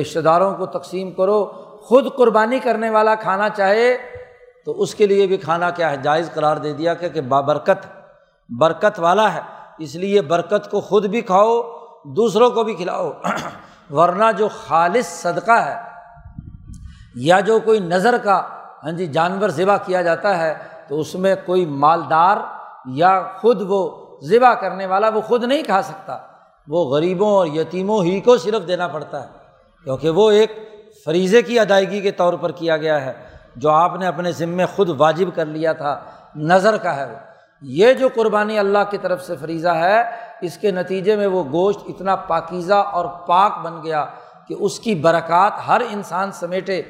رشتہ 0.00 0.18
داروں 0.18 0.54
کو 0.54 0.66
تقسیم 0.66 1.10
کرو، 1.10 1.44
خود 1.82 2.04
قربانی 2.16 2.58
کرنے 2.58 2.90
والا 2.90 3.14
کھانا 3.14 3.48
چاہے 3.48 3.96
تو 4.68 4.82
اس 4.82 4.94
کے 4.94 5.06
لیے 5.06 5.26
بھی 5.26 5.36
کھانا 5.36 5.70
کیا 5.70 5.90
ہے؟ 5.90 5.96
جائز 5.96 6.30
قرار 6.34 6.56
دے 6.56 6.72
دیا 6.72 6.94
کہ 6.94 7.08
کہ 7.08 7.20
بابرکت 7.20 7.86
برکت 8.48 9.00
والا 9.00 9.34
ہے۔ 9.34 9.40
اس 9.78 9.94
لیے 9.94 10.22
برکت 10.22 10.70
کو 10.70 10.80
خود 10.80 11.06
بھی 11.06 11.20
کھاؤ، 11.20 11.62
دوسروں 12.04 12.50
کو 12.50 12.62
بھی 12.62 12.74
کھلاؤ۔ 12.74 13.12
ورنہ 13.90 14.24
جو 14.38 14.48
خالص 14.48 15.06
صدقہ 15.06 15.52
ہے، 15.52 15.76
یا 17.14 17.40
جو 17.40 17.60
کوئی 17.60 17.80
نظر 17.80 18.18
کا 18.18 18.42
ہاں 18.84 18.92
جی 18.92 19.06
جانور 19.06 19.48
ذبح 19.48 19.76
کیا 19.76 20.02
جاتا 20.02 20.38
ہے، 20.38 20.54
تو 20.88 21.00
اس 21.00 21.14
میں 21.14 21.34
کوئی 21.46 21.66
مالدار 21.66 22.36
یا 22.86 23.22
خود 23.40 23.62
وہ 23.68 24.06
ذبح 24.22 24.54
کرنے 24.54 24.86
والا 24.86 25.08
وہ 25.08 25.20
خود 25.20 25.44
نہیں 25.44 25.62
کھا 25.62 25.82
سکتا۔ 25.82 26.18
وہ 26.68 26.84
غریبوں 26.84 27.30
اور 27.30 27.46
یتیموں 27.46 28.04
ہی 28.04 28.20
کو 28.20 28.36
صرف 28.36 28.68
دینا 28.68 28.88
پڑتا 28.88 29.22
ہے۔ 29.22 29.28
کیونکہ 29.84 30.10
وہ 30.10 30.30
ایک 30.30 30.52
فریضے 31.04 31.42
کی 31.42 31.58
ادائیگی 31.58 32.00
کے 32.00 32.10
طور 32.10 32.34
پر 32.34 32.52
کیا 32.52 32.76
گیا 32.76 33.04
ہے۔ 33.04 33.27
جو 33.58 33.70
آپ 33.70 33.96
نے 33.96 34.06
اپنے 34.06 34.32
ذمے 34.32 34.66
خود 34.76 35.00
واجب 35.00 35.28
کر 35.34 35.46
لیا 35.46 35.72
تھا، 35.72 36.00
نظر 36.36 36.76
کا 36.76 36.96
ہے 36.96 37.04
وہ۔ 37.04 37.16
یہ 37.62 37.92
جو 37.92 38.08
قربانی 38.14 38.58
اللہ 38.58 38.78
کی 38.90 38.98
طرف 38.98 39.24
سے 39.24 39.36
فریضہ 39.36 39.68
ہے، 39.68 40.02
اس 40.40 40.58
کے 40.58 40.70
نتیجے 40.70 41.16
میں 41.16 41.26
وہ 41.26 41.44
گوشت 41.44 41.78
اتنا 41.88 42.16
پاکیزہ 42.16 42.74
اور 42.74 43.04
پاک 43.04 43.58
بن 43.62 43.82
گیا 43.82 44.04
کہ 44.48 44.54
اس 44.58 44.80
کی 44.80 44.94
برکات 44.94 45.52
ہر 45.68 45.82
انسان 45.90 46.32
سمیٹے۔ 46.32 46.82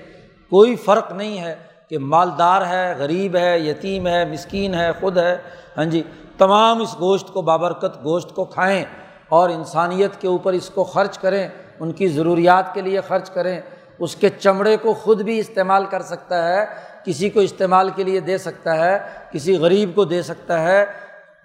کوئی 0.51 0.77
فرق 0.77 1.13
نہیں 1.13 1.41
ہے 1.41 1.57
کہ 1.89 1.99
مالدار 1.99 2.67
ہے، 2.67 2.95
غریب 2.99 3.37
ہے، 3.37 3.59
یتیم 3.59 4.07
ہے، 4.07 4.25
مسکین 4.25 4.75
ہے، 4.75 4.93
خود 5.01 5.19
ہے۔ 5.19 5.37
ہاں 5.77 5.85
جی 5.85 6.03
تمام 6.39 6.81
اس 6.81 6.95
گوشت 7.01 7.29
کو، 7.29 7.43
بابرکت 7.43 8.05
گوشت 8.05 8.35
کو 8.35 8.45
کھائیں 8.45 8.85
اور 9.29 9.49
انسانیت 9.49 10.21
کے 10.21 10.29
اوپر 10.29 10.53
اس 10.53 10.71
کو 10.71 10.85
خرچ 10.85 11.19
کریں، 11.19 11.49
ان 11.81 11.93
کی 11.93 12.09
ضروریات 12.09 12.75
کے 12.75 12.81
لیے 12.81 13.01
خرچ 13.01 13.31
کریں۔ 13.31 13.61
اس 13.99 14.17
کے 14.17 14.29
چمڑے 14.29 14.77
کو 14.77 14.95
خود 14.95 15.23
بھی 15.23 15.39
استعمال 15.39 15.87
کر 15.87 16.03
سکتا 16.03 16.49
ہے، 16.49 16.67
کسی 17.05 17.31
کو 17.31 17.41
استعمال 17.41 17.91
کے 17.91 18.05
لیے 18.05 18.21
دے 18.21 18.39
سکتا 18.39 18.77
ہے، 18.77 18.99
کسی 19.31 19.59
غریب 19.59 19.95
کو 19.95 20.05
دے 20.05 20.23
سکتا 20.23 20.63
ہے۔ 20.63 20.87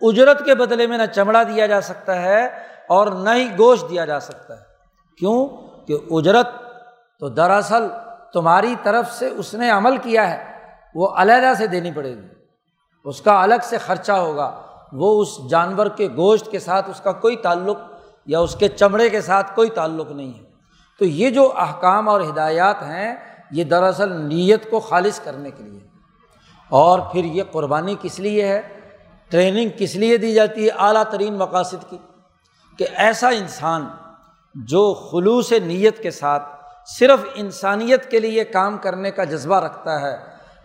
اجرت 0.01 0.45
کے 0.45 0.55
بدلے 0.55 0.87
میں 0.87 0.97
نہ 0.97 1.05
چمڑا 1.15 1.43
دیا 1.43 1.67
جا 1.67 1.81
سکتا 1.81 2.21
ہے 2.21 2.45
اور 2.87 3.07
نہ 3.07 3.29
ہی 3.35 3.49
گوشت 3.57 3.89
دیا 3.89 4.05
جا 4.05 4.19
سکتا 4.19 4.53
ہے۔ 4.53 4.61
کیوں؟ 5.17 5.47
کہ 5.87 5.97
اجرت 6.11 6.47
تو 7.19 7.29
دراصل 7.29 7.87
تمہاری 8.33 8.75
طرف 8.83 9.11
سے 9.11 9.27
اس 9.27 9.53
نے 9.53 9.69
عمل 9.69 9.97
کیا 9.97 10.29
ہے، 10.29 10.43
وہ 10.95 11.07
علیحدہ 11.15 11.53
سے 11.57 11.67
دینی 11.67 11.91
پڑے 11.91 12.15
گی۔ 12.15 12.27
اس 13.05 13.21
کا 13.21 13.43
الگ 13.43 13.55
سے 13.63 13.77
خرچہ 13.77 14.11
ہوگا۔ 14.11 14.61
وہ 14.93 15.21
اس 15.21 15.49
جانور 15.49 15.87
کے 15.87 16.07
گوشت 16.15 16.51
کے 16.51 16.59
ساتھ 16.59 16.89
اس 16.89 17.01
کا 17.01 17.11
کوئی 17.11 17.35
تعلق 17.35 17.77
یا 18.25 18.39
اس 18.39 18.55
کے 18.55 18.67
چمڑے 18.67 19.09
کے 19.09 19.21
ساتھ 19.21 19.55
کوئی 19.55 19.69
تعلق 19.69 20.11
نہیں 20.11 20.39
ہے۔ 20.39 20.52
تو 20.99 21.06
یہ 21.06 21.29
جو 21.29 21.53
احکام 21.58 22.10
اور 22.10 22.21
ہدایات 22.21 22.84
ہیں، 22.84 23.15
یہ 23.51 23.63
دراصل 23.63 24.12
نیت 24.12 24.69
کو 24.69 24.79
خالص 24.79 25.19
کرنے 25.19 25.51
کے 25.51 25.63
لیے۔ 25.63 25.79
اور 26.69 26.99
پھر 26.99 27.25
یہ 27.25 27.43
قربانی 27.51 27.95
کس 28.01 28.19
لیے 28.19 28.47
ہے؟ 28.47 28.62
ٹریننگ 29.29 29.69
کس 29.77 29.95
لیے 29.95 30.17
دی 30.17 30.34
جاتی 30.34 30.65
ہے؟ 30.65 30.71
اعلیٰ 30.77 31.03
ترین 31.03 31.38
مقاصد 31.38 31.89
کی۔ 31.89 31.97
کہ 32.77 32.88
ایسا 32.95 33.29
انسان 33.29 33.88
جو 34.56 34.93
خلوص 34.93 35.51
نیت 35.51 36.03
کے 36.03 36.12
ساتھ 36.12 36.43
صرف 36.86 37.19
انسانیت 37.36 38.12
کے 38.12 38.19
لیے 38.19 38.43
کام 38.43 38.77
کرنے 38.77 39.12
کا 39.12 39.23
جذبہ 39.23 39.56
رکھتا 39.56 40.01
ہے، 40.01 40.17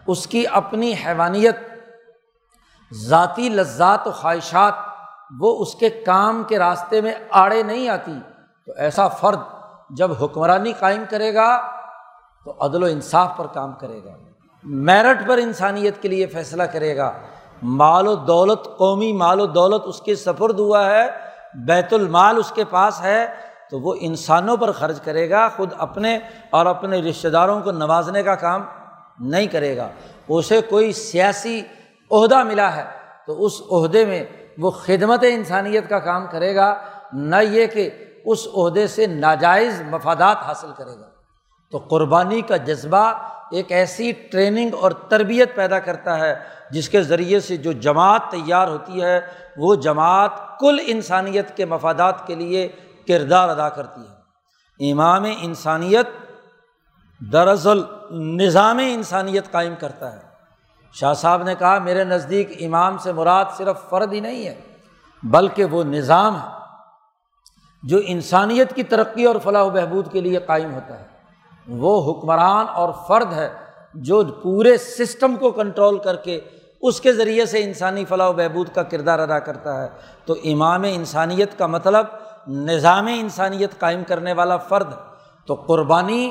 اس 0.06 0.26
کی 0.26 0.44
اپنی 0.52 0.92
حیوانیت، 0.92 1.56
ذاتی 2.94 3.48
لذات 3.48 4.08
و 4.08 4.10
خواہشات، 4.10 4.74
وہ 5.40 5.62
اس 5.62 5.74
کے 5.74 5.90
کام 5.90 6.42
کے 6.48 6.58
راستے 6.58 7.00
میں 7.00 7.14
آڑے 7.30 7.62
نہیں 7.62 7.88
آتی، 7.88 8.18
تو 8.66 8.72
ایسا 8.76 9.08
فرد 9.08 9.38
جب 9.90 10.10
حکمرانی 10.22 10.72
قائم 10.72 11.04
کرے 11.10 11.34
گا 11.34 11.60
تو 12.44 12.54
عدل 12.60 12.82
و 12.82 12.86
انصاف 12.86 13.30
پر 13.36 13.46
کام 13.46 13.72
کرے 13.72 14.00
گا۔ 14.04 14.10
میرٹ 14.64 15.28
پر 15.28 15.38
انسانیت 15.38 16.02
کے 16.02 16.08
لیے 16.08 16.26
فیصلہ 16.26 16.62
کرے 16.62 16.96
گا۔ 16.96 17.12
مال 17.62 18.08
و 18.08 18.14
دولت، 18.14 18.64
قومی 18.78 19.12
مال 19.12 19.40
و 19.40 19.46
دولت 19.46 19.82
اس 19.84 20.00
کے 20.00 20.14
سفرد 20.14 20.58
ہوا 20.58 20.86
ہے، 20.86 21.08
بیت 21.54 21.92
المال 21.92 22.36
اس 22.36 22.52
کے 22.52 22.64
پاس 22.64 23.00
ہے، 23.00 23.26
تو 23.70 23.80
وہ 23.80 23.94
انسانوں 24.00 24.56
پر 24.56 24.72
خرچ 24.72 25.00
کرے 25.00 25.30
گا، 25.30 25.48
خود 25.48 25.72
اپنے 25.78 26.18
اور 26.50 26.66
اپنے 26.66 27.00
رشتہ 27.00 27.28
داروں 27.28 27.60
کو 27.60 27.70
نوازنے 27.70 28.22
کا 28.22 28.34
کام 28.34 28.64
نہیں 29.20 29.46
کرے 29.46 29.76
گا۔ 29.76 29.88
اسے 30.28 30.60
کوئی 30.60 30.92
سیاسی 30.92 31.62
عہدہ 32.10 32.42
ملا 32.42 32.76
ہے، 32.76 32.84
تو 33.26 33.44
اس 33.44 33.52
عہدے 33.70 34.06
میں 34.06 34.24
وہ 34.58 34.70
خدمت 34.70 35.24
انسانیت 35.28 35.88
کا 35.88 35.98
کام 35.98 36.26
کرے 36.30 36.56
گا۔ 36.56 36.74
نہ 37.12 37.36
یہ 37.42 37.66
کہ 37.66 37.90
اس 38.28 38.48
عہدے 38.56 38.86
سے 38.86 39.06
ناجائز 39.06 39.82
مفادات 39.82 40.36
حاصل 40.42 40.70
کرے 40.76 41.00
گا۔ 41.00 41.08
تو 41.70 41.78
قربانی 41.78 42.40
کا 42.40 42.56
جذبہ 42.56 43.12
ایک 43.50 43.72
ایسی 43.72 44.12
ٹریننگ 44.12 44.74
اور 44.80 44.90
تربیت 44.90 45.54
پیدا 45.54 45.78
کرتا 45.78 46.18
ہے، 46.18 46.34
جس 46.70 46.88
کے 46.88 47.02
ذریعے 47.02 47.40
سے 47.40 47.56
جو 47.56 47.72
جماعت 47.72 48.20
تیار 48.30 48.68
ہوتی 48.68 49.02
ہے، 49.02 49.20
وہ 49.56 49.74
جماعت 49.74 50.58
کل 50.60 50.78
انسانیت 50.86 51.56
کے 51.56 51.64
مفادات 51.64 52.26
کے 52.26 52.34
لیے 52.34 52.68
کردار 53.08 53.48
ادا 53.48 53.68
کرتی 53.68 54.00
ہے۔ 54.00 54.18
امام 54.90 55.24
انسانیت 55.38 56.08
دراصل 57.32 57.82
نظام 58.10 58.78
انسانیت 58.78 59.50
قائم 59.50 59.74
کرتا 59.80 60.12
ہے۔ 60.12 60.20
شاہ 60.92 61.14
صاحب 61.14 61.42
نے 61.42 61.54
کہا، 61.54 61.78
میرے 61.78 62.04
نزدیک 62.04 62.56
امام 62.60 62.98
سے 62.98 63.12
مراد 63.12 63.44
صرف 63.56 63.90
فرد 63.90 64.12
ہی 64.12 64.20
نہیں 64.20 64.46
ہے، 64.46 64.60
بلکہ 65.22 65.64
وہ 65.64 65.84
نظام 65.84 66.36
ہے۔ 66.36 66.57
جو 67.82 68.00
انسانیت 68.06 68.74
کی 68.74 68.82
ترقی 68.82 69.24
اور 69.24 69.36
فلاح 69.44 69.62
و 69.62 69.70
بہبود 69.70 70.12
کے 70.12 70.20
لیے 70.20 70.38
قائم 70.38 70.74
ہوتا 70.74 71.00
ہے، 71.00 71.04
وہ 71.68 72.12
حکمران 72.12 72.66
اور 72.74 72.92
فرد 73.08 73.32
ہے 73.32 73.48
جو 73.94 74.24
پورے 74.24 74.76
سسٹم 74.76 75.36
کو 75.36 75.50
کنٹرول 75.50 75.98
کر 75.98 76.16
کے 76.16 76.40
اس 76.82 77.00
کے 77.00 77.12
ذریعے 77.12 77.46
سے 77.46 77.64
انسانی 77.64 78.04
فلاح 78.04 78.28
و 78.28 78.32
بہبود 78.32 78.68
کا 78.74 78.82
کردار 78.82 79.18
ادا 79.18 79.38
کرتا 79.38 79.82
ہے۔ 79.82 79.88
تو 80.26 80.34
امام 80.44 80.82
انسانیت 80.82 81.58
کا 81.58 81.66
مطلب 81.66 82.06
نظام 82.48 83.06
انسانیت 83.06 83.78
قائم 83.78 84.04
کرنے 84.04 84.32
والا 84.32 84.56
فرد۔ 84.56 84.92
تو 85.46 85.54
قربانی 85.54 86.30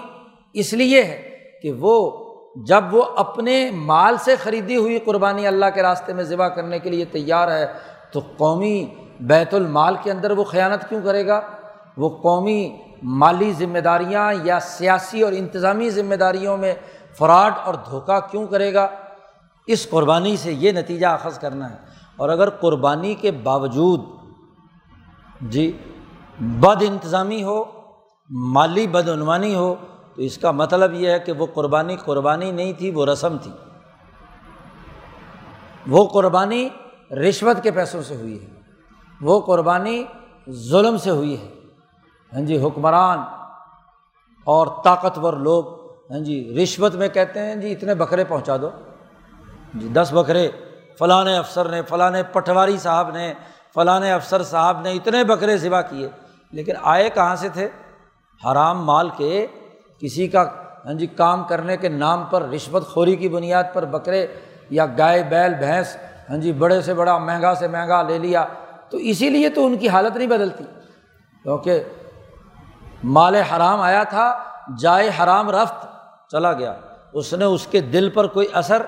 اس 0.53 0.73
لیے 0.73 1.03
ہے 1.03 1.37
کہ 1.61 1.71
وہ 1.71 2.25
جب 2.55 2.83
وہ 2.91 3.03
اپنے 3.15 3.71
مال 3.71 4.15
سے 4.19 4.35
خریدی 4.35 4.77
ہوئی 4.77 4.99
قربانی 4.99 5.47
اللہ 5.47 5.65
کے 5.75 5.81
راستے 5.81 6.13
میں 6.13 6.23
ذبح 6.23 6.47
کرنے 6.47 6.79
کے 6.79 6.89
لیے 6.89 7.05
تیار 7.05 7.51
ہے، 7.51 7.67
تو 8.11 8.19
قومی 8.37 8.87
بیت 9.19 9.53
المال 9.53 9.95
کے 10.03 10.11
اندر 10.11 10.31
وہ 10.31 10.43
خیانت 10.43 10.89
کیوں 10.89 11.01
کرے 11.03 11.27
گا؟ 11.27 11.41
وہ 11.97 12.09
قومی 12.09 12.77
مالی 13.03 13.53
ذمہ 13.53 13.79
داریاں 13.79 14.33
یا 14.43 14.59
سیاسی 14.59 15.21
اور 15.21 15.33
انتظامی 15.35 15.89
ذمہ 15.89 16.15
داریوں 16.15 16.57
میں 16.57 16.73
فراڈ 17.17 17.53
اور 17.63 17.73
دھوکہ 17.73 18.19
کیوں 18.31 18.47
کرے 18.47 18.73
گا؟ 18.73 18.87
اس 19.67 19.89
قربانی 19.89 20.37
سے 20.37 20.53
یہ 20.53 20.71
نتیجہ 20.71 21.07
اخذ 21.07 21.39
کرنا 21.39 21.69
ہے۔ 21.69 21.75
اور 22.15 22.29
اگر 22.29 22.49
قربانی 22.49 23.15
کے 23.15 23.31
باوجود 23.31 23.99
جی 25.41 25.77
بد 26.39 26.83
انتظامی 26.87 27.43
ہو، 27.43 27.63
مالی 28.29 28.87
بدعنوانی 28.87 29.55
ہو، 29.55 29.75
تو 30.15 30.21
اس 30.21 30.37
کا 30.37 30.51
مطلب 30.51 30.93
یہ 30.93 31.09
ہے 31.09 31.19
کہ 31.19 31.31
وہ 31.31 31.45
قربانی 31.53 31.95
قربانی 31.95 32.51
نہیں 32.51 32.73
تھی، 32.73 32.91
وہ 32.91 33.05
رسم 33.05 33.37
تھی۔ 33.37 33.51
وہ 35.87 36.07
قربانی 36.07 36.69
رشوت 37.11 37.63
کے 37.63 37.71
پیسوں 37.71 38.01
سے 38.01 38.15
ہوئی 38.15 38.41
ہے۔ 38.41 38.56
وہ 39.21 39.41
قربانی 39.41 40.03
ظلم 40.49 40.97
سے 40.97 41.09
ہوئی 41.09 41.41
ہے۔ 41.41 41.47
ہاں 42.33 42.41
جی 42.41 42.61
حکمران 42.63 43.19
اور 44.43 44.67
طاقتور 44.83 45.33
لوگ 45.33 45.65
ہاں 46.11 46.19
جی 46.19 46.57
رشوت 46.63 46.95
میں 46.95 47.07
کہتے 47.07 47.39
ہیں 47.39 47.55
جی 47.55 47.71
اتنے 47.71 47.95
بکرے 47.95 48.23
پہنچا 48.23 48.57
دو۔ 48.57 48.69
جی 49.73 49.87
دس 49.87 50.13
بکرے 50.13 50.51
فلاں 50.99 51.25
افسر 51.37 51.69
نے 51.69 51.81
فلاں 51.81 52.11
پٹواری 52.31 52.77
صاحب 52.77 53.11
نے 53.11 53.33
فلاں 53.73 54.11
افسر 54.11 54.43
صاحب 54.43 54.81
نے 54.81 54.91
اتنے 54.91 55.23
بکرے 55.23 55.57
ذبح 55.57 55.81
کیے۔ 55.81 56.09
لیکن 56.51 56.73
آئے 56.81 57.09
کہاں 57.09 57.35
سے 57.35 57.49
تھے؟ 57.49 57.69
حرام 58.45 58.85
مال 58.85 59.09
کے 59.17 59.47
کسی 59.99 60.27
کا 60.27 60.43
ہاں 60.85 60.93
جی 60.93 61.07
کام 61.07 61.43
کرنے 61.43 61.77
کے 61.77 61.89
نام 61.89 62.23
پر، 62.29 62.41
رشوت 62.41 62.87
خوری 62.87 63.15
کی 63.15 63.29
بنیاد 63.29 63.63
پر 63.73 63.85
بکرے 63.85 64.27
یا 64.69 64.85
گائے، 64.85 65.23
بیل، 65.23 65.53
بھینس 65.53 65.97
ہاں 66.29 66.37
جی 66.37 66.51
بڑے 66.51 66.81
سے 66.81 66.93
بڑا، 66.93 67.17
مہنگا 67.17 67.55
سے 67.55 67.67
مہنگا 67.67 68.01
لے 68.01 68.17
لیا۔ 68.17 68.45
تو 68.89 68.97
اسی 68.97 69.29
لیے 69.29 69.49
تو 69.49 69.65
ان 69.65 69.77
کی 69.77 69.89
حالت 69.89 70.17
نہیں 70.17 70.27
بدلتی۔ 70.27 70.63
کیونکہ 71.43 71.83
مال 73.03 73.35
حرام 73.35 73.81
آیا 73.81 74.03
تھا، 74.03 74.43
جائے 74.79 75.09
حرام 75.19 75.49
رفت 75.49 75.85
چلا 76.31 76.53
گیا۔ 76.53 76.73
اس 77.13 77.33
نے 77.33 77.45
اس 77.45 77.67
کے 77.67 77.81
دل 77.81 78.09
پر 78.09 78.27
کوئی 78.27 78.47
اثر 78.53 78.81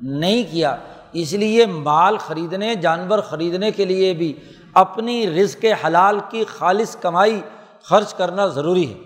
نہیں 0.00 0.52
کیا۔ 0.52 0.76
اس 1.12 1.32
لیے 1.32 1.66
مال 1.66 2.16
خریدنے، 2.18 2.74
جانور 2.74 3.18
خریدنے 3.18 3.70
کے 3.70 3.84
لیے 3.84 4.14
بھی 4.14 4.40
اپنی 4.74 5.42
رزق 5.42 5.64
حلال 5.86 6.20
کی 6.28 6.44
خالص 6.44 6.96
کمائی 6.96 7.40
خرچ 7.82 8.14
کرنا 8.14 8.46
ضروری 8.46 8.94
ہے۔ 8.94 8.98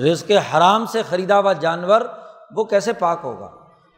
رزق 0.00 0.30
حرام 0.30 0.86
سے 0.86 1.02
خریدا 1.02 1.38
ہوا 1.38 1.52
جانور 1.52 2.00
وہ 2.56 2.64
کیسے 2.64 2.92
پاک 2.92 3.20
ہوگا؟ 3.24 3.48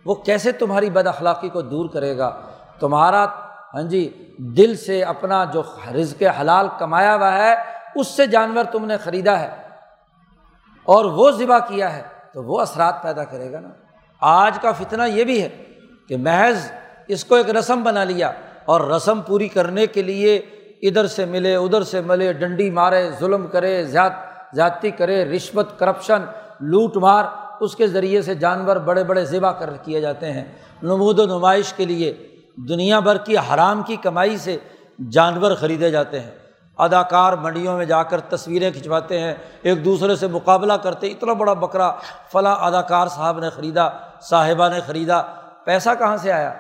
وہ 0.05 0.15
کیسے 0.15 0.53
تمہاری 0.53 0.91
بد 0.91 1.07
اخلاقی 1.07 1.49
کو 1.49 1.63
دور 1.63 1.89
کرے 1.89 2.19
گا؟ 2.19 2.41
تمہارا 2.81 3.27
ہاں 3.75 3.83
جی 3.83 4.29
دل 4.39 4.77
سے 4.77 5.03
اپنا 5.03 5.45
جو 5.45 5.63
رزق 5.95 6.23
حلال 6.41 6.69
کمایا 6.79 7.17
ہوا 7.17 7.33
ہے، 7.33 7.55
اس 7.95 8.07
سے 8.07 8.27
جانور 8.27 8.65
تم 8.65 8.85
نے 8.85 8.97
خریدا 8.97 9.41
ہے۔ 9.41 9.51
اور 10.85 11.05
وہ 11.05 11.31
ذبح 11.31 11.59
کیا 11.59 11.97
ہے، 11.97 12.03
تو 12.33 12.43
وہ 12.43 12.61
اثرات 12.61 13.03
پیدا 13.03 13.25
کرے 13.25 13.53
گا 13.53 13.61
نا۔ 13.61 13.69
آج 14.21 14.59
کا 14.61 14.73
فتنہ 14.73 15.03
یہ 15.03 15.25
بھی 15.25 15.43
ہے 15.43 15.49
کہ 16.09 16.17
محض 16.17 16.71
اس 17.09 17.25
کو 17.25 17.35
ایک 17.35 17.51
رسم 17.51 17.83
بنا 17.83 18.05
لیا 18.05 18.33
اور 18.65 18.81
رسم 18.81 19.21
پوری 19.21 19.49
کرنے 19.49 19.87
کے 19.87 20.03
لیے 20.03 20.37
ادھر 20.83 21.07
سے 21.07 21.25
ملے، 21.25 21.57
ادھر 21.57 21.83
سے 21.83 22.01
ملے، 22.01 22.33
ڈنڈی 22.33 22.71
مارے، 22.71 23.11
ظلم 23.21 23.47
کرے، 23.47 23.85
زیاد، 23.85 24.11
زیادتی 24.53 24.91
کرے، 24.91 25.25
رشوت، 25.25 25.79
کرپشن، 25.79 26.23
لوٹ 26.61 26.97
مار، 26.97 27.25
اس 27.61 27.77
کے 27.77 27.87
ذریعے 27.87 28.23
سے 28.23 28.35
جانور 28.35 28.77
بڑے 28.77 29.05
بڑے 29.05 29.25
ذبح 29.25 29.53
کر 29.53 29.77
کیے 29.83 30.01
جاتے 30.01 30.33
ہیں۔ 30.33 30.45
نمود 30.83 31.19
و 31.19 31.27
نمائش 31.27 31.73
کے 31.73 31.85
لیے 31.85 32.29
دنیا 32.57 33.01
بھر 33.01 33.19
کی 33.19 33.37
حرام 33.39 33.83
کی 33.83 33.97
کمائی 33.97 34.37
سے 34.37 34.59
جانور 35.11 35.55
خریدے 35.55 35.91
جاتے 35.91 36.21
ہیں۔ 36.21 36.31
اداکار 36.79 37.33
منڈیوں 37.33 37.77
میں 37.77 37.85
جا 37.85 38.03
کر 38.03 38.21
تصویریں 38.21 38.71
کھنچواتے 38.71 39.21
ہیں، 39.21 39.35
ایک 39.63 39.85
دوسرے 39.85 40.17
سے 40.17 40.27
مقابلہ 40.27 40.73
کرتے 40.73 41.07
اتنا 41.07 41.33
بڑا 41.33 41.53
بکرا 41.53 41.93
فلاں 42.33 42.57
اداکار 42.61 43.07
صاحب 43.07 43.39
نے 43.39 43.51
خریدا، 43.51 43.89
صاحبہ 44.21 44.69
نے 44.69 44.81
خریدا۔ 44.81 45.23
پیسہ 45.65 45.91
کہاں 45.99 46.17
سے 46.17 46.33
آیا؟ 46.33 46.53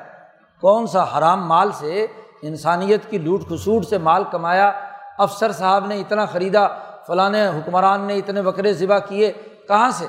کون 0.60 0.86
سا 0.86 1.18
حرام 1.18 1.48
مال 1.48 1.72
سے 1.72 2.06
انسانیت 2.42 3.10
کی 3.10 3.18
لوٹ 3.18 3.40
کھسوٹ 3.48 3.86
سے 3.86 3.98
مال 3.98 4.24
کمایا؟ 4.30 4.72
افسر 5.18 5.52
صاحب 5.52 5.86
نے 5.86 6.00
اتنا 6.00 6.26
خریدا، 6.26 6.66
فلاں 7.06 7.30
حکمران 7.30 8.00
نے 8.00 8.14
اتنے 8.14 8.42
بکرے 8.42 8.72
ذبح 8.72 8.98
کیے، 8.98 9.32
کہاں 9.68 9.90
سے؟ 9.90 10.06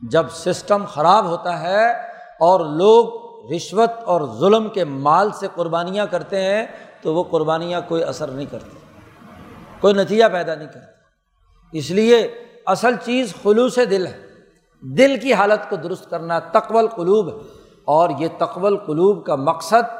جب 0.00 0.26
سسٹم 0.30 0.84
خراب 0.84 1.24
ہوتا 1.24 1.60
ہے 1.60 1.92
اور 2.40 2.60
لوگ 2.60 3.25
رشوت 3.54 3.90
اور 4.04 4.20
ظلم 4.38 4.68
کے 4.68 4.84
مال 4.84 5.30
سے 5.32 5.46
قربانیاں 5.54 6.06
کرتے 6.06 6.42
ہیں 6.42 6.66
تو 7.02 7.14
وہ 7.14 7.24
قربانیاں 7.24 7.80
کوئی 7.88 8.04
اثر 8.04 8.28
نہیں 8.28 8.46
کرتی 8.50 8.76
کوئی 9.80 9.94
نتیجہ 9.94 10.24
پیدا 10.32 10.54
نہیں 10.54 10.68
کرتی 10.68 11.78
اس 11.78 11.90
لیے 11.90 12.34
اصل 12.66 12.94
چیز 13.04 13.34
خلوص 13.42 13.78
دل 13.90 14.06
ہے۔ 14.06 14.26
دل 14.80 15.16
کی 15.16 15.32
حالت 15.32 15.70
کو 15.70 15.76
درست 15.76 16.10
کرنا 16.10 16.38
تقول 16.38 16.86
قلوب 16.86 17.28
ہے۔ 17.28 17.34
اور 17.84 18.10
یہ 18.18 18.28
تقول 18.38 18.76
قلوب 18.76 19.26
کا 19.26 19.36
مقصد 19.36 19.96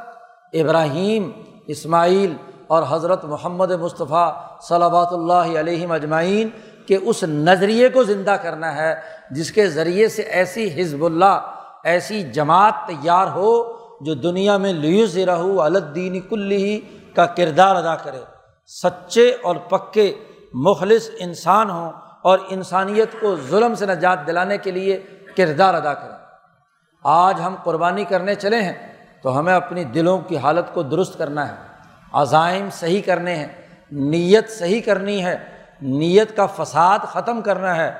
ابراہیم، 0.52 1.30
اسماعیل 1.66 2.36
اور 2.66 2.82
حضرت 2.88 3.24
محمد 3.24 3.70
مصطفیٰ 3.70 4.32
صلابات 4.62 5.08
اللہ 5.12 5.60
علیہ 5.60 5.86
مجمعین 5.86 6.48
کے 6.86 6.96
اس 6.96 7.24
نظریے 7.24 7.88
کو 7.88 8.02
زندہ 8.02 8.30
کرنا 8.30 8.76
ہے، 8.76 8.94
جس 9.30 9.52
کے 9.52 9.66
ذریعے 9.66 10.08
سے 10.08 10.22
ایسی 10.22 10.82
حزب 10.82 11.04
اللہ 11.04 11.55
ایسی 11.86 12.22
جماعت 12.22 12.74
تیار 12.86 13.26
ہو 13.26 13.76
جو 14.00 14.14
دنیا 14.14 14.56
میں 14.56 14.72
لیوز 14.72 15.18
رہو 15.18 15.62
الدین 15.62 16.20
کلی 16.20 16.80
کا 17.14 17.26
کردار 17.26 17.76
ادا 17.76 17.94
کرے۔ 17.94 18.20
سچے 18.66 19.36
اور 19.42 19.56
پکے 19.56 20.14
مخلص 20.54 21.10
انسان 21.18 21.70
ہوں 21.70 21.92
اور 22.22 22.38
انسانیت 22.48 23.08
کو 23.20 23.36
ظلم 23.36 23.74
سے 23.74 23.86
نجات 23.86 24.26
دلانے 24.26 24.58
کے 24.58 24.70
لیے 24.70 25.02
کردار 25.36 25.74
ادا 25.74 25.94
کریں۔ 25.94 26.18
آج 27.04 27.40
ہم 27.40 27.54
قربانی 27.64 28.04
کرنے 28.04 28.34
چلے 28.34 28.62
ہیں 28.62 29.06
تو 29.22 29.38
ہمیں 29.38 29.54
اپنی 29.54 29.84
دلوں 29.84 30.18
کی 30.18 30.36
حالت 30.36 30.74
کو 30.74 30.82
درست 30.82 31.18
کرنا 31.18 31.48
ہے۔ 31.48 31.54
عزائم 32.12 32.68
صحیح 32.72 33.02
کرنے 33.06 33.34
ہیں، 33.34 33.48
نیت 33.92 34.50
صحیح 34.50 34.80
کرنی 34.80 35.24
ہے، 35.24 35.38
نیت 35.82 36.36
کا 36.36 36.46
فساد 36.46 36.98
ختم 36.98 37.40
کرنا 37.40 37.76
ہے۔ 37.76 37.94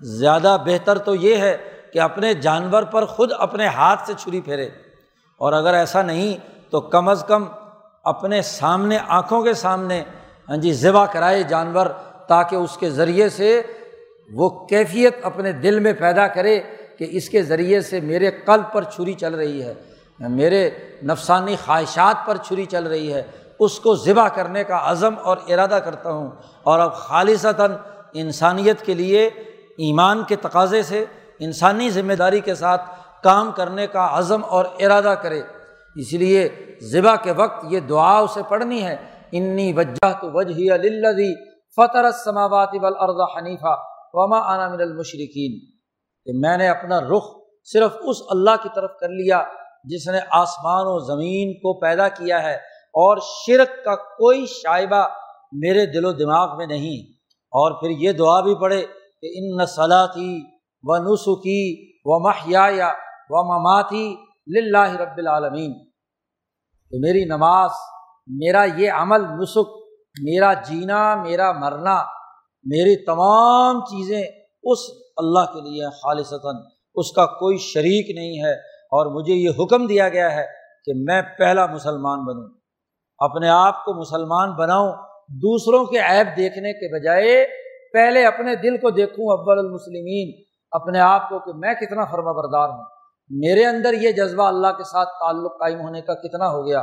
زیادہ 0.00 0.56
بہتر 0.66 0.98
تو 0.98 1.14
یہ 1.14 1.36
ہے 1.36 1.56
کہ 1.92 1.98
اپنے 1.98 2.34
جانور 2.34 2.82
پر 2.82 3.04
خود 3.04 3.30
اپنے 3.38 3.66
ہاتھ 3.66 4.06
سے 4.06 4.12
چھری 4.18 4.40
پھیرے۔ 4.40 4.68
اور 5.38 5.52
اگر 5.52 5.74
ایسا 5.74 6.02
نہیں 6.02 6.36
تو 6.70 6.80
کم 6.80 7.08
از 7.08 7.24
کم 7.28 7.44
اپنے 8.04 8.42
سامنے، 8.42 8.98
آنکھوں 9.08 9.42
کے 9.42 9.54
سامنے 9.54 10.02
ہاں 10.48 10.56
جی 10.56 10.72
ذبح 10.72 11.06
کرائے 11.06 11.42
جانور 11.42 11.86
تاکہ 12.26 12.56
اس 12.56 12.76
کے 12.76 12.90
ذریعے 12.90 13.28
سے 13.28 13.62
وہ 14.32 14.66
کیفیت 14.66 15.16
اپنے 15.22 15.52
دل 15.52 15.78
میں 15.78 15.92
پیدا 15.92 16.28
کرے 16.28 16.60
کہ 16.98 17.06
اس 17.10 17.28
کے 17.28 17.42
ذریعے 17.42 17.80
سے 17.80 18.00
میرے 18.00 18.30
قلب 18.30 18.72
پر 18.72 18.82
چھری 18.82 19.12
چل 19.12 19.34
رہی 19.34 19.62
ہے، 19.62 19.74
میرے 20.18 20.70
نفسانی 21.02 21.56
خواہشات 21.66 22.26
پر 22.26 22.36
چھری 22.36 22.64
چل 22.64 22.86
رہی 22.86 23.14
ہے۔ 23.14 23.22
اس 23.60 23.80
کو 23.80 23.96
ذبح 23.96 24.28
کرنے 24.28 24.64
کا 24.64 24.80
عزم 24.84 25.14
اور 25.22 25.36
ارادہ 25.48 25.80
کرتا 25.84 26.10
ہوں۔ 26.10 26.30
اور 26.62 26.78
اب 26.78 26.94
خالصتاً 26.94 27.72
انسانیت 28.12 28.82
کے 28.82 28.94
لیے 28.94 29.26
ایمان 29.76 30.24
کے 30.24 30.36
تقاضے 30.36 30.82
سے 30.82 31.04
انسانی 31.40 31.90
ذمہ 31.90 32.12
داری 32.12 32.40
کے 32.40 32.54
ساتھ 32.54 32.82
کام 33.22 33.52
کرنے 33.52 33.86
کا 33.86 34.08
عزم 34.12 34.44
اور 34.44 34.64
ارادہ 34.78 35.14
کرے۔ 35.22 35.42
اس 35.96 36.12
لیے 36.12 36.48
ذبح 36.82 37.16
کے 37.16 37.32
وقت 37.32 37.64
یہ 37.70 37.80
دعا 37.80 38.18
اسے 38.18 38.40
پڑھنی 38.48 38.82
ہے۔ 38.82 38.96
انی 39.32 39.72
وجہ 39.72 40.12
تو 40.20 40.30
وجہ 40.34 40.72
اللّی 40.72 41.34
فطر 41.76 42.10
سماوات 42.10 42.68
والارض 42.82 43.36
حنیفہ 43.36 43.76
وما 44.12 44.38
آنا 44.38 44.68
من 44.68 44.80
المشرقین 44.80 45.60
کہ 46.24 46.38
میں 46.38 46.56
نے 46.56 46.68
اپنا 46.68 47.00
رخ 47.00 47.24
صرف 47.64 47.96
اس 48.04 48.16
اللہ 48.30 48.50
کی 48.62 48.68
طرف 48.74 48.90
کر 49.00 49.08
لیا 49.08 49.42
جس 49.84 50.08
نے 50.08 50.18
آسمان 50.30 50.84
و 50.86 50.98
زمین 50.98 51.52
کو 51.52 51.80
پیدا 51.80 52.08
کیا 52.08 52.42
ہے 52.42 52.54
اور 53.00 53.16
شرک 53.16 53.84
کا 53.84 53.94
کوئی 53.94 54.46
شائبہ 54.46 55.08
میرے 55.52 55.86
دل 55.86 56.04
و 56.04 56.12
دماغ 56.12 56.56
میں 56.56 56.66
نہیں۔ 56.66 57.12
اور 57.50 57.80
پھر 57.80 57.90
یہ 57.90 58.12
دعا 58.12 58.40
بھی 58.40 58.54
پڑھے 58.54 58.86
کہ 59.22 59.28
ان 59.34 59.62
نسلاتی 59.62 60.57
و 60.82 60.96
نسخی 60.96 61.92
و 62.04 62.28
محیا 62.28 62.92
و 63.30 63.42
مماتی 63.42 64.16
لاہ 64.70 64.94
رب 64.94 65.18
العالمین۔ 65.18 65.72
تو 66.90 67.00
میری 67.00 67.24
نماز، 67.24 67.70
میرا 68.26 68.64
یہ 68.76 68.90
عمل 68.90 69.20
نسخ 69.20 69.70
میرا 70.22 70.52
جینا، 70.52 71.22
میرا 71.22 71.52
مرنا، 71.52 72.02
میری 72.64 73.04
تمام 73.04 73.80
چیزیں 73.80 74.22
اس 74.62 74.78
اللہ 75.16 75.52
کے 75.54 75.60
لیے 75.60 75.90
خالصتاً، 75.90 76.56
اس 76.94 77.12
کا 77.12 77.26
کوئی 77.26 77.58
شریک 77.58 78.16
نہیں 78.16 78.44
ہے۔ 78.44 78.54
اور 78.90 79.06
مجھے 79.06 79.34
یہ 79.34 79.50
حکم 79.60 79.86
دیا 79.86 80.08
گیا 80.08 80.36
ہے 80.36 80.46
کہ 80.84 80.92
میں 80.96 81.22
پہلا 81.38 81.66
مسلمان 81.66 82.24
بنوں۔ 82.24 82.58
اپنے 83.18 83.48
آپ 83.48 83.84
کو 83.84 84.00
مسلمان 84.00 84.54
بناؤں، 84.56 84.92
دوسروں 85.28 85.84
کے 85.84 85.98
عیب 85.98 86.26
دیکھنے 86.36 86.72
کے 86.72 87.00
بجائے 87.00 87.46
پہلے 87.92 88.26
اپنے 88.26 88.54
دل 88.54 88.76
کو 88.76 88.90
دیکھوں، 88.90 89.24
اول 89.24 89.58
المسلمین۔ 89.58 90.47
اپنے 90.70 91.00
آپ 91.00 91.28
کو 91.28 91.38
کہ 91.38 91.52
میں 91.58 91.74
کتنا 91.74 92.04
فرما 92.04 92.32
بردار 92.32 92.68
ہوں۔ 92.68 92.84
میرے 93.30 93.64
اندر 93.64 93.92
یہ 93.92 94.12
جذبہ 94.12 94.44
اللہ 94.44 94.66
کے 94.66 94.84
ساتھ 94.84 95.08
تعلق 95.08 95.52
قائم 95.60 95.80
ہونے 95.80 96.00
کا 96.00 96.14
کتنا 96.14 96.50
ہو 96.50 96.66
گیا۔ 96.66 96.82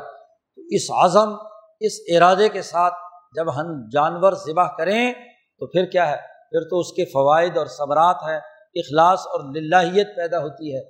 تو 0.55 0.61
اس 0.69 0.81
عزم، 1.03 1.36
اس 1.79 1.91
ارادے 2.15 2.49
کے 2.49 2.61
ساتھ 2.61 2.93
جب 3.36 3.55
ہم 3.55 3.89
جانور 3.93 4.33
ذبح 4.33 4.67
کریں، 4.77 5.13
تو 5.59 5.67
پھر 5.67 5.86
کیا 5.86 6.09
ہے؟ 6.09 6.17
پھر 6.17 6.69
تو 6.69 6.79
اس 6.79 6.93
کے 6.93 7.05
فوائد 7.05 7.57
اور 7.57 7.65
ثمرات 7.65 8.15
ہیں، 8.15 8.39
اخلاص 8.75 9.19
اور 9.19 9.39
للہیت 9.55 10.15
پیدا 10.15 10.39
ہوتی 10.39 10.75
ہے۔ 10.75 10.81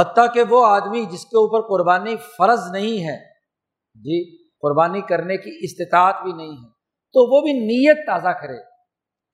حتیٰ 0.00 0.26
کہ 0.34 0.42
وہ 0.42 0.66
آدمی 0.66 1.04
جس 1.04 1.24
کے 1.24 1.38
اوپر 1.38 1.68
قربانی 1.68 2.16
فرض 2.16 2.70
نہیں 2.70 3.08
ہے 3.08 3.16
جی 3.94 4.44
قربانی 4.46 5.00
کرنے 5.00 5.36
کی 5.36 5.58
استطاعت 5.62 6.14
بھی 6.22 6.32
نہیں 6.32 6.52
ہے، 6.52 6.68
تو 7.12 7.36
وہ 7.36 7.40
بھی 7.40 7.52
نیت 7.52 8.06
تازہ 8.06 8.28
کرے 8.28 8.56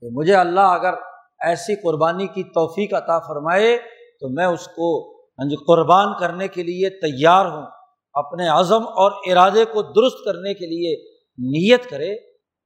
کہ 0.01 0.07
مجھے 0.12 0.35
اللہ 0.35 0.61
اگر 0.61 0.95
ایسی 1.41 1.74
قربانی 1.74 2.26
کی 2.26 2.43
توفیق 2.43 2.95
عطا 2.95 3.18
فرمائے 3.18 3.78
تو 4.20 4.28
میں 4.28 4.47
اس 4.47 4.66
کو 4.66 5.18
ہاں 5.18 5.49
جی 5.49 5.57
قربان 5.57 6.07
کرنے 6.20 6.49
کے 6.49 6.62
لیے 6.62 6.91
تیار 6.91 7.47
ہوں۔ 7.47 7.66
اپنے 8.14 8.49
عزم 8.49 8.82
اور 8.82 9.12
ارادے 9.30 9.64
کو 9.64 9.82
درست 9.82 10.24
کرنے 10.24 10.55
کے 10.55 10.66
لیے 10.66 10.97
نیت 11.39 11.91
کرے، 11.91 12.16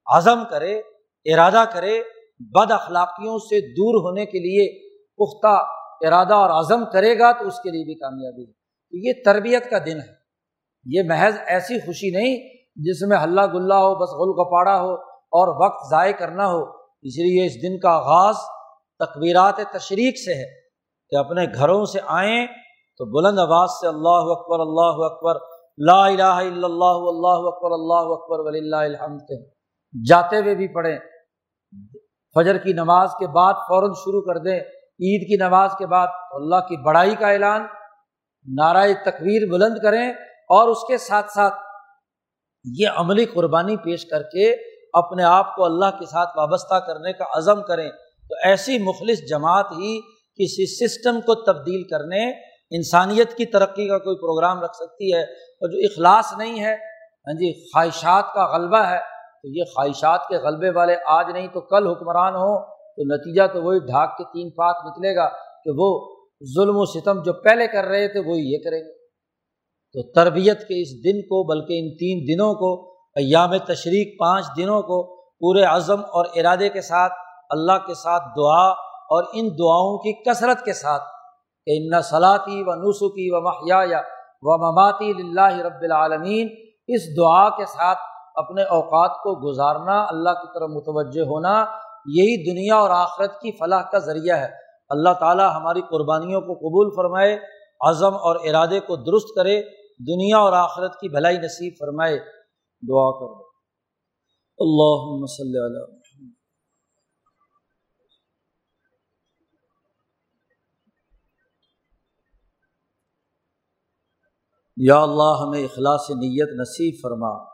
عزم 0.06 0.42
کرے، 0.50 0.78
ارادہ 1.24 1.64
کرے، 1.72 2.02
بد 2.40 2.70
اخلاقیوں 2.70 3.38
سے 3.38 3.60
دور 3.60 4.10
ہونے 4.10 4.26
کے 4.26 4.38
لیے 4.38 4.88
پختہ 5.16 5.56
ارادہ 6.06 6.34
اور 6.34 6.50
عزم 6.50 6.84
کرے 6.92 7.18
گا 7.18 7.32
تو 7.32 7.46
اس 7.46 7.60
کے 7.60 7.70
لیے 7.70 7.84
بھی 7.84 7.94
کامیابی 7.94 8.42
ہے۔ 8.42 8.62
یہ 8.92 9.12
تربیت 9.24 9.70
کا 9.70 9.78
دن 9.78 9.96
ہے۔ 9.96 10.22
یہ 10.84 11.02
محض 11.06 11.34
ایسی 11.46 11.80
خوشی 11.80 12.10
نہیں 12.10 12.48
جس 12.76 13.02
میں 13.02 13.16
ہلہ 13.16 13.40
گلا 13.54 13.78
ہو، 13.78 13.94
بس 13.94 14.10
غل 14.10 14.44
کپاڑا 14.44 14.80
ہو 14.80 14.94
اور 15.10 15.66
وقت 15.66 15.90
ضائع 15.90 16.12
کرنا 16.12 16.46
ہو۔ 16.46 16.62
اس 17.02 17.18
لیے 17.18 17.46
اس 17.46 17.54
دن 17.62 17.78
کا 17.78 17.90
آغاز 17.90 18.34
تقبیرات 19.04 19.56
تشریق 19.72 20.16
سے 20.16 20.34
ہے 20.34 20.48
کہ 21.10 21.16
اپنے 21.16 21.46
گھروں 21.54 21.84
سے 21.84 21.98
آئیں 22.06 22.46
تو 22.98 23.04
بلند 23.04 23.38
آواز 23.38 23.70
سے 23.70 23.88
اللہ 23.88 24.30
اکبر 24.32 24.60
اللہ 24.60 25.04
اکبر، 25.04 25.34
لا 25.78 26.06
الہ 26.06 26.38
الا 26.42 26.66
اللہ 26.66 26.98
اللہ 27.08 27.48
اکبر 27.48 27.70
اللہ 27.70 28.12
اکبر 28.12 28.38
ولی 28.38 28.58
اللہ 28.58 28.76
الحمد 28.76 29.30
جاتے 30.08 30.36
ہوئے 30.36 30.54
بھی 30.54 30.68
پڑھیں۔ 30.68 30.98
فجر 32.34 32.58
کی 32.58 32.72
نماز 32.72 33.08
کے 33.18 33.26
بعد 33.26 33.54
فوراً 33.54 33.90
شروع 33.92 34.22
کر 34.22 34.38
دیں۔ 34.38 34.60
عید 35.02 35.28
کی 35.28 35.44
نماز 35.44 35.70
کے 35.78 35.86
بعد 35.86 36.06
اللہ 36.30 36.56
کی 36.56 36.76
بڑائی 36.76 37.14
کا 37.14 37.28
اعلان 37.28 37.66
نعرۂ 38.56 38.92
تکبیر 39.04 39.50
بلند 39.50 39.78
کریں 39.82 40.10
اور 40.48 40.68
اس 40.68 40.78
کے 40.88 40.98
ساتھ 40.98 41.30
ساتھ 41.30 41.54
یہ 42.78 42.88
عملی 42.96 43.24
قربانی 43.24 43.76
پیش 43.76 44.06
کر 44.06 44.22
کے 44.22 44.52
اپنے 44.92 45.24
آپ 45.24 45.56
کو 45.56 45.64
اللہ 45.64 45.98
کے 45.98 46.06
ساتھ 46.06 46.30
وابستہ 46.36 46.74
کرنے 46.74 47.12
کا 47.12 47.24
عزم 47.36 47.62
کریں۔ 47.62 47.90
تو 48.30 48.48
ایسی 48.48 48.78
مخلص 48.78 49.28
جماعت 49.28 49.72
ہی 49.72 50.00
کسی 50.38 50.66
سسٹم 50.66 51.20
کو 51.20 51.34
تبدیل 51.44 51.82
کرنے، 51.82 52.30
انسانیت 52.70 53.36
کی 53.36 53.46
ترقی 53.46 53.88
کا 53.88 53.98
کوئی 53.98 54.16
پروگرام 54.16 54.62
رکھ 54.62 54.76
سکتی 54.76 55.12
ہے 55.12 55.22
اور 55.22 55.68
جو 55.68 55.78
اخلاص 55.78 56.32
نہیں 56.38 56.60
ہے 56.60 56.74
ہاں 57.26 57.34
جی 57.34 57.52
خواہشات 57.64 58.32
کا 58.34 58.46
غلبہ 58.52 58.78
ہے، 58.78 58.98
تو 59.42 59.48
یہ 59.48 59.64
خواہشات 59.64 60.28
کے 60.28 60.36
غلبے 60.36 60.70
والے 60.70 60.96
آج 61.06 61.26
نہیں 61.32 61.46
تو 61.46 61.60
کل 61.60 61.86
حکمران 61.86 62.34
ہوں، 62.34 62.56
تو 62.96 63.04
نتیجہ 63.14 63.46
تو 63.52 63.62
وہی 63.62 63.78
ڈھاک 63.78 64.16
کے 64.16 64.24
تین 64.24 64.50
پاک 64.50 64.76
نکلے 64.86 65.16
گا 65.16 65.28
کہ 65.64 65.70
وہ 65.76 65.88
ظلم 66.54 66.76
و 66.76 66.84
ستم 66.84 67.22
جو 67.22 67.32
پہلے 67.32 67.66
کر 67.66 67.84
رہے 67.84 68.08
تھے 68.08 68.20
وہی 68.20 68.52
یہ 68.52 68.58
کریں 68.64 68.80
گے۔ 68.80 68.92
تو 69.94 70.12
تربیت 70.12 70.60
کے 70.60 70.80
اس 70.82 71.04
دن 71.04 71.20
کو، 71.22 71.42
بلکہ 71.44 71.80
ان 71.80 71.96
تین 71.96 72.24
دنوں 72.28 72.54
کو، 72.54 72.92
ایام 73.16 73.56
تشریق 73.56 74.20
پانچ 74.20 74.46
دنوں 74.56 74.82
کو، 74.82 75.16
پورے 75.16 75.62
عزم 75.62 76.00
اور 76.00 76.24
ارادے 76.36 76.68
کے 76.68 76.80
ساتھ 76.80 77.12
اللہ 77.52 77.86
کے 77.86 77.94
ساتھ 77.94 78.22
دعا 78.36 78.68
اور 79.14 79.24
ان 79.32 79.48
دعاؤں 79.48 79.98
کی 79.98 80.12
کثرت 80.22 80.64
کے 80.64 80.72
ساتھ 80.72 81.02
کہ 81.66 81.76
ان 81.76 82.02
صلاحی 82.02 82.62
و 82.66 82.74
نسخی 82.74 83.30
و 83.30 83.40
محیا 83.40 84.00
و 84.42 84.56
مماتی 84.58 85.10
اللہ 85.10 85.60
رب 85.60 85.82
العالمین، 85.82 86.48
اس 86.88 87.16
دعا 87.16 87.48
کے 87.56 87.64
ساتھ 87.64 87.98
اپنے 88.36 88.62
اوقات 88.62 89.10
کو 89.10 89.50
گزارنا، 89.50 90.02
اللہ 90.10 90.30
کی 90.30 90.46
طرف 90.54 90.70
متوجہ 90.70 91.22
ہونا، 91.22 91.64
یہی 92.06 92.36
دنیا 92.50 92.76
اور 92.76 92.90
آخرت 92.90 93.40
کی 93.40 93.52
فلاح 93.52 93.82
کا 93.82 93.98
ذریعہ 93.98 94.36
ہے۔ 94.36 94.48
اللہ 94.90 95.14
تعالیٰ 95.20 95.50
ہماری 95.56 95.82
قربانیوں 95.82 96.40
کو 96.40 96.54
قبول 96.54 96.90
فرمائے، 96.96 97.38
عزم 97.88 98.14
اور 98.14 98.36
ارادے 98.44 98.80
کو 98.80 98.96
درست 98.96 99.34
کرے، 99.36 99.62
دنیا 100.12 100.38
اور 100.38 100.52
آخرت 100.52 101.00
کی 101.00 101.08
بھلائی 101.08 101.38
نصیب 101.38 101.74
فرمائے۔ 101.80 102.18
دعا 102.82 103.10
کر 103.18 103.44
اللہ 104.58 105.06
یا 114.76 115.02
اللہ 115.02 115.42
ہمیں 115.42 115.64
اخلاص 115.64 116.10
نیت 116.10 116.60
نصیب 116.60 116.94
فرما، 117.02 117.44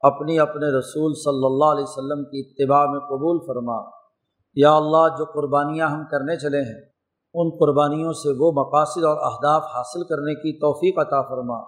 اپنی 0.00 0.38
اپنے 0.38 0.66
رسول 0.66 1.14
صلی 1.14 1.46
اللہ 1.46 1.64
علیہ 1.64 1.84
وسلم 1.88 2.24
کی 2.24 2.40
اتباع 2.40 2.86
میں 2.86 3.00
قبول 3.00 3.38
فرما۔ 3.46 3.90
یا 4.54 4.76
اللہ، 4.76 5.16
جو 5.18 5.24
قربانیاں 5.24 5.88
ہم 5.88 6.02
کرنے 6.10 6.36
چلے 6.36 6.60
ہیں، 6.60 6.82
ان 7.34 7.50
قربانیوں 7.50 8.12
سے 8.12 8.28
وہ 8.38 8.52
مقاصد 8.52 9.04
اور 9.04 9.16
اہداف 9.16 9.62
حاصل 9.74 10.04
کرنے 10.04 10.34
کی 10.34 10.58
توفیق 10.58 10.98
عطا 10.98 11.22
فرما، 11.22 11.60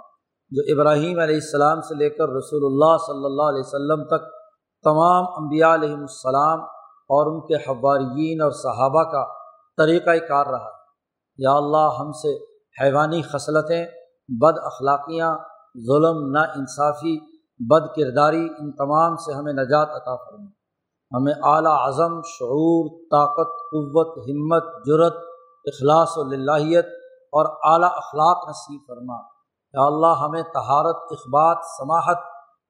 جو 0.51 0.63
ابراہیم 0.69 1.19
علیہ 1.19 1.35
السلام 1.35 1.81
سے 1.81 1.95
لے 1.95 2.11
کر 2.11 2.29
رسول 2.29 2.65
اللہ 2.65 2.97
صلی 3.07 3.25
اللہ 3.25 3.43
علیہ 3.43 3.63
وسلم 3.67 4.05
تک 4.05 4.25
تمام 4.85 5.25
انبیاء 5.37 5.75
علیہم 5.75 6.01
السلام 6.01 6.61
اور 7.09 7.33
ان 7.33 7.41
کے 7.41 7.55
حواریین 7.55 8.43
اور 8.43 8.51
صحابہ 8.51 9.03
کا 9.03 9.25
طریقۂ 9.77 10.29
کار 10.29 10.47
رہا۔ 10.47 10.69
یا 11.39 11.53
اللہ، 11.53 11.89
ہم 11.99 12.13
سے 12.13 12.37
حیوانی 12.83 13.23
خصلتیں 13.23 13.87
بد 14.29 14.59
اخلاقیاں، 14.59 15.39
ظلم 15.87 16.31
نا 16.31 16.41
انصافی 16.41 17.21
بد 17.59 17.97
کرداری، 17.97 18.49
ان 18.59 18.73
تمام 18.73 19.17
سے 19.17 19.33
ہمیں 19.33 19.53
نجات 19.53 19.89
عطا 19.91 20.17
فرما 20.17 20.47
ہمیں 21.17 21.33
اعلیٰ 21.43 21.73
اعظم 21.73 22.21
شعور، 22.23 22.91
طاقت، 23.11 23.49
قوت، 23.49 24.19
ہمت 24.19 24.87
جرت 24.87 25.17
اخلاص 25.65 26.09
و 26.17 26.23
للہیت 26.23 26.87
اور 27.33 27.73
اعلیٰ 27.73 27.89
اخلاق 27.89 28.49
نصیب 28.49 28.81
فرما۔ 28.89 29.15
یا 29.73 29.87
اللہ، 29.87 30.25
ہمیں 30.25 30.43
تہارت 30.43 30.97
اخبات، 30.97 31.57
سماحت 31.79 32.17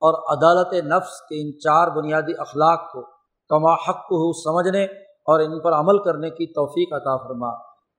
اور 0.00 0.36
عدالت 0.36 0.72
نفس 0.72 1.20
کے 1.20 1.42
ان 1.42 1.58
چار 1.58 1.88
بنیادی 1.88 2.32
اخلاق 2.38 2.92
کو 2.92 3.02
کما 3.48 3.74
حق 3.74 3.96
کو 3.96 4.32
سمجھنے 4.32 4.84
اور 5.26 5.40
ان 5.40 5.60
پر 5.60 5.72
عمل 5.72 6.02
کرنے 6.02 6.30
کی 6.30 6.46
توفیق 6.46 6.92
عطا 6.92 7.16
فرما۔ 7.16 7.48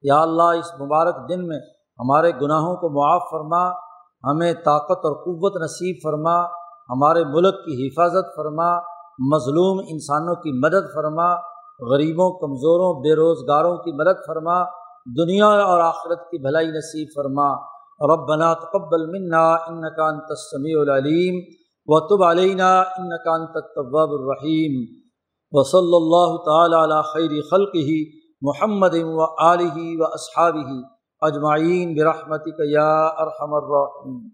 یا 0.02 0.22
اللہ، 0.22 0.60
اس 0.60 0.82
مبارک 0.82 1.30
دن 1.30 1.48
میں 1.48 1.60
ہمارے 2.00 2.32
گناہوں 2.32 2.76
کو 2.76 2.90
معاف 2.90 3.22
فرما، 3.32 3.70
ہمیں 4.32 4.54
طاقت 4.54 5.06
اور 5.06 5.16
قوت 5.16 5.62
نصیب 5.62 5.96
فرما، 6.04 6.44
ہمارے 6.90 7.24
ملک 7.26 7.56
کی 7.56 7.88
حفاظت 7.88 8.36
فرما، 8.36 8.78
مظلوم 9.20 9.80
انسانوں 9.90 10.36
کی 10.36 10.60
مدد 10.60 10.94
فرما، 10.96 11.36
غریبوں، 11.92 12.40
کمزوروں، 12.40 13.02
بے 13.02 13.16
روزگاروں 13.16 13.78
کی 13.78 13.92
مدد 13.92 14.28
فرما، 14.28 14.64
دنیا 15.06 15.48
اور 15.48 15.80
آخرت 15.80 16.20
کی 16.32 16.38
بھلائی 16.38 16.68
نصیب 16.68 17.08
فرما۔ 17.16 17.78
ربنا 18.02 18.54
تقبل 18.54 19.06
منا 19.10 19.54
انك 19.54 20.00
انت 20.00 20.26
السميع 20.30 20.82
العليم 20.82 21.36
وتب 21.86 22.24
علينا 22.24 22.80
انك 22.80 23.28
انت 23.28 23.56
التواب 23.56 24.10
الرحيم 24.10 24.76
وصلى 25.52 25.98
الله 25.98 26.36
تعالى 26.46 26.76
على 26.76 27.02
خير 27.04 27.42
خلقه 27.52 27.90
محمد 28.42 28.96
وآله 29.04 29.78
واصحابه 30.00 30.97
اجمعین 31.22 31.96
برحمتك 31.96 32.60
یا 32.72 33.08
ارحم 33.20 33.54
الراحمین۔ 33.54 34.32